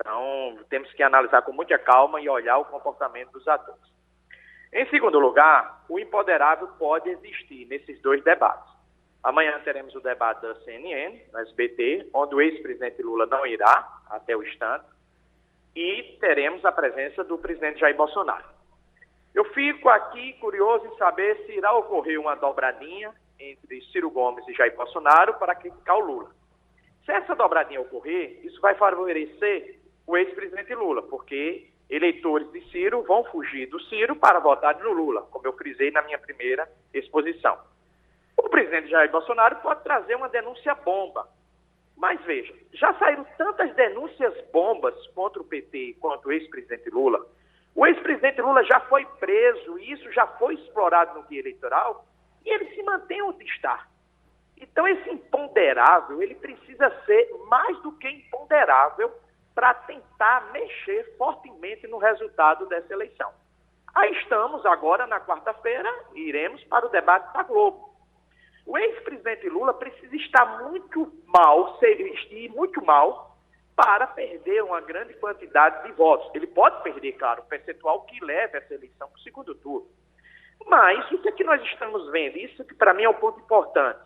Então, 0.00 0.58
temos 0.70 0.90
que 0.94 1.02
analisar 1.02 1.42
com 1.42 1.52
muita 1.52 1.78
calma 1.78 2.20
e 2.20 2.28
olhar 2.28 2.56
o 2.56 2.64
comportamento 2.64 3.32
dos 3.32 3.46
atores. 3.46 3.82
Em 4.72 4.88
segundo 4.88 5.18
lugar, 5.18 5.84
o 5.88 5.98
impoderável 5.98 6.68
pode 6.78 7.10
existir 7.10 7.66
nesses 7.66 8.00
dois 8.00 8.24
debates. 8.24 8.72
Amanhã 9.22 9.60
teremos 9.62 9.94
o 9.94 10.00
debate 10.00 10.40
da 10.40 10.54
CNN, 10.60 11.20
no 11.30 11.40
SBT, 11.40 12.08
onde 12.14 12.34
o 12.34 12.40
ex-presidente 12.40 13.02
Lula 13.02 13.26
não 13.26 13.46
irá 13.46 14.00
até 14.08 14.34
o 14.34 14.42
instante, 14.42 14.86
e 15.76 16.16
teremos 16.18 16.64
a 16.64 16.72
presença 16.72 17.22
do 17.22 17.36
presidente 17.36 17.80
Jair 17.80 17.94
Bolsonaro. 17.94 18.44
Eu 19.34 19.44
fico 19.52 19.88
aqui 19.90 20.32
curioso 20.34 20.86
em 20.86 20.96
saber 20.96 21.36
se 21.44 21.52
irá 21.52 21.72
ocorrer 21.74 22.18
uma 22.18 22.34
dobradinha 22.36 23.12
entre 23.38 23.82
Ciro 23.92 24.10
Gomes 24.10 24.48
e 24.48 24.54
Jair 24.54 24.74
Bolsonaro 24.74 25.34
para 25.34 25.54
criticar 25.54 25.96
o 25.96 26.00
Lula. 26.00 26.30
Se 27.04 27.12
essa 27.12 27.34
dobradinha 27.34 27.80
ocorrer, 27.80 28.40
isso 28.44 28.60
vai 28.60 28.74
favorecer 28.76 29.79
o 30.06 30.16
ex-presidente 30.16 30.74
Lula, 30.74 31.02
porque 31.02 31.70
eleitores 31.88 32.50
de 32.52 32.60
Ciro 32.70 33.02
vão 33.02 33.24
fugir 33.24 33.66
do 33.66 33.80
Ciro 33.82 34.16
para 34.16 34.38
votar 34.38 34.78
no 34.78 34.92
Lula, 34.92 35.22
como 35.30 35.46
eu 35.46 35.52
frisei 35.52 35.90
na 35.90 36.02
minha 36.02 36.18
primeira 36.18 36.70
exposição. 36.94 37.58
O 38.36 38.48
presidente 38.48 38.88
Jair 38.88 39.10
Bolsonaro 39.10 39.56
pode 39.56 39.82
trazer 39.82 40.14
uma 40.14 40.28
denúncia 40.28 40.74
bomba. 40.74 41.28
Mas 41.96 42.18
veja, 42.24 42.54
já 42.72 42.94
saíram 42.94 43.26
tantas 43.36 43.74
denúncias 43.74 44.34
bombas 44.50 44.94
contra 45.08 45.42
o 45.42 45.44
PT 45.44 45.96
quanto 46.00 46.28
o 46.28 46.32
ex-presidente 46.32 46.88
Lula. 46.88 47.26
O 47.74 47.86
ex-presidente 47.86 48.40
Lula 48.40 48.64
já 48.64 48.80
foi 48.80 49.04
preso 49.18 49.78
e 49.78 49.92
isso 49.92 50.10
já 50.12 50.26
foi 50.26 50.54
explorado 50.54 51.18
no 51.18 51.26
dia 51.28 51.40
eleitoral 51.40 52.06
e 52.44 52.50
ele 52.50 52.74
se 52.74 52.82
mantém 52.82 53.20
onde 53.20 53.44
está. 53.44 53.86
Então 54.56 54.88
esse 54.88 55.10
imponderável, 55.10 56.22
ele 56.22 56.34
precisa 56.34 56.90
ser 57.04 57.30
mais 57.48 57.78
do 57.82 57.92
que 57.92 58.08
imponderável 58.08 59.12
para 59.60 59.74
tentar 59.74 60.50
mexer 60.52 61.14
fortemente 61.18 61.86
no 61.86 61.98
resultado 61.98 62.64
dessa 62.66 62.94
eleição. 62.94 63.30
Aí 63.94 64.10
estamos 64.12 64.64
agora 64.64 65.06
na 65.06 65.20
quarta-feira 65.20 65.86
e 66.14 66.30
iremos 66.30 66.64
para 66.64 66.86
o 66.86 66.88
debate 66.88 67.30
da 67.34 67.42
Globo. 67.42 67.94
O 68.64 68.78
ex-presidente 68.78 69.50
Lula 69.50 69.74
precisa 69.74 70.16
estar 70.16 70.62
muito 70.62 71.12
mal, 71.26 71.78
ser, 71.78 71.98
muito 72.56 72.82
mal, 72.82 73.36
para 73.76 74.06
perder 74.06 74.64
uma 74.64 74.80
grande 74.80 75.12
quantidade 75.12 75.84
de 75.84 75.92
votos. 75.92 76.34
Ele 76.34 76.46
pode 76.46 76.82
perder, 76.82 77.12
claro, 77.18 77.42
o 77.42 77.46
percentual 77.46 78.04
que 78.04 78.18
leva 78.24 78.56
essa 78.56 78.72
eleição 78.72 79.08
para 79.08 79.18
o 79.18 79.22
segundo 79.22 79.54
turno. 79.56 79.90
Mas 80.64 81.10
o 81.12 81.18
que, 81.18 81.28
é 81.28 81.32
que 81.32 81.44
nós 81.44 81.62
estamos 81.64 82.10
vendo? 82.10 82.38
Isso 82.38 82.64
que 82.64 82.74
para 82.74 82.94
mim 82.94 83.02
é 83.02 83.10
um 83.10 83.14
ponto 83.14 83.38
importante. 83.38 84.00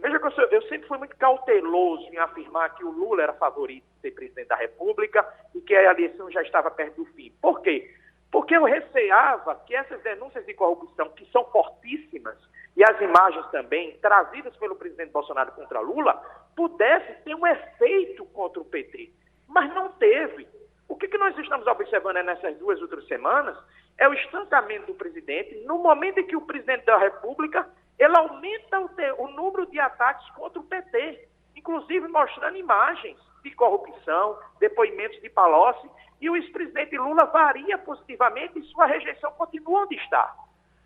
Veja 0.00 0.18
que 0.18 0.26
eu, 0.26 0.48
eu, 0.50 0.62
sempre 0.62 0.86
fui 0.86 0.98
muito 0.98 1.16
cauteloso 1.16 2.04
em 2.12 2.18
afirmar 2.18 2.74
que 2.74 2.84
o 2.84 2.90
Lula 2.90 3.22
era 3.22 3.32
favorito 3.32 3.84
de 3.94 4.00
ser 4.00 4.10
presidente 4.12 4.48
da 4.48 4.56
República 4.56 5.26
e 5.54 5.60
que 5.60 5.74
a 5.74 5.90
eleição 5.90 6.30
já 6.30 6.42
estava 6.42 6.70
perto 6.70 7.02
do 7.02 7.04
fim. 7.12 7.32
Por 7.42 7.60
quê? 7.62 7.92
Porque 8.30 8.56
eu 8.56 8.64
receava 8.64 9.56
que 9.66 9.74
essas 9.74 10.00
denúncias 10.02 10.46
de 10.46 10.54
corrupção, 10.54 11.08
que 11.10 11.24
são 11.32 11.44
fortíssimas, 11.46 12.36
e 12.76 12.84
as 12.84 13.00
imagens 13.00 13.44
também 13.50 13.98
trazidas 13.98 14.56
pelo 14.56 14.76
presidente 14.76 15.10
Bolsonaro 15.10 15.50
contra 15.52 15.80
Lula, 15.80 16.14
pudesse 16.54 17.12
ter 17.24 17.34
um 17.34 17.46
efeito 17.46 18.24
contra 18.26 18.60
o 18.60 18.64
PT. 18.64 19.10
Mas 19.48 19.74
não 19.74 19.90
teve. 19.92 20.46
O 20.88 20.94
que, 20.94 21.08
que 21.08 21.18
nós 21.18 21.36
estamos 21.38 21.66
observando 21.66 22.22
nessas 22.22 22.56
duas 22.58 22.80
outras 22.80 23.04
semanas 23.08 23.56
é 23.98 24.08
o 24.08 24.14
estancamento 24.14 24.86
do 24.86 24.94
presidente. 24.94 25.56
No 25.66 25.78
momento 25.78 26.20
em 26.20 26.26
que 26.26 26.36
o 26.36 26.46
presidente 26.46 26.84
da 26.84 26.96
República 26.98 27.68
ele 27.98 28.16
aumenta 28.16 28.80
o, 28.80 28.88
te, 28.90 29.10
o 29.18 29.28
número 29.28 29.66
de 29.66 29.78
ataques 29.80 30.28
contra 30.30 30.60
o 30.60 30.64
PT, 30.64 31.28
inclusive 31.56 32.06
mostrando 32.08 32.56
imagens 32.56 33.18
de 33.42 33.50
corrupção, 33.52 34.38
depoimentos 34.60 35.20
de 35.20 35.28
Palocci, 35.28 35.88
e 36.20 36.28
o 36.28 36.36
ex-presidente 36.36 36.96
Lula 36.96 37.24
varia 37.26 37.78
positivamente 37.78 38.58
e 38.58 38.64
sua 38.64 38.86
rejeição 38.86 39.32
continua 39.32 39.82
onde 39.82 39.96
está. 39.96 40.34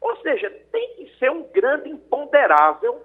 Ou 0.01 0.17
seja, 0.19 0.51
tem 0.71 0.97
que 0.97 1.19
ser 1.19 1.31
um 1.31 1.45
grande 1.53 1.89
imponderável 1.89 3.01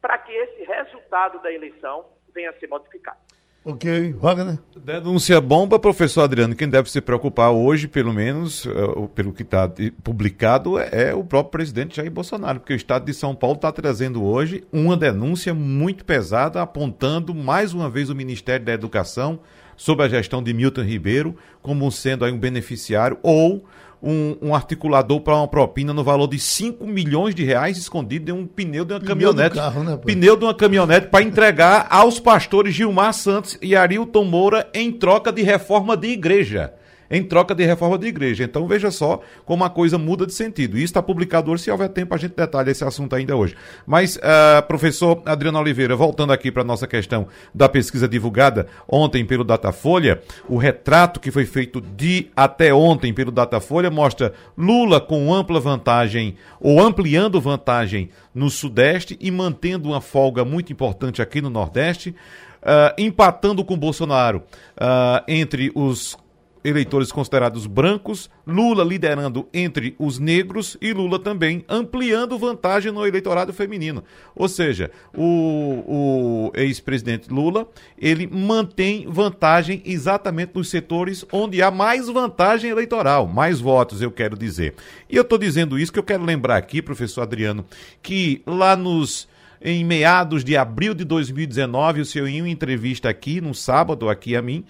para 0.00 0.18
que 0.18 0.32
esse 0.32 0.64
resultado 0.64 1.40
da 1.40 1.50
eleição 1.50 2.04
venha 2.34 2.50
a 2.50 2.54
ser 2.54 2.68
modificado. 2.68 3.18
Ok, 3.64 4.14
Wagner. 4.14 4.58
Denúncia 4.84 5.40
bomba, 5.40 5.78
professor 5.78 6.22
Adriano. 6.22 6.56
Quem 6.56 6.68
deve 6.68 6.90
se 6.90 7.00
preocupar 7.00 7.52
hoje, 7.52 7.86
pelo 7.86 8.12
menos, 8.12 8.66
eh, 8.66 8.70
pelo 9.14 9.32
que 9.32 9.42
está 9.42 9.70
publicado, 10.02 10.80
é 10.80 11.14
o 11.14 11.22
próprio 11.22 11.52
presidente 11.52 11.96
Jair 11.96 12.10
Bolsonaro, 12.10 12.58
porque 12.58 12.72
o 12.72 12.76
Estado 12.76 13.04
de 13.04 13.14
São 13.14 13.36
Paulo 13.36 13.54
está 13.54 13.70
trazendo 13.70 14.24
hoje 14.24 14.64
uma 14.72 14.96
denúncia 14.96 15.54
muito 15.54 16.04
pesada, 16.04 16.60
apontando 16.60 17.32
mais 17.32 17.72
uma 17.72 17.88
vez 17.88 18.10
o 18.10 18.16
Ministério 18.16 18.66
da 18.66 18.72
Educação 18.72 19.38
sob 19.76 20.02
a 20.02 20.08
gestão 20.08 20.42
de 20.42 20.52
Milton 20.52 20.82
Ribeiro 20.82 21.36
como 21.62 21.90
sendo 21.90 22.24
aí 22.24 22.32
um 22.32 22.38
beneficiário 22.38 23.16
ou 23.22 23.64
um, 24.02 24.36
um 24.42 24.54
articulador 24.54 25.20
para 25.20 25.36
uma 25.36 25.46
propina 25.46 25.94
no 25.94 26.02
valor 26.02 26.26
de 26.26 26.38
5 26.38 26.86
milhões 26.86 27.34
de 27.34 27.44
reais 27.44 27.78
escondido 27.78 28.30
em 28.30 28.34
um 28.34 28.46
pneu 28.46 28.84
de 28.84 28.92
uma 28.92 29.00
pneu 29.00 29.14
caminhonete. 29.14 29.56
Carro, 29.56 29.84
né, 29.84 29.96
pneu 29.96 30.36
de 30.36 30.44
uma 30.44 30.54
caminhonete 30.54 31.06
para 31.06 31.22
entregar 31.22 31.86
aos 31.88 32.18
pastores 32.18 32.74
Gilmar 32.74 33.14
Santos 33.14 33.56
e 33.62 33.76
Arilton 33.76 34.24
Moura 34.24 34.68
em 34.74 34.90
troca 34.90 35.30
de 35.30 35.42
reforma 35.42 35.96
de 35.96 36.08
igreja 36.08 36.74
em 37.12 37.22
troca 37.22 37.54
de 37.54 37.64
reforma 37.66 37.98
de 37.98 38.06
igreja. 38.06 38.42
Então 38.42 38.66
veja 38.66 38.90
só 38.90 39.20
como 39.44 39.62
a 39.62 39.70
coisa 39.70 39.98
muda 39.98 40.24
de 40.26 40.32
sentido. 40.32 40.76
Isso 40.76 40.86
está 40.86 41.02
publicado 41.02 41.50
hoje, 41.50 41.64
se 41.64 41.70
houver 41.70 41.90
tempo 41.90 42.14
a 42.14 42.16
gente 42.16 42.34
detalha 42.34 42.70
esse 42.70 42.82
assunto 42.82 43.14
ainda 43.14 43.36
hoje. 43.36 43.54
Mas, 43.86 44.16
uh, 44.16 44.66
professor 44.66 45.20
Adriano 45.26 45.58
Oliveira, 45.58 45.94
voltando 45.94 46.32
aqui 46.32 46.50
para 46.50 46.62
a 46.62 46.64
nossa 46.64 46.86
questão 46.86 47.28
da 47.54 47.68
pesquisa 47.68 48.08
divulgada 48.08 48.66
ontem 48.88 49.26
pelo 49.26 49.44
Datafolha, 49.44 50.22
o 50.48 50.56
retrato 50.56 51.20
que 51.20 51.30
foi 51.30 51.44
feito 51.44 51.82
de 51.82 52.30
até 52.34 52.72
ontem 52.72 53.12
pelo 53.12 53.30
Datafolha 53.30 53.90
mostra 53.90 54.32
Lula 54.56 54.98
com 54.98 55.34
ampla 55.34 55.60
vantagem 55.60 56.36
ou 56.58 56.80
ampliando 56.80 57.38
vantagem 57.40 58.08
no 58.34 58.48
Sudeste 58.48 59.18
e 59.20 59.30
mantendo 59.30 59.90
uma 59.90 60.00
folga 60.00 60.46
muito 60.46 60.72
importante 60.72 61.20
aqui 61.20 61.42
no 61.42 61.50
Nordeste. 61.50 62.14
Uh, 62.62 62.94
empatando 62.96 63.64
com 63.64 63.76
Bolsonaro 63.76 64.44
uh, 64.76 65.24
entre 65.26 65.72
os 65.74 66.16
eleitores 66.64 67.10
considerados 67.10 67.66
brancos, 67.66 68.30
Lula 68.46 68.84
liderando 68.84 69.48
entre 69.52 69.94
os 69.98 70.18
negros 70.18 70.76
e 70.80 70.92
Lula 70.92 71.18
também 71.18 71.64
ampliando 71.68 72.38
vantagem 72.38 72.92
no 72.92 73.06
eleitorado 73.06 73.52
feminino. 73.52 74.04
Ou 74.34 74.48
seja, 74.48 74.90
o, 75.16 75.84
o 75.86 76.52
ex-presidente 76.54 77.32
Lula 77.32 77.68
ele 77.98 78.26
mantém 78.26 79.06
vantagem 79.08 79.82
exatamente 79.84 80.52
nos 80.54 80.68
setores 80.68 81.24
onde 81.32 81.62
há 81.62 81.70
mais 81.70 82.08
vantagem 82.08 82.70
eleitoral, 82.70 83.26
mais 83.26 83.60
votos, 83.60 84.00
eu 84.00 84.10
quero 84.10 84.36
dizer. 84.36 84.74
E 85.10 85.16
eu 85.16 85.22
estou 85.22 85.38
dizendo 85.38 85.78
isso 85.78 85.92
que 85.92 85.98
eu 85.98 86.04
quero 86.04 86.24
lembrar 86.24 86.56
aqui, 86.56 86.80
professor 86.80 87.22
Adriano, 87.22 87.64
que 88.02 88.42
lá 88.46 88.76
nos 88.76 89.28
em 89.64 89.84
meados 89.84 90.44
de 90.44 90.56
abril 90.56 90.94
de 90.94 91.04
2019, 91.04 92.00
o 92.00 92.04
senhor 92.04 92.26
em 92.26 92.40
uma 92.40 92.48
entrevista 92.48 93.08
aqui, 93.08 93.40
no 93.40 93.54
sábado, 93.54 94.08
aqui 94.08 94.34
a 94.36 94.42
mim, 94.42 94.64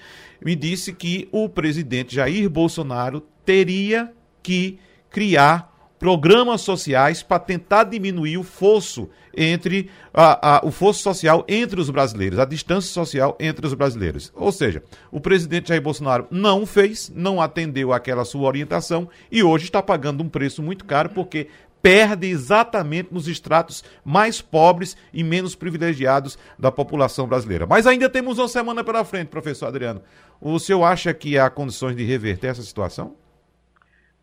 me 0.44 0.54
disse 0.54 0.92
que 0.92 1.28
o 1.32 1.48
presidente 1.48 2.14
Jair 2.14 2.48
Bolsonaro 2.48 3.22
teria 3.44 4.12
que 4.42 4.78
criar 5.10 5.72
programas 5.98 6.62
sociais 6.62 7.22
para 7.22 7.38
tentar 7.38 7.84
diminuir 7.84 8.36
o 8.36 8.42
fosso 8.42 9.08
entre 9.36 9.88
a, 10.12 10.56
a, 10.56 10.66
o 10.66 10.72
fosso 10.72 11.00
social 11.00 11.44
entre 11.48 11.80
os 11.80 11.88
brasileiros, 11.90 12.40
a 12.40 12.44
distância 12.44 12.92
social 12.92 13.36
entre 13.38 13.64
os 13.64 13.72
brasileiros. 13.72 14.32
Ou 14.34 14.50
seja, 14.50 14.82
o 15.12 15.20
presidente 15.20 15.68
Jair 15.68 15.80
Bolsonaro 15.80 16.26
não 16.28 16.66
fez, 16.66 17.08
não 17.14 17.40
atendeu 17.40 17.92
aquela 17.92 18.24
sua 18.24 18.48
orientação 18.48 19.08
e 19.30 19.44
hoje 19.44 19.66
está 19.66 19.80
pagando 19.80 20.24
um 20.24 20.28
preço 20.28 20.60
muito 20.60 20.84
caro 20.84 21.08
porque 21.10 21.46
perde 21.82 22.28
exatamente 22.28 23.12
nos 23.12 23.26
estratos 23.26 23.82
mais 24.04 24.40
pobres 24.40 24.96
e 25.12 25.24
menos 25.24 25.56
privilegiados 25.56 26.38
da 26.58 26.70
população 26.70 27.26
brasileira. 27.26 27.66
Mas 27.66 27.86
ainda 27.86 28.08
temos 28.08 28.38
uma 28.38 28.48
semana 28.48 28.84
pela 28.84 29.04
frente, 29.04 29.28
professor 29.28 29.66
Adriano. 29.66 30.02
O 30.40 30.58
senhor 30.58 30.84
acha 30.84 31.12
que 31.12 31.36
há 31.36 31.50
condições 31.50 31.96
de 31.96 32.04
reverter 32.04 32.48
essa 32.48 32.62
situação? 32.62 33.16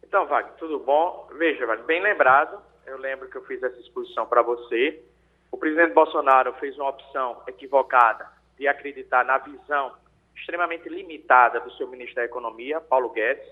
Então, 0.04 0.26
Wagner, 0.26 0.54
tudo 0.58 0.80
bom? 0.80 1.28
Veja, 1.38 1.66
Wagner, 1.66 1.86
bem 1.86 2.02
lembrado, 2.02 2.58
eu 2.88 2.98
lembro 2.98 3.30
que 3.30 3.36
eu 3.36 3.44
fiz 3.44 3.62
essa 3.62 3.80
exposição 3.80 4.26
para 4.26 4.42
você. 4.42 5.04
O 5.52 5.58
presidente 5.58 5.94
Bolsonaro 5.94 6.54
fez 6.54 6.76
uma 6.78 6.90
opção 6.90 7.42
equivocada 7.48 8.26
de 8.58 8.68
acreditar 8.68 9.26
na 9.26 9.38
visão 9.38 9.92
extremamente 10.36 10.88
limitada 10.88 11.60
do 11.60 11.72
seu 11.74 11.88
ministro 11.88 12.16
da 12.16 12.26
Economia, 12.26 12.80
Paulo 12.80 13.10
Guedes, 13.10 13.46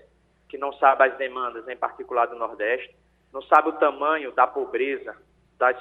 que 0.48 0.56
não 0.56 0.72
sabe 0.74 1.04
as 1.04 1.16
demandas, 1.18 1.68
em 1.68 1.76
particular 1.76 2.26
do 2.26 2.36
Nordeste 2.36 2.94
não 3.32 3.42
sabe 3.42 3.68
o 3.68 3.72
tamanho 3.72 4.32
da 4.32 4.46
pobreza 4.46 5.16
da, 5.58 5.72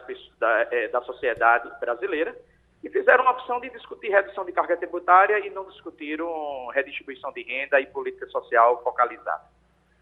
é, 0.71 0.87
da 0.87 1.01
sociedade 1.01 1.69
brasileira, 1.79 2.35
e 2.83 2.89
fizeram 2.89 3.23
uma 3.23 3.31
opção 3.31 3.59
de 3.59 3.69
discutir 3.69 4.09
redução 4.09 4.45
de 4.45 4.51
carga 4.51 4.77
tributária 4.77 5.39
e 5.45 5.49
não 5.49 5.65
discutiram 5.65 6.67
redistribuição 6.67 7.31
de 7.31 7.41
renda 7.41 7.79
e 7.81 7.87
política 7.87 8.27
social 8.27 8.83
focalizada. 8.83 9.43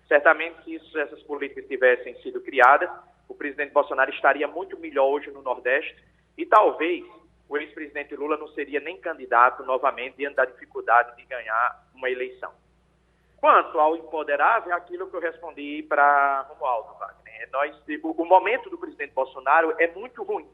Certamente, 0.08 0.63
se 0.63 0.75
isso, 0.75 0.99
essas 0.99 1.21
políticas 1.23 1.65
tivessem 1.67 2.15
sido 2.21 2.41
criadas, 2.41 2.89
o 3.27 3.34
presidente 3.34 3.71
Bolsonaro 3.71 4.12
estaria 4.12 4.47
muito 4.47 4.77
melhor 4.77 5.08
hoje 5.08 5.31
no 5.31 5.41
Nordeste 5.41 5.95
e 6.38 6.45
talvez 6.45 7.03
o 7.47 7.58
ex-presidente 7.58 8.15
Lula 8.15 8.38
não 8.38 8.47
seria 8.49 8.79
nem 8.79 8.97
candidato 8.97 9.63
novamente 9.63 10.17
diante 10.17 10.36
da 10.36 10.45
dificuldade 10.45 11.15
de 11.15 11.25
ganhar 11.25 11.84
uma 11.93 12.10
eleição. 12.10 12.51
Quanto 13.38 13.79
ao 13.79 13.95
empoderável, 13.95 14.71
é 14.71 14.75
aquilo 14.75 15.10
que 15.10 15.15
eu 15.15 15.21
respondi 15.21 15.84
para 15.88 16.41
Romualdo 16.41 16.97
Wagner. 16.99 17.24
É, 17.39 17.48
nós, 17.52 17.76
o, 18.04 18.21
o 18.21 18.26
momento 18.26 18.69
do 18.69 18.78
presidente 18.78 19.13
Bolsonaro 19.13 19.74
é 19.78 19.88
muito 19.93 20.24
ruim. 20.24 20.48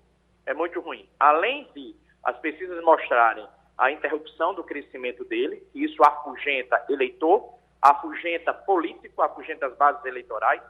É 0.46 0.54
muito 0.54 0.80
ruim. 0.80 1.08
Além 1.20 1.67
de 1.76 1.96
as 2.24 2.38
pesquisas 2.39 2.84
mostrarem 2.84 3.48
a 3.78 3.91
interrupção 3.91 4.54
do 4.54 4.63
crescimento 4.63 5.24
dele, 5.26 5.65
isso 5.74 6.04
afugenta 6.04 6.84
eleitor, 6.89 7.54
afugenta 7.82 8.54
político, 8.54 9.22
afugenta 9.22 9.67
as 9.67 9.76
bases 9.76 10.04
eleitorais. 10.06 10.62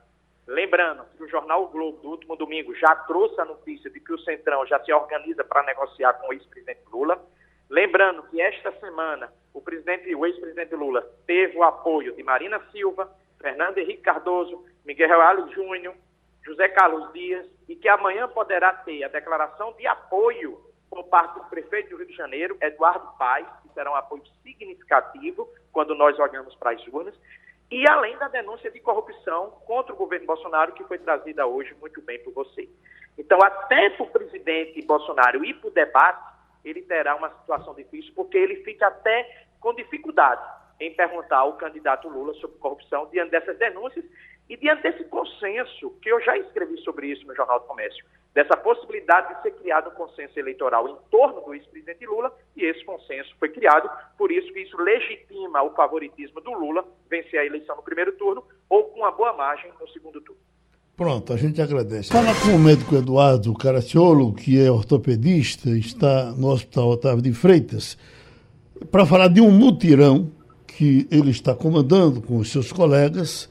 Lembrando 0.48 1.06
que 1.16 1.24
o 1.24 1.30
jornal 1.30 1.64
o 1.64 1.68
Globo, 1.68 2.02
do 2.02 2.10
último 2.10 2.36
domingo, 2.36 2.74
já 2.76 2.96
trouxe 2.96 3.40
a 3.40 3.46
notícia 3.46 3.90
de 3.90 4.00
que 4.00 4.14
o 4.14 4.20
Centrão 4.20 4.66
já 4.66 4.80
se 4.84 4.92
organiza 4.92 5.44
para 5.44 5.64
negociar 5.64 6.14
com 6.14 6.30
o 6.30 6.34
ex-presidente 6.34 6.82
Lula. 6.92 7.22
Lembrando 7.70 8.24
que 8.24 8.42
esta 8.42 8.72
semana 8.80 9.32
o 9.54 9.62
presidente, 9.62 10.14
o 10.16 10.26
ex-presidente 10.26 10.76
Lula 10.76 11.02
teve 11.28 11.58
o 11.58 11.64
apoio 11.64 12.16
de 12.16 12.24
Marina 12.24 12.62
Silva, 12.72 13.14
Fernando 13.42 13.78
Henrique 13.78 14.04
Cardoso, 14.04 14.64
Miguel 14.86 15.22
Alves 15.22 15.54
Júnior, 15.54 15.96
José 16.44 16.70
Carlos 16.70 17.12
Dias, 17.14 17.46
e 17.68 17.76
que 17.76 17.88
amanhã 17.88 18.28
poderá 18.28 18.74
ter 18.74 19.04
a 19.04 19.08
declaração 19.08 19.74
de 19.74 19.86
apoio 19.88 20.60
por 20.90 21.04
parte 21.06 21.36
do 21.36 21.46
prefeito 21.46 21.90
do 21.90 21.98
Rio 21.98 22.08
de 22.08 22.16
Janeiro, 22.16 22.58
Eduardo 22.60 23.08
Paes, 23.18 23.48
que 23.64 23.74
será 23.74 23.92
um 23.92 23.96
apoio 23.96 24.24
significativo 24.44 25.48
quando 25.72 25.96
nós 25.96 26.18
olhamos 26.20 26.54
para 26.56 26.72
as 26.72 26.86
urnas, 26.88 27.16
e 27.70 27.88
além 27.90 28.18
da 28.18 28.28
denúncia 28.28 28.70
de 28.70 28.80
corrupção 28.82 29.52
contra 29.66 29.94
o 29.94 29.98
governo 29.98 30.28
Bolsonaro, 30.28 30.74
que 30.74 30.84
foi 30.84 30.98
trazida 30.98 31.48
hoje 31.48 31.74
muito 31.80 32.02
bem 32.02 32.20
por 32.20 32.34
você. 32.34 32.68
Então, 33.18 33.40
até 33.42 33.90
para 33.92 34.04
o 34.04 34.10
presidente 34.10 34.82
Bolsonaro 34.82 35.46
ir 35.46 35.54
para 35.54 35.70
o 35.70 35.72
debate, 35.72 36.32
ele 36.66 36.82
terá 36.82 37.16
uma 37.16 37.30
situação 37.40 37.74
difícil, 37.74 38.12
porque 38.14 38.38
ele 38.38 38.58
fica 38.58 38.88
até 38.88 39.46
com 39.62 39.74
dificuldade 39.74 40.42
em 40.82 40.92
perguntar 40.94 41.38
ao 41.38 41.54
candidato 41.54 42.10
Lula 42.10 42.34
sobre 42.34 42.58
corrupção 42.58 43.08
diante 43.12 43.30
dessas 43.30 43.58
denúncias 43.60 44.04
e 44.50 44.58
diante 44.58 44.82
desse 44.82 45.04
consenso, 45.06 45.92
que 46.02 46.12
eu 46.12 46.20
já 46.22 46.36
escrevi 46.38 46.78
sobre 46.82 47.08
isso 47.08 47.26
no 47.28 47.36
Jornal 47.36 47.60
do 47.60 47.68
Comércio, 47.68 48.04
dessa 48.34 48.58
possibilidade 48.58 49.36
de 49.36 49.42
ser 49.44 49.52
criado 49.52 49.92
um 49.92 49.94
consenso 49.94 50.38
eleitoral 50.40 50.90
em 50.90 50.98
torno 51.12 51.40
do 51.42 51.54
ex-presidente 51.54 52.06
Lula, 52.06 52.36
e 52.58 52.66
esse 52.66 52.84
consenso 52.84 53.34
foi 53.40 53.50
criado, 53.50 53.90
por 54.18 54.32
isso 54.32 54.52
que 54.52 54.62
isso 54.62 54.76
legitima 54.78 55.62
o 55.62 55.70
favoritismo 55.76 56.42
do 56.42 56.52
Lula 56.52 56.84
vencer 57.10 57.40
a 57.40 57.46
eleição 57.46 57.76
no 57.76 57.84
primeiro 57.84 58.14
turno 58.14 58.44
ou 58.68 58.86
com 58.86 59.02
uma 59.02 59.12
boa 59.12 59.34
margem 59.34 59.72
no 59.80 59.88
segundo 59.90 60.20
turno. 60.20 60.42
Pronto, 60.98 61.32
a 61.32 61.38
gente 61.38 61.62
agradece. 61.62 62.12
Fala 62.12 62.34
com 62.44 62.56
o 62.56 62.60
médico 62.60 62.96
Eduardo 62.96 63.54
Caraciolo, 63.54 64.34
que 64.34 64.60
é 64.60 64.70
ortopedista, 64.70 65.70
está 65.70 66.32
no 66.32 66.50
Hospital 66.50 66.90
Otávio 66.90 67.22
de 67.22 67.34
Freitas, 67.34 67.98
para 68.92 69.06
falar 69.06 69.28
de 69.28 69.42
um 69.42 69.52
mutirão 69.52 70.41
que 70.82 71.08
ele 71.12 71.30
está 71.30 71.54
comandando 71.54 72.24
com 72.24 72.38
os 72.38 72.52
seus 72.52 72.72
colegas 72.74 73.48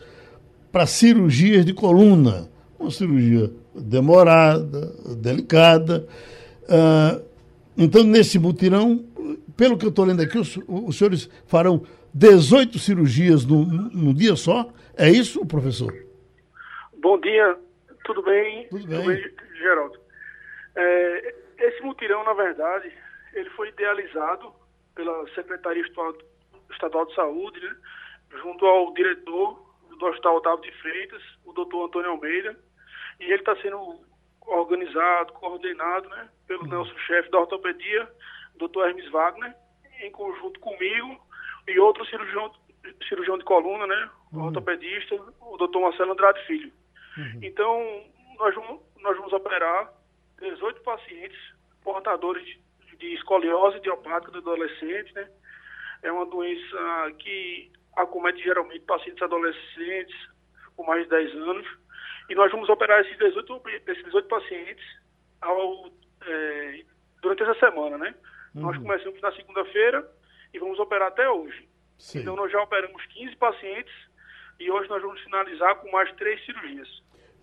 para 0.72 0.84
cirurgias 0.84 1.64
de 1.64 1.72
coluna. 1.72 2.50
Uma 2.76 2.90
cirurgia 2.90 3.52
demorada, 3.72 4.92
delicada. 5.16 6.08
Uh, 6.64 7.24
então, 7.78 8.02
nesse 8.02 8.36
mutirão, 8.36 9.04
pelo 9.56 9.78
que 9.78 9.84
eu 9.84 9.90
estou 9.90 10.06
lendo 10.06 10.20
aqui, 10.20 10.36
os, 10.38 10.58
os, 10.66 10.98
senhores 10.98 11.30
farão 11.46 11.86
18 12.12 12.80
cirurgias 12.80 13.46
no, 13.46 13.64
no 13.64 14.12
dia 14.12 14.34
só. 14.34 14.68
É 14.96 15.08
isso, 15.08 15.46
professor? 15.46 15.94
Bom 17.00 17.16
dia, 17.20 17.56
tudo 18.06 18.24
bem? 18.24 18.66
Tudo 18.70 18.88
bem, 18.88 19.02
tudo 19.04 19.06
bem 19.06 19.32
Geraldo. 19.56 20.00
É, 20.74 21.34
esse 21.60 21.80
mutirão, 21.84 22.24
na 22.24 22.32
verdade, 22.32 22.90
ele 23.34 23.50
foi 23.50 23.68
idealizado 23.68 24.52
pela 24.96 25.28
Secretaria 25.32 25.84
Estadual 26.72 27.06
de 27.06 27.14
Saúde, 27.14 27.60
né, 27.60 27.76
junto 28.42 28.64
ao 28.66 28.92
diretor 28.94 29.70
do 29.98 30.06
Hospital 30.06 30.36
Otávio 30.36 30.62
de 30.62 30.72
Freitas, 30.80 31.22
o 31.44 31.52
doutor 31.52 31.86
Antônio 31.86 32.10
Almeida, 32.10 32.58
e 33.18 33.24
ele 33.24 33.34
está 33.34 33.54
sendo 33.56 34.00
organizado, 34.46 35.32
coordenado 35.34 36.08
né, 36.08 36.28
pelo 36.46 36.62
uhum. 36.62 36.68
nosso 36.68 36.98
chefe 37.00 37.30
da 37.30 37.40
ortopedia, 37.40 38.10
doutor 38.56 38.88
Hermes 38.88 39.08
Wagner, 39.10 39.54
em 40.00 40.10
conjunto 40.10 40.58
comigo 40.60 41.20
e 41.68 41.78
outro 41.78 42.04
cirurgião, 42.06 42.50
cirurgião 43.06 43.38
de 43.38 43.44
coluna, 43.44 43.86
né, 43.86 44.10
uhum. 44.32 44.46
ortopedista, 44.46 45.14
o 45.40 45.56
doutor 45.56 45.82
Marcelo 45.82 46.12
Andrade 46.12 46.44
Filho. 46.46 46.72
Uhum. 47.16 47.40
Então, 47.42 48.04
nós 48.38 48.54
vamos, 48.54 48.80
nós 49.00 49.16
vamos 49.16 49.32
operar 49.32 49.92
18 50.40 50.80
pacientes 50.80 51.38
portadores 51.82 52.44
de, 52.44 52.60
de 52.96 53.14
escoliose 53.14 53.76
idiopática 53.78 54.32
do 54.32 54.38
adolescente, 54.38 55.14
né? 55.14 55.28
É 56.02 56.10
uma 56.10 56.26
doença 56.26 57.12
que 57.18 57.70
acomete 57.96 58.42
geralmente 58.42 58.80
pacientes 58.80 59.22
adolescentes 59.22 60.16
com 60.76 60.84
mais 60.84 61.04
de 61.04 61.10
10 61.10 61.34
anos. 61.34 61.66
E 62.28 62.34
nós 62.34 62.50
vamos 62.50 62.68
operar 62.68 63.00
esses 63.00 63.18
18, 63.18 63.62
esses 63.86 64.04
18 64.04 64.28
pacientes 64.28 64.84
ao, 65.40 65.90
é, 66.26 66.84
durante 67.20 67.42
essa 67.42 67.58
semana, 67.58 67.98
né? 67.98 68.14
Uhum. 68.54 68.62
Nós 68.62 68.78
começamos 68.78 69.20
na 69.20 69.32
segunda-feira 69.32 70.08
e 70.54 70.58
vamos 70.58 70.78
operar 70.78 71.08
até 71.08 71.28
hoje. 71.28 71.68
Sim. 71.98 72.20
Então 72.20 72.36
nós 72.36 72.50
já 72.50 72.62
operamos 72.62 73.04
15 73.06 73.36
pacientes 73.36 73.92
e 74.58 74.70
hoje 74.70 74.88
nós 74.88 75.02
vamos 75.02 75.20
finalizar 75.22 75.76
com 75.76 75.90
mais 75.90 76.10
três 76.16 76.44
cirurgias. 76.44 76.88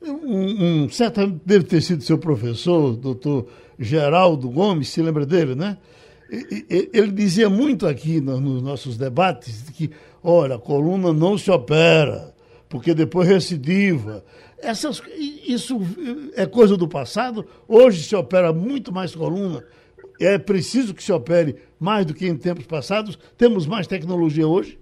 Um, 0.01 0.83
um 0.83 0.89
certo 0.89 1.25
deve 1.27 1.65
ter 1.65 1.81
sido 1.81 2.03
seu 2.03 2.19
professor, 2.19 2.95
doutor 2.95 3.49
Geraldo 3.79 4.49
Gomes, 4.49 4.89
se 4.89 5.01
lembra 5.01 5.25
dele, 5.25 5.55
né? 5.55 5.77
Ele 6.29 7.11
dizia 7.11 7.49
muito 7.49 7.87
aqui 7.87 8.19
nos 8.19 8.61
nossos 8.61 8.97
debates 8.97 9.69
que, 9.69 9.89
olha, 10.23 10.55
a 10.55 10.59
coluna 10.59 11.13
não 11.13 11.37
se 11.37 11.49
opera, 11.49 12.33
porque 12.69 12.93
depois 12.93 13.27
recidiva. 13.27 14.23
Essas, 14.59 15.01
isso 15.17 15.79
é 16.35 16.45
coisa 16.45 16.75
do 16.75 16.87
passado. 16.87 17.47
Hoje 17.67 18.03
se 18.03 18.15
opera 18.15 18.51
muito 18.51 18.91
mais 18.91 19.15
coluna. 19.15 19.63
É 20.19 20.37
preciso 20.37 20.95
que 20.95 21.03
se 21.03 21.13
opere 21.13 21.55
mais 21.79 22.05
do 22.05 22.13
que 22.13 22.27
em 22.27 22.35
tempos 22.35 22.65
passados. 22.65 23.15
Temos 23.37 23.67
mais 23.67 23.87
tecnologia 23.87 24.47
hoje? 24.47 24.79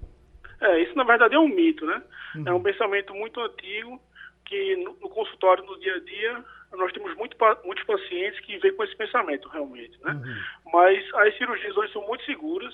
É, 0.61 0.81
isso 0.81 0.95
na 0.95 1.03
verdade 1.03 1.35
é 1.35 1.39
um 1.39 1.47
mito, 1.47 1.85
né? 1.85 2.01
Uhum. 2.35 2.43
É 2.47 2.53
um 2.53 2.61
pensamento 2.61 3.13
muito 3.13 3.39
antigo 3.39 3.99
que 4.45 4.75
no, 4.77 4.95
no, 5.01 5.09
consultório, 5.09 5.65
no 5.65 5.77
dia 5.79 5.95
a 5.95 5.99
dia, 5.99 6.43
nós 6.77 6.91
temos 6.93 7.15
muito, 7.15 7.37
muitos 7.63 7.83
pacientes 7.85 8.39
que 8.41 8.57
vêm 8.57 8.73
com 8.75 8.83
esse 8.83 8.95
pensamento, 8.95 9.47
realmente, 9.49 9.97
né? 10.03 10.11
Uhum. 10.11 10.71
Mas 10.71 11.13
as 11.15 11.37
cirurgias 11.37 11.75
hoje 11.75 11.93
são 11.93 12.05
muito 12.05 12.23
seguras, 12.25 12.73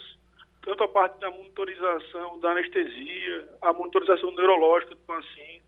tanto 0.62 0.84
a 0.84 0.88
parte 0.88 1.20
da 1.20 1.30
monitorização 1.30 2.40
da 2.40 2.52
anestesia, 2.52 3.50
a 3.62 3.74
monitorização 3.74 4.32
neurológica 4.32 4.96
do 4.96 5.02
paciente, 5.02 5.64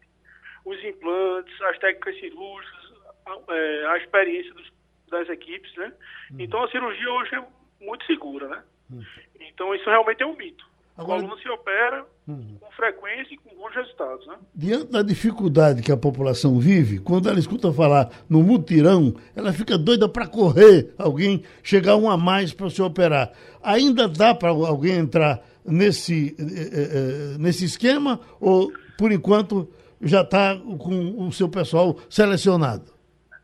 os 0.66 0.84
implantes, 0.84 1.62
as 1.62 1.78
técnicas 1.80 2.20
cirúrgicas, 2.20 2.94
a, 3.26 3.54
é, 3.54 3.86
a 3.88 3.98
experiência 3.98 4.54
dos, 4.54 4.72
das 5.10 5.30
equipes, 5.30 5.74
né? 5.76 5.94
Uhum. 6.32 6.38
Então 6.40 6.64
a 6.64 6.70
cirurgia 6.70 7.12
hoje 7.12 7.36
é 7.36 7.44
muito 7.84 8.06
segura, 8.06 8.48
né? 8.48 8.64
Uhum. 8.92 9.04
Então 9.40 9.74
isso 9.76 9.90
realmente 9.90 10.24
é 10.24 10.26
um 10.26 10.36
mito. 10.36 10.66
Agora, 10.98 11.22
o 11.22 11.26
aluno 11.26 11.40
se 11.40 11.50
opera 11.50 12.06
uhum. 12.28 12.58
com 12.60 12.72
frequência 12.72 13.34
e 13.34 13.38
com 13.38 13.56
bons 13.56 13.74
resultados. 13.74 14.26
Né? 14.28 14.36
Diante 14.56 14.92
da 14.92 15.02
dificuldade 15.02 15.82
que 15.82 15.92
a 15.92 15.98
população 15.98 16.60
vive, 16.60 17.00
quando 17.00 17.30
ela 17.30 17.40
escuta 17.40 17.72
falar 17.72 18.10
no 18.30 18.42
mutirão, 18.44 19.14
ela 19.36 19.54
fica 19.54 19.78
doida 19.78 20.08
para 20.08 20.28
correr, 20.28 20.94
alguém 20.98 21.44
chegar 21.64 21.96
um 21.96 22.10
a 22.10 22.18
mais 22.18 22.54
para 22.54 22.70
se 22.70 22.82
operar. 22.82 23.32
Ainda 23.62 24.08
dá 24.08 24.34
para 24.34 24.50
alguém 24.50 24.98
entrar 24.98 25.42
nesse, 25.66 26.36
eh, 26.40 26.44
eh, 26.44 27.36
eh, 27.36 27.38
nesse 27.40 27.66
esquema 27.66 28.20
ou, 28.40 28.72
por 28.98 29.12
enquanto, 29.12 29.70
já 30.02 30.22
está 30.22 30.58
com 30.58 31.26
o 31.26 31.32
seu 31.32 31.50
pessoal 31.50 31.98
selecionado? 32.10 32.92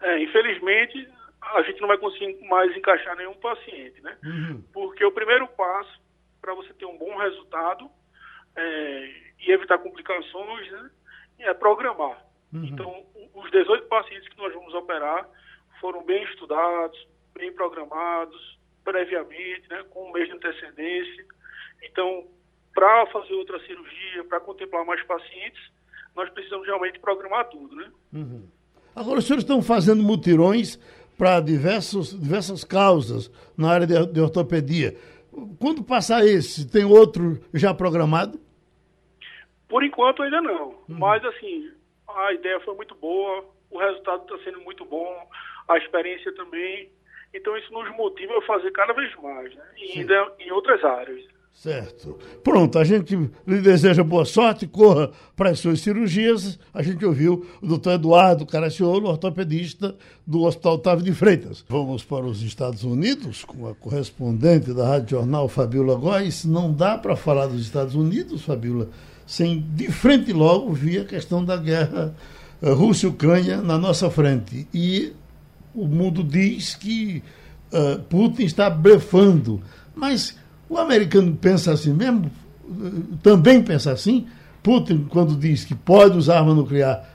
É, 0.02 0.22
infelizmente, 0.22 1.08
a 1.42 1.62
gente 1.64 1.80
não 1.82 1.88
vai 1.88 1.98
conseguir 1.98 2.38
mais 2.48 2.76
encaixar 2.76 3.16
nenhum 3.16 3.34
paciente, 3.36 4.02
né? 4.02 4.16
Uhum. 4.24 4.64
Porque 4.74 5.04
o 5.06 5.12
primeiro 5.12 5.48
passo 5.48 6.00
para 6.42 6.54
você 6.54 6.74
ter 6.74 6.86
um 6.86 6.98
bom 6.98 7.18
resultado 7.18 7.90
é, 8.60 9.10
e 9.40 9.52
evitar 9.52 9.78
complicações, 9.78 10.72
né? 10.72 10.90
É 11.40 11.54
programar. 11.54 12.26
Uhum. 12.54 12.66
Então, 12.66 13.06
os 13.34 13.50
18 13.52 13.88
pacientes 13.88 14.28
que 14.28 14.38
nós 14.38 14.54
vamos 14.54 14.74
operar 14.74 15.28
foram 15.80 16.04
bem 16.04 16.24
estudados, 16.26 17.08
bem 17.34 17.54
programados, 17.54 18.60
previamente, 18.84 19.64
né, 19.70 19.84
com 19.92 20.10
um 20.10 20.12
mês 20.12 20.28
de 20.28 20.36
antecedência. 20.36 21.26
Então, 21.84 22.26
para 22.74 23.06
fazer 23.08 23.34
outra 23.34 23.60
cirurgia, 23.66 24.24
para 24.28 24.40
contemplar 24.42 24.86
mais 24.86 25.02
pacientes, 25.04 25.62
nós 26.16 26.30
precisamos 26.32 26.68
realmente 26.68 27.00
programar 27.00 27.48
tudo, 27.50 27.76
né? 27.76 27.90
Uhum. 28.14 28.48
Agora, 28.96 29.20
os 29.20 29.26
senhores 29.26 29.44
estão 29.44 29.62
fazendo 29.62 30.04
mutirões 30.04 30.78
para 31.18 31.40
diversas 31.40 32.64
causas 32.64 33.32
na 33.58 33.70
área 33.70 33.88
de, 33.88 34.06
de 34.08 34.20
ortopedia. 34.20 34.98
Quando 35.60 35.84
passar 35.84 36.26
esse, 36.26 36.68
tem 36.68 36.84
outro 36.84 37.40
já 37.54 37.74
programado? 37.74 38.40
Por 39.70 39.84
enquanto 39.84 40.24
ainda 40.24 40.42
não. 40.42 40.70
Uhum. 40.70 40.98
Mas 40.98 41.24
assim, 41.24 41.72
a 42.08 42.34
ideia 42.34 42.60
foi 42.62 42.76
muito 42.76 42.96
boa, 42.96 43.46
o 43.70 43.78
resultado 43.78 44.24
está 44.24 44.44
sendo 44.44 44.60
muito 44.62 44.84
bom, 44.84 45.30
a 45.68 45.78
experiência 45.78 46.34
também. 46.36 46.90
Então 47.34 47.56
isso 47.56 47.72
nos 47.72 47.90
motiva 47.96 48.38
a 48.38 48.42
fazer 48.42 48.72
cada 48.72 48.92
vez 48.92 49.16
mais, 49.22 49.56
né? 49.56 49.64
E 49.78 50.00
ainda 50.00 50.34
em 50.40 50.52
outras 50.52 50.84
áreas. 50.84 51.24
Certo. 51.54 52.18
Pronto, 52.42 52.80
a 52.80 52.86
gente 52.86 53.16
lhe 53.46 53.60
deseja 53.60 54.02
boa 54.02 54.24
sorte, 54.24 54.66
corra 54.66 55.12
para 55.36 55.50
as 55.50 55.60
suas 55.60 55.82
cirurgias. 55.82 56.58
A 56.74 56.82
gente 56.82 57.06
ouviu 57.06 57.46
o 57.62 57.68
doutor 57.68 57.94
Eduardo 57.94 58.46
Caraciolo, 58.46 59.10
ortopedista 59.10 59.94
do 60.26 60.44
Hospital 60.44 60.76
Otávio 60.76 61.04
de 61.04 61.14
Freitas. 61.14 61.66
Vamos 61.68 62.02
para 62.04 62.24
os 62.24 62.42
Estados 62.42 62.84
Unidos 62.86 63.44
com 63.44 63.68
a 63.68 63.76
correspondente 63.76 64.74
da 64.74 64.88
Rádio 64.88 65.18
Jornal, 65.18 65.50
Fabiola 65.50 65.96
Góes. 65.96 66.46
Não 66.46 66.74
dá 66.74 66.98
para 66.98 67.18
falar 67.18 67.48
dos 67.48 67.62
Estados 67.62 67.94
Unidos, 67.94 68.46
Fabiola, 68.46 68.88
sem 69.30 69.64
de 69.76 69.92
frente 69.92 70.34
logo 70.34 70.74
vir 70.74 71.02
a 71.02 71.06
questão 71.06 71.46
da 71.46 71.56
guerra 71.56 72.16
uh, 72.64 72.74
Rússia-Ucrânia 72.74 73.62
na 73.62 73.78
nossa 73.78 74.10
frente. 74.10 74.68
E 74.74 75.14
o 75.74 75.86
mundo 75.86 76.24
diz 76.24 76.74
que 76.74 77.22
uh, 77.72 78.00
Putin 78.10 78.46
está 78.46 78.72
blefando. 78.72 79.62
Mas 79.94 80.36
o 80.68 80.80
americano 80.80 81.38
pensa 81.40 81.72
assim 81.72 81.94
mesmo, 81.94 82.32
também 83.22 83.62
pensa 83.62 83.92
assim. 83.92 84.26
Putin, 84.64 85.06
quando 85.08 85.36
diz 85.36 85.64
que 85.64 85.76
pode 85.76 86.18
usar 86.18 86.40
arma 86.40 86.56
nuclear, 86.56 87.08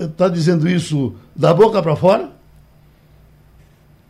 está 0.00 0.26
eh, 0.26 0.30
dizendo 0.30 0.68
isso 0.68 1.14
da 1.34 1.54
boca 1.54 1.80
para 1.80 1.94
fora? 1.94 2.32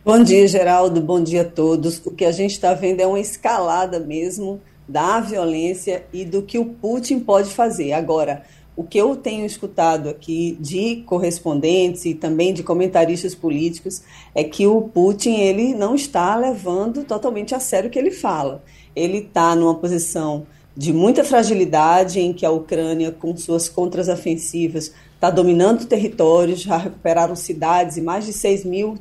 Bom 0.03 0.21
dia, 0.23 0.47
Geraldo. 0.47 0.99
Bom 1.01 1.23
dia 1.23 1.43
a 1.43 1.45
todos. 1.45 2.01
O 2.03 2.11
que 2.11 2.25
a 2.25 2.31
gente 2.31 2.51
está 2.51 2.73
vendo 2.73 2.99
é 2.99 3.07
uma 3.07 3.19
escalada 3.19 3.99
mesmo 3.99 4.59
da 4.87 5.19
violência 5.19 6.05
e 6.11 6.25
do 6.25 6.41
que 6.41 6.59
o 6.59 6.65
Putin 6.65 7.19
pode 7.19 7.49
fazer. 7.49 7.93
Agora, 7.93 8.43
o 8.75 8.83
que 8.83 8.97
eu 8.97 9.15
tenho 9.15 9.45
escutado 9.45 10.09
aqui 10.09 10.57
de 10.59 11.03
correspondentes 11.05 12.05
e 12.05 12.13
também 12.13 12.53
de 12.53 12.63
comentaristas 12.63 13.35
políticos 13.35 14.01
é 14.33 14.43
que 14.43 14.65
o 14.65 14.81
Putin 14.81 15.35
ele 15.35 15.73
não 15.73 15.93
está 15.93 16.35
levando 16.35 17.03
totalmente 17.03 17.53
a 17.53 17.59
sério 17.59 17.87
o 17.87 17.91
que 17.91 17.99
ele 17.99 18.11
fala 18.11 18.63
ele 18.95 19.19
está 19.19 19.55
numa 19.55 19.75
posição 19.75 20.45
de 20.75 20.91
muita 20.91 21.23
fragilidade, 21.23 22.19
em 22.19 22.33
que 22.33 22.45
a 22.45 22.51
Ucrânia, 22.51 23.11
com 23.11 23.35
suas 23.37 23.69
contras-ofensivas, 23.69 24.91
está 25.13 25.29
dominando 25.29 25.85
territórios, 25.85 26.61
já 26.61 26.77
recuperaram 26.77 27.35
cidades 27.35 27.97
e 27.97 28.01
mais 28.01 28.25
de 28.25 28.33
6 28.33 28.65
mil 28.65 28.97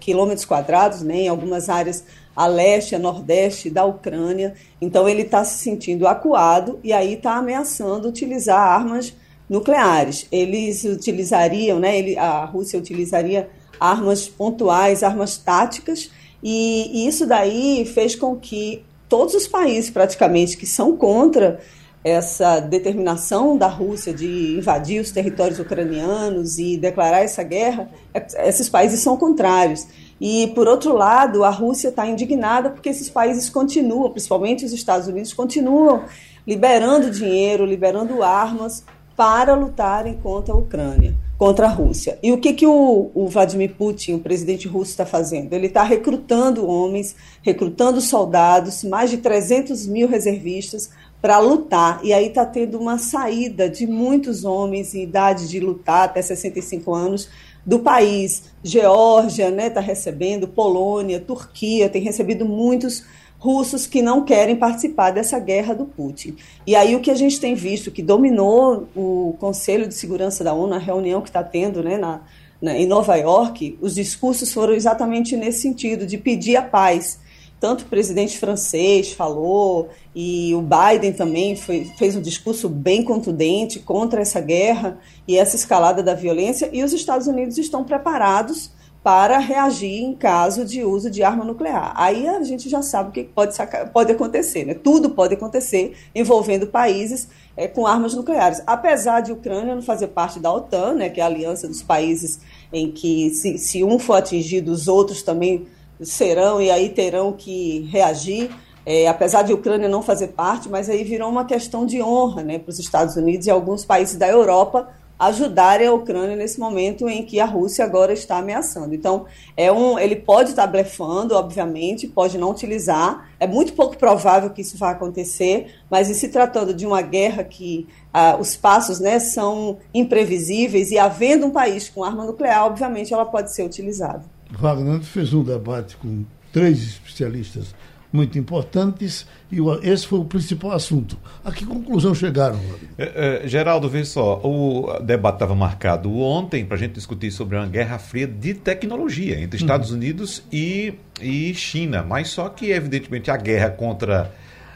quilômetros 0.00 0.44
quadrados, 0.44 1.02
né, 1.02 1.22
em 1.22 1.28
algumas 1.28 1.68
áreas 1.68 2.04
a 2.34 2.46
leste, 2.46 2.94
a 2.94 2.98
nordeste 2.98 3.70
da 3.70 3.84
Ucrânia. 3.84 4.54
Então 4.80 5.08
ele 5.08 5.22
está 5.22 5.44
se 5.44 5.58
sentindo 5.58 6.06
acuado 6.06 6.78
e 6.82 6.92
aí 6.92 7.14
está 7.14 7.36
ameaçando 7.36 8.08
utilizar 8.08 8.58
armas 8.58 9.14
nucleares. 9.48 10.26
Eles 10.32 10.84
utilizariam, 10.84 11.78
né, 11.78 11.98
ele, 11.98 12.18
a 12.18 12.44
Rússia 12.44 12.78
utilizaria 12.78 13.50
armas 13.78 14.28
pontuais, 14.28 15.02
armas 15.02 15.36
táticas, 15.36 16.10
e, 16.42 16.90
e 16.92 17.06
isso 17.06 17.26
daí 17.26 17.84
fez 17.84 18.14
com 18.14 18.36
que 18.36 18.84
todos 19.08 19.34
os 19.34 19.46
países 19.46 19.90
praticamente 19.90 20.56
que 20.56 20.66
são 20.66 20.96
contra 20.96 21.60
essa 22.04 22.58
determinação 22.58 23.56
da 23.56 23.68
Rússia 23.68 24.12
de 24.12 24.56
invadir 24.56 25.00
os 25.00 25.12
territórios 25.12 25.60
ucranianos 25.60 26.58
e 26.58 26.76
declarar 26.76 27.20
essa 27.20 27.42
guerra, 27.42 27.88
é, 28.12 28.48
esses 28.48 28.68
países 28.68 29.00
são 29.00 29.16
contrários. 29.16 29.86
E, 30.24 30.46
por 30.54 30.68
outro 30.68 30.94
lado, 30.94 31.42
a 31.42 31.50
Rússia 31.50 31.88
está 31.88 32.06
indignada 32.06 32.70
porque 32.70 32.88
esses 32.88 33.10
países 33.10 33.50
continuam, 33.50 34.08
principalmente 34.08 34.64
os 34.64 34.72
Estados 34.72 35.08
Unidos, 35.08 35.34
continuam 35.34 36.04
liberando 36.46 37.10
dinheiro, 37.10 37.66
liberando 37.66 38.22
armas 38.22 38.84
para 39.16 39.56
lutarem 39.56 40.14
contra 40.22 40.54
a 40.54 40.56
Ucrânia, 40.56 41.12
contra 41.36 41.66
a 41.66 41.68
Rússia. 41.68 42.20
E 42.22 42.30
o 42.30 42.38
que, 42.38 42.52
que 42.52 42.64
o, 42.64 43.10
o 43.12 43.26
Vladimir 43.26 43.74
Putin, 43.74 44.14
o 44.14 44.20
presidente 44.20 44.68
russo, 44.68 44.92
está 44.92 45.04
fazendo? 45.04 45.54
Ele 45.54 45.66
está 45.66 45.82
recrutando 45.82 46.68
homens, 46.68 47.16
recrutando 47.42 48.00
soldados, 48.00 48.84
mais 48.84 49.10
de 49.10 49.16
300 49.16 49.88
mil 49.88 50.06
reservistas 50.06 50.90
para 51.20 51.40
lutar. 51.40 51.98
E 52.04 52.12
aí 52.12 52.28
está 52.28 52.46
tendo 52.46 52.78
uma 52.78 52.96
saída 52.96 53.68
de 53.68 53.88
muitos 53.88 54.44
homens 54.44 54.94
em 54.94 55.02
idade 55.02 55.48
de 55.48 55.58
lutar 55.58 56.04
até 56.04 56.22
65 56.22 56.94
anos 56.94 57.28
do 57.64 57.78
país. 57.78 58.44
Geórgia 58.62 59.44
está 59.44 59.56
né, 59.56 59.70
tá 59.70 59.80
recebendo, 59.80 60.48
Polônia, 60.48 61.20
Turquia, 61.20 61.88
tem 61.88 62.02
recebido 62.02 62.44
muitos 62.44 63.04
russos 63.38 63.88
que 63.88 64.00
não 64.00 64.24
querem 64.24 64.54
participar 64.54 65.10
dessa 65.10 65.36
guerra 65.40 65.74
do 65.74 65.84
Putin. 65.84 66.36
E 66.64 66.76
aí 66.76 66.94
o 66.94 67.00
que 67.00 67.10
a 67.10 67.14
gente 67.14 67.40
tem 67.40 67.56
visto, 67.56 67.90
que 67.90 68.00
dominou 68.00 68.86
o 68.94 69.34
Conselho 69.40 69.88
de 69.88 69.94
Segurança 69.94 70.44
da 70.44 70.54
ONU, 70.54 70.74
a 70.74 70.78
reunião 70.78 71.20
que 71.20 71.28
está 71.28 71.42
tendo 71.42 71.82
né, 71.82 71.98
na, 71.98 72.20
na, 72.60 72.78
em 72.78 72.86
Nova 72.86 73.16
York, 73.16 73.76
os 73.80 73.96
discursos 73.96 74.52
foram 74.52 74.74
exatamente 74.74 75.36
nesse 75.36 75.62
sentido, 75.62 76.06
de 76.06 76.18
pedir 76.18 76.54
a 76.54 76.62
paz. 76.62 77.18
Tanto 77.62 77.82
o 77.82 77.86
presidente 77.86 78.38
francês 78.40 79.12
falou, 79.12 79.88
e 80.12 80.52
o 80.52 80.60
Biden 80.60 81.12
também 81.12 81.54
foi, 81.54 81.84
fez 81.96 82.16
um 82.16 82.20
discurso 82.20 82.68
bem 82.68 83.04
contundente 83.04 83.78
contra 83.78 84.20
essa 84.20 84.40
guerra 84.40 84.98
e 85.28 85.38
essa 85.38 85.54
escalada 85.54 86.02
da 86.02 86.12
violência, 86.12 86.68
e 86.72 86.82
os 86.82 86.92
Estados 86.92 87.28
Unidos 87.28 87.58
estão 87.58 87.84
preparados 87.84 88.72
para 89.00 89.38
reagir 89.38 90.02
em 90.02 90.12
caso 90.12 90.64
de 90.64 90.82
uso 90.82 91.08
de 91.08 91.22
arma 91.22 91.44
nuclear. 91.44 91.92
Aí 91.94 92.26
a 92.26 92.42
gente 92.42 92.68
já 92.68 92.82
sabe 92.82 93.10
o 93.10 93.12
que 93.12 93.22
pode, 93.22 93.54
pode 93.92 94.10
acontecer, 94.10 94.64
né? 94.64 94.74
Tudo 94.74 95.10
pode 95.10 95.34
acontecer 95.34 95.96
envolvendo 96.12 96.66
países 96.66 97.28
é, 97.56 97.68
com 97.68 97.86
armas 97.86 98.12
nucleares. 98.12 98.60
Apesar 98.66 99.20
de 99.20 99.30
Ucrânia 99.30 99.72
não 99.72 99.82
fazer 99.82 100.08
parte 100.08 100.40
da 100.40 100.52
OTAN, 100.52 100.94
né, 100.94 101.08
que 101.08 101.20
é 101.20 101.22
a 101.22 101.26
aliança 101.26 101.68
dos 101.68 101.80
países 101.80 102.40
em 102.72 102.90
que 102.90 103.30
se, 103.30 103.56
se 103.56 103.84
um 103.84 104.00
for 104.00 104.14
atingido, 104.14 104.72
os 104.72 104.88
outros 104.88 105.22
também 105.22 105.64
serão 106.00 106.60
e 106.60 106.70
aí 106.70 106.88
terão 106.88 107.32
que 107.32 107.88
reagir. 107.90 108.50
É, 108.84 109.06
apesar 109.06 109.42
de 109.42 109.52
Ucrânia 109.52 109.88
não 109.88 110.02
fazer 110.02 110.28
parte, 110.28 110.68
mas 110.68 110.90
aí 110.90 111.04
virou 111.04 111.28
uma 111.28 111.44
questão 111.44 111.86
de 111.86 112.02
honra 112.02 112.42
né, 112.42 112.58
para 112.58 112.70
os 112.70 112.80
Estados 112.80 113.14
Unidos 113.14 113.46
e 113.46 113.50
alguns 113.50 113.84
países 113.84 114.16
da 114.16 114.28
Europa 114.28 114.88
ajudarem 115.22 115.86
a 115.86 115.92
Ucrânia 115.92 116.34
nesse 116.34 116.58
momento 116.58 117.08
em 117.08 117.24
que 117.24 117.38
a 117.38 117.44
Rússia 117.44 117.84
agora 117.84 118.12
está 118.12 118.38
ameaçando. 118.38 118.92
Então, 118.92 119.26
é 119.56 119.70
um, 119.70 119.96
ele 119.96 120.16
pode 120.16 120.50
estar 120.50 120.66
blefando, 120.66 121.36
obviamente, 121.36 122.08
pode 122.08 122.36
não 122.36 122.50
utilizar. 122.50 123.30
É 123.38 123.46
muito 123.46 123.72
pouco 123.74 123.96
provável 123.96 124.50
que 124.50 124.62
isso 124.62 124.76
vá 124.76 124.90
acontecer, 124.90 125.76
mas 125.88 126.10
em 126.10 126.14
se 126.14 126.28
tratando 126.28 126.74
de 126.74 126.84
uma 126.84 127.00
guerra 127.02 127.44
que 127.44 127.86
ah, 128.12 128.36
os 128.36 128.56
passos 128.56 128.98
né, 128.98 129.20
são 129.20 129.78
imprevisíveis 129.94 130.90
e 130.90 130.98
havendo 130.98 131.46
um 131.46 131.50
país 131.50 131.88
com 131.88 132.02
arma 132.02 132.24
nuclear, 132.24 132.66
obviamente 132.66 133.14
ela 133.14 133.24
pode 133.24 133.54
ser 133.54 133.62
utilizada. 133.62 134.24
Wagner 134.58 135.00
fez 135.00 135.32
um 135.32 135.42
debate 135.42 135.96
com 135.96 136.24
três 136.52 136.82
especialistas 136.82 137.74
muito 138.12 138.38
importantes 138.38 139.26
e 139.50 139.56
esse 139.82 140.06
foi 140.06 140.18
o 140.18 140.24
principal 140.24 140.72
assunto. 140.72 141.16
A 141.42 141.50
que 141.50 141.64
conclusão 141.64 142.14
chegaram? 142.14 142.60
É, 142.98 143.42
é, 143.44 143.48
Geraldo, 143.48 143.88
vê 143.88 144.04
só, 144.04 144.38
o 144.44 144.98
debate 145.00 145.36
estava 145.36 145.54
marcado 145.54 146.14
ontem 146.20 146.64
para 146.64 146.76
a 146.76 146.78
gente 146.78 146.92
discutir 146.92 147.30
sobre 147.30 147.56
uma 147.56 147.66
guerra 147.66 147.98
fria 147.98 148.26
de 148.26 148.52
tecnologia 148.52 149.40
entre 149.40 149.58
Estados 149.58 149.90
uhum. 149.90 149.96
Unidos 149.96 150.42
e, 150.52 150.94
e 151.20 151.54
China, 151.54 152.02
mas 152.02 152.28
só 152.28 152.50
que, 152.50 152.70
evidentemente, 152.70 153.30
a 153.30 153.36
guerra 153.36 153.70
contra 153.70 154.30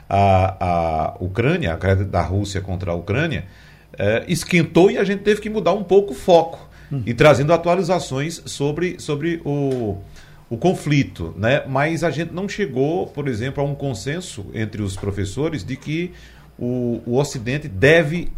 a, 0.08 0.56
a 0.60 1.16
Ucrânia, 1.20 1.74
a 1.74 1.76
guerra 1.76 2.04
da 2.04 2.22
Rússia 2.22 2.62
contra 2.62 2.92
a 2.92 2.94
Ucrânia, 2.94 3.44
é, 3.98 4.24
esquentou 4.28 4.90
e 4.90 4.96
a 4.96 5.04
gente 5.04 5.20
teve 5.20 5.42
que 5.42 5.50
mudar 5.50 5.74
um 5.74 5.84
pouco 5.84 6.12
o 6.12 6.16
foco 6.16 6.65
e 7.04 7.14
trazendo 7.14 7.52
atualizações 7.52 8.42
sobre, 8.46 9.00
sobre 9.00 9.40
o 9.44 9.98
o 10.48 10.56
conflito, 10.56 11.34
né? 11.36 11.64
Mas 11.66 12.04
a 12.04 12.10
gente 12.10 12.32
não 12.32 12.48
chegou, 12.48 13.06
por 13.08 13.26
exemplo, 13.26 13.62
a 13.62 13.66
um 13.66 13.74
consenso 13.74 14.46
entre 14.54 14.80
os 14.80 14.96
professores 14.96 15.64
de 15.64 15.76
que 15.76 16.12
o, 16.58 17.02
o 17.04 17.18
Ocidente 17.18 17.68
deve 17.68 18.30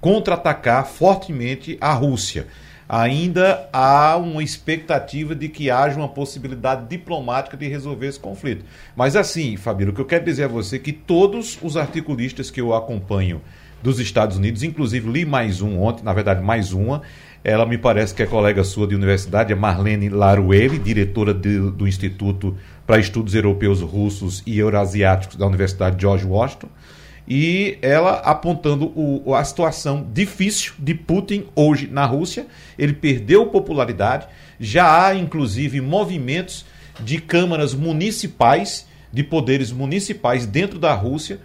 contra-atacar 0.00 0.86
fortemente 0.86 1.78
a 1.80 1.92
Rússia. 1.92 2.48
Ainda 2.88 3.68
há 3.72 4.16
uma 4.16 4.42
expectativa 4.42 5.34
de 5.34 5.48
que 5.48 5.70
haja 5.70 5.96
uma 5.96 6.08
possibilidade 6.08 6.88
diplomática 6.88 7.56
de 7.56 7.66
resolver 7.68 8.08
esse 8.08 8.18
conflito. 8.18 8.64
Mas 8.94 9.14
assim, 9.14 9.56
Fabíola, 9.56 9.92
o 9.92 9.94
que 9.94 10.00
eu 10.00 10.06
quero 10.06 10.24
dizer 10.24 10.44
a 10.44 10.48
você 10.48 10.76
é 10.76 10.78
que 10.80 10.92
todos 10.92 11.58
os 11.62 11.76
articulistas 11.76 12.50
que 12.50 12.60
eu 12.60 12.74
acompanho 12.74 13.40
dos 13.82 13.98
Estados 13.98 14.36
Unidos, 14.36 14.62
inclusive 14.62 15.10
li 15.10 15.24
mais 15.24 15.62
um 15.62 15.80
ontem, 15.80 16.04
na 16.04 16.12
verdade 16.12 16.42
mais 16.42 16.72
uma, 16.72 17.02
ela 17.44 17.66
me 17.66 17.76
parece 17.76 18.14
que 18.14 18.22
é 18.22 18.26
colega 18.26 18.62
sua 18.62 18.86
de 18.86 18.94
universidade, 18.94 19.52
é 19.52 19.56
Marlene 19.56 20.08
Laruelli, 20.08 20.78
diretora 20.78 21.34
de, 21.34 21.58
do 21.70 21.88
Instituto 21.88 22.56
para 22.86 23.00
Estudos 23.00 23.34
Europeus 23.34 23.80
Russos 23.80 24.42
e 24.46 24.58
Eurasiáticos 24.58 25.36
da 25.36 25.46
Universidade 25.46 26.00
George 26.00 26.24
Washington. 26.24 26.68
E 27.26 27.78
ela 27.82 28.14
apontando 28.18 28.92
o, 28.96 29.34
a 29.34 29.44
situação 29.44 30.06
difícil 30.12 30.74
de 30.78 30.94
Putin 30.94 31.46
hoje 31.54 31.88
na 31.90 32.04
Rússia. 32.04 32.46
Ele 32.78 32.92
perdeu 32.92 33.46
popularidade. 33.46 34.26
Já 34.58 35.06
há, 35.06 35.14
inclusive, 35.14 35.80
movimentos 35.80 36.64
de 37.00 37.18
câmaras 37.18 37.74
municipais, 37.74 38.86
de 39.12 39.22
poderes 39.22 39.72
municipais 39.72 40.46
dentro 40.46 40.78
da 40.78 40.94
Rússia, 40.94 41.40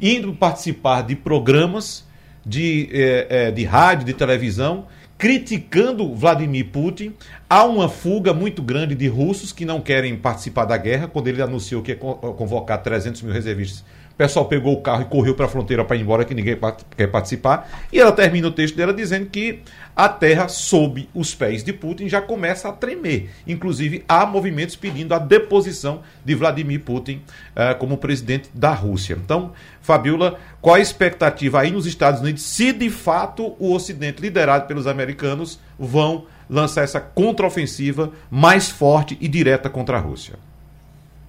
indo 0.00 0.32
participar 0.34 1.02
de 1.02 1.16
programas 1.16 2.04
de, 2.44 2.88
é, 2.92 3.26
é, 3.28 3.50
de 3.50 3.64
rádio, 3.64 4.06
de 4.06 4.12
televisão, 4.12 4.86
criticando 5.22 6.16
Vladimir 6.16 6.66
Putin. 6.72 7.14
Há 7.48 7.62
uma 7.62 7.88
fuga 7.88 8.34
muito 8.34 8.60
grande 8.60 8.92
de 8.96 9.06
russos 9.06 9.52
que 9.52 9.64
não 9.64 9.80
querem 9.80 10.16
participar 10.16 10.64
da 10.64 10.76
guerra, 10.76 11.06
quando 11.06 11.28
ele 11.28 11.40
anunciou 11.40 11.80
que 11.80 11.92
ia 11.92 11.96
convocar 11.96 12.82
300 12.82 13.22
mil 13.22 13.32
reservistas. 13.32 13.84
Pessoal 14.22 14.44
pegou 14.44 14.74
o 14.74 14.80
carro 14.80 15.02
e 15.02 15.06
correu 15.06 15.34
para 15.34 15.46
a 15.46 15.48
fronteira 15.48 15.84
para 15.84 15.96
ir 15.96 16.02
embora, 16.02 16.24
que 16.24 16.32
ninguém 16.32 16.56
quer 16.96 17.08
participar. 17.08 17.68
E 17.92 17.98
ela 17.98 18.12
termina 18.12 18.46
o 18.46 18.52
texto 18.52 18.76
dela 18.76 18.94
dizendo 18.94 19.26
que 19.26 19.58
a 19.96 20.08
terra 20.08 20.46
sob 20.46 21.08
os 21.12 21.34
pés 21.34 21.64
de 21.64 21.72
Putin 21.72 22.08
já 22.08 22.22
começa 22.22 22.68
a 22.68 22.72
tremer. 22.72 23.30
Inclusive, 23.48 24.04
há 24.08 24.24
movimentos 24.24 24.76
pedindo 24.76 25.12
a 25.12 25.18
deposição 25.18 26.02
de 26.24 26.36
Vladimir 26.36 26.82
Putin 26.82 27.20
uh, 27.56 27.76
como 27.80 27.96
presidente 27.96 28.48
da 28.54 28.72
Rússia. 28.72 29.18
Então, 29.20 29.54
Fabiola, 29.80 30.38
qual 30.60 30.76
a 30.76 30.80
expectativa 30.80 31.60
aí 31.60 31.72
nos 31.72 31.84
Estados 31.84 32.20
Unidos 32.20 32.42
se 32.42 32.72
de 32.72 32.90
fato 32.90 33.56
o 33.58 33.74
Ocidente, 33.74 34.22
liderado 34.22 34.68
pelos 34.68 34.86
americanos, 34.86 35.58
vão 35.76 36.26
lançar 36.48 36.84
essa 36.84 37.00
contraofensiva 37.00 38.12
mais 38.30 38.70
forte 38.70 39.18
e 39.20 39.26
direta 39.26 39.68
contra 39.68 39.96
a 39.96 40.00
Rússia? 40.00 40.34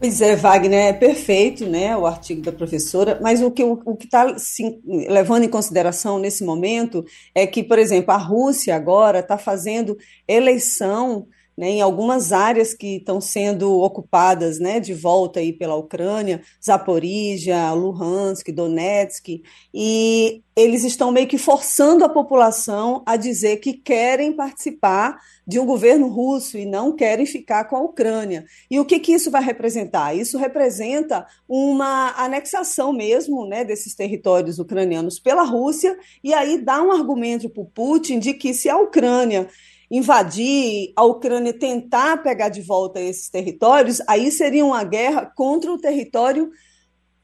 Pois 0.03 0.19
é, 0.19 0.35
Wagner, 0.35 0.87
é 0.89 0.91
perfeito 0.91 1.65
né, 1.65 1.95
o 1.95 2.05
artigo 2.05 2.41
da 2.41 2.51
professora, 2.51 3.17
mas 3.21 3.41
o 3.41 3.49
que 3.49 3.63
o, 3.63 3.81
o 3.85 3.97
está 3.97 4.35
levando 4.85 5.43
em 5.45 5.49
consideração 5.49 6.19
nesse 6.19 6.43
momento 6.43 7.05
é 7.33 7.47
que, 7.47 7.63
por 7.63 7.79
exemplo, 7.79 8.11
a 8.11 8.17
Rússia 8.17 8.75
agora 8.75 9.19
está 9.19 9.37
fazendo 9.37 9.97
eleição 10.27 11.25
né, 11.57 11.69
em 11.69 11.81
algumas 11.81 12.31
áreas 12.31 12.73
que 12.73 12.97
estão 12.97 13.21
sendo 13.21 13.79
ocupadas 13.79 14.59
né, 14.59 14.79
de 14.79 14.93
volta 14.93 15.39
aí 15.39 15.53
pela 15.53 15.75
Ucrânia, 15.75 16.41
Zaporizhia, 16.63 17.71
Luhansk, 17.73 18.51
Donetsk, 18.51 19.41
e 19.73 20.41
eles 20.55 20.83
estão 20.83 21.11
meio 21.11 21.27
que 21.27 21.37
forçando 21.37 22.05
a 22.05 22.09
população 22.09 23.01
a 23.05 23.15
dizer 23.15 23.57
que 23.57 23.73
querem 23.73 24.33
participar 24.33 25.19
de 25.45 25.59
um 25.59 25.65
governo 25.65 26.07
russo 26.07 26.57
e 26.57 26.65
não 26.65 26.95
querem 26.95 27.25
ficar 27.25 27.65
com 27.65 27.75
a 27.75 27.81
Ucrânia. 27.81 28.45
E 28.69 28.79
o 28.79 28.85
que, 28.85 28.99
que 28.99 29.13
isso 29.13 29.31
vai 29.31 29.43
representar? 29.43 30.15
Isso 30.15 30.37
representa 30.37 31.25
uma 31.47 32.13
anexação 32.17 32.93
mesmo 32.93 33.45
né, 33.47 33.63
desses 33.63 33.95
territórios 33.95 34.59
ucranianos 34.59 35.19
pela 35.19 35.43
Rússia, 35.43 35.97
e 36.23 36.33
aí 36.33 36.59
dá 36.59 36.81
um 36.81 36.91
argumento 36.91 37.49
para 37.49 37.63
o 37.63 37.65
Putin 37.65 38.19
de 38.19 38.33
que 38.33 38.53
se 38.53 38.69
a 38.69 38.77
Ucrânia 38.77 39.49
invadir, 39.93 40.91
a 40.95 41.03
Ucrânia 41.03 41.53
tentar 41.53 42.23
pegar 42.23 42.49
de 42.49 42.63
volta 42.63 42.99
esses 42.99 43.29
territórios, 43.29 44.01
aí 44.07 44.31
seria 44.31 44.65
uma 44.65 44.83
guerra 44.83 45.31
contra 45.35 45.71
o 45.71 45.77
território 45.77 46.49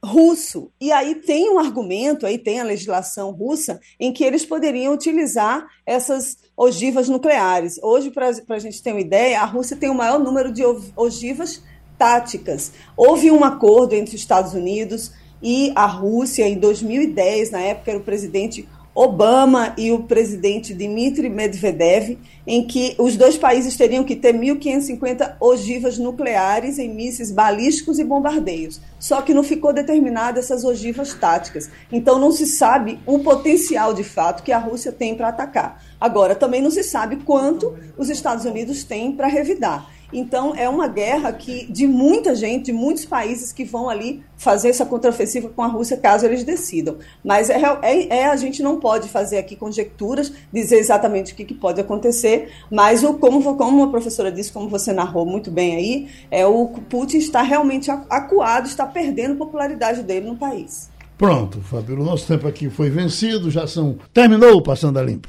russo. 0.06 0.72
E 0.80 0.92
aí 0.92 1.16
tem 1.16 1.50
um 1.50 1.58
argumento, 1.58 2.28
aí 2.28 2.38
tem 2.38 2.60
a 2.60 2.64
legislação 2.64 3.32
russa, 3.32 3.80
em 4.00 4.14
que 4.14 4.24
eles 4.24 4.46
poderiam 4.46 4.94
utilizar 4.94 5.66
essas 5.84 6.38
ogivas 6.56 7.10
nucleares. 7.10 7.80
Hoje, 7.82 8.12
para 8.12 8.28
a 8.28 8.60
gente 8.60 8.84
ter 8.84 8.92
uma 8.92 9.02
ideia, 9.02 9.42
a 9.42 9.46
Rússia 9.46 9.76
tem 9.76 9.90
o 9.90 9.96
maior 9.96 10.20
número 10.20 10.54
de 10.54 10.62
ogivas 10.96 11.64
táticas. 11.98 12.72
Houve 12.96 13.32
um 13.32 13.44
acordo 13.44 13.96
entre 13.96 14.14
os 14.14 14.22
Estados 14.22 14.54
Unidos 14.54 15.12
e 15.42 15.74
a 15.76 15.88
Rússia 15.88 16.48
em 16.48 16.60
2010, 16.60 17.50
na 17.50 17.62
época 17.62 17.90
era 17.90 18.00
o 18.00 18.04
presidente 18.04 18.70
Obama 19.02 19.74
e 19.78 19.94
o 19.94 20.04
presidente 20.04 20.74
Dmitry 20.74 21.30
Medvedev, 21.30 22.18
em 22.46 22.68
que 22.68 22.96
os 22.98 23.16
dois 23.16 23.38
países 23.38 23.78
teriam 23.78 24.04
que 24.04 24.14
ter 24.14 24.34
1.550 24.34 25.38
ogivas 25.40 25.98
nucleares 25.98 26.78
em 26.78 26.94
mísseis 26.94 27.32
balísticos 27.32 27.98
e 27.98 28.04
bombardeios. 28.04 28.82
Só 29.00 29.22
que 29.22 29.34
não 29.34 29.44
ficou 29.44 29.72
determinada 29.72 30.40
essas 30.40 30.64
ogivas 30.66 31.14
táticas. 31.14 31.70
Então 31.92 32.20
não 32.20 32.32
se 32.32 32.46
sabe 32.46 33.00
o 33.06 33.20
potencial 33.20 33.94
de 33.94 34.04
fato 34.04 34.44
que 34.44 34.52
a 34.52 34.58
Rússia 34.58 34.92
tem 34.92 35.16
para 35.16 35.30
atacar. 35.30 35.82
Agora, 36.00 36.36
também 36.36 36.62
não 36.62 36.70
se 36.70 36.84
sabe 36.84 37.18
quanto 37.18 37.76
os 37.98 38.10
Estados 38.10 38.46
Unidos 38.46 38.84
têm 38.84 39.12
para 39.14 39.28
revidar. 39.28 39.90
Então, 40.12 40.56
é 40.56 40.68
uma 40.68 40.88
guerra 40.88 41.32
que 41.32 41.72
de 41.72 41.88
muita 41.88 42.34
gente, 42.34 42.66
de 42.66 42.74
muitos 42.74 43.06
países 43.06 43.52
que 43.52 43.64
vão 43.64 43.90
ali 43.90 44.24
fazer 44.36 44.70
essa 44.70 44.86
contraofensiva 44.86 45.50
com 45.50 45.62
a 45.62 45.68
Rússia, 45.68 45.98
caso 45.98 46.26
eles 46.26 46.44
decidam. 46.44 46.98
Mas 47.24 47.50
é, 47.50 47.62
é, 47.82 48.18
é 48.20 48.26
a 48.26 48.36
gente 48.36 48.64
não 48.64 48.80
pode 48.80 49.10
fazer 49.10 49.38
aqui 49.38 49.56
conjecturas, 49.56 50.32
dizer 50.52 50.78
exatamente 50.78 51.34
o 51.34 51.36
que, 51.36 51.46
que 51.46 51.54
pode 51.54 51.80
acontecer, 51.80 52.50
mas 52.72 53.04
o, 53.04 53.16
como, 53.16 53.56
como 53.56 53.84
a 53.84 53.90
professora 53.90 54.32
disse, 54.32 54.52
como 54.52 54.70
você 54.70 54.94
narrou 54.94 55.26
muito 55.26 55.52
bem 55.52 55.76
aí, 55.76 56.08
é 56.32 56.46
o 56.46 56.68
Putin 56.68 57.18
está 57.18 57.42
realmente 57.42 57.92
acuado, 57.92 58.68
está 58.68 58.86
perdendo 58.90 59.36
popularidade 59.36 60.04
dele 60.04 60.28
no 60.28 60.36
país. 60.36 60.90
Pronto, 61.18 61.60
Fábio, 61.62 62.00
o 62.00 62.04
nosso 62.04 62.26
tempo 62.28 62.48
aqui 62.48 62.70
foi 62.70 62.90
vencido, 62.90 63.52
já 63.52 63.68
são. 63.68 63.98
Terminou 64.14 64.62
Passando 64.62 65.00
a 65.00 65.04
Limpo. 65.04 65.28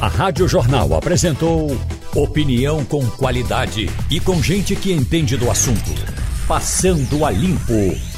A 0.00 0.08
Rádio 0.08 0.46
Jornal 0.46 0.94
apresentou 0.94 1.76
opinião 2.14 2.84
com 2.84 3.04
qualidade 3.10 3.90
e 4.10 4.20
com 4.20 4.42
gente 4.42 4.76
que 4.76 4.92
entende 4.92 5.36
do 5.36 5.50
assunto. 5.50 5.90
Passando 6.46 7.24
a 7.24 7.30
Limpo. 7.30 8.15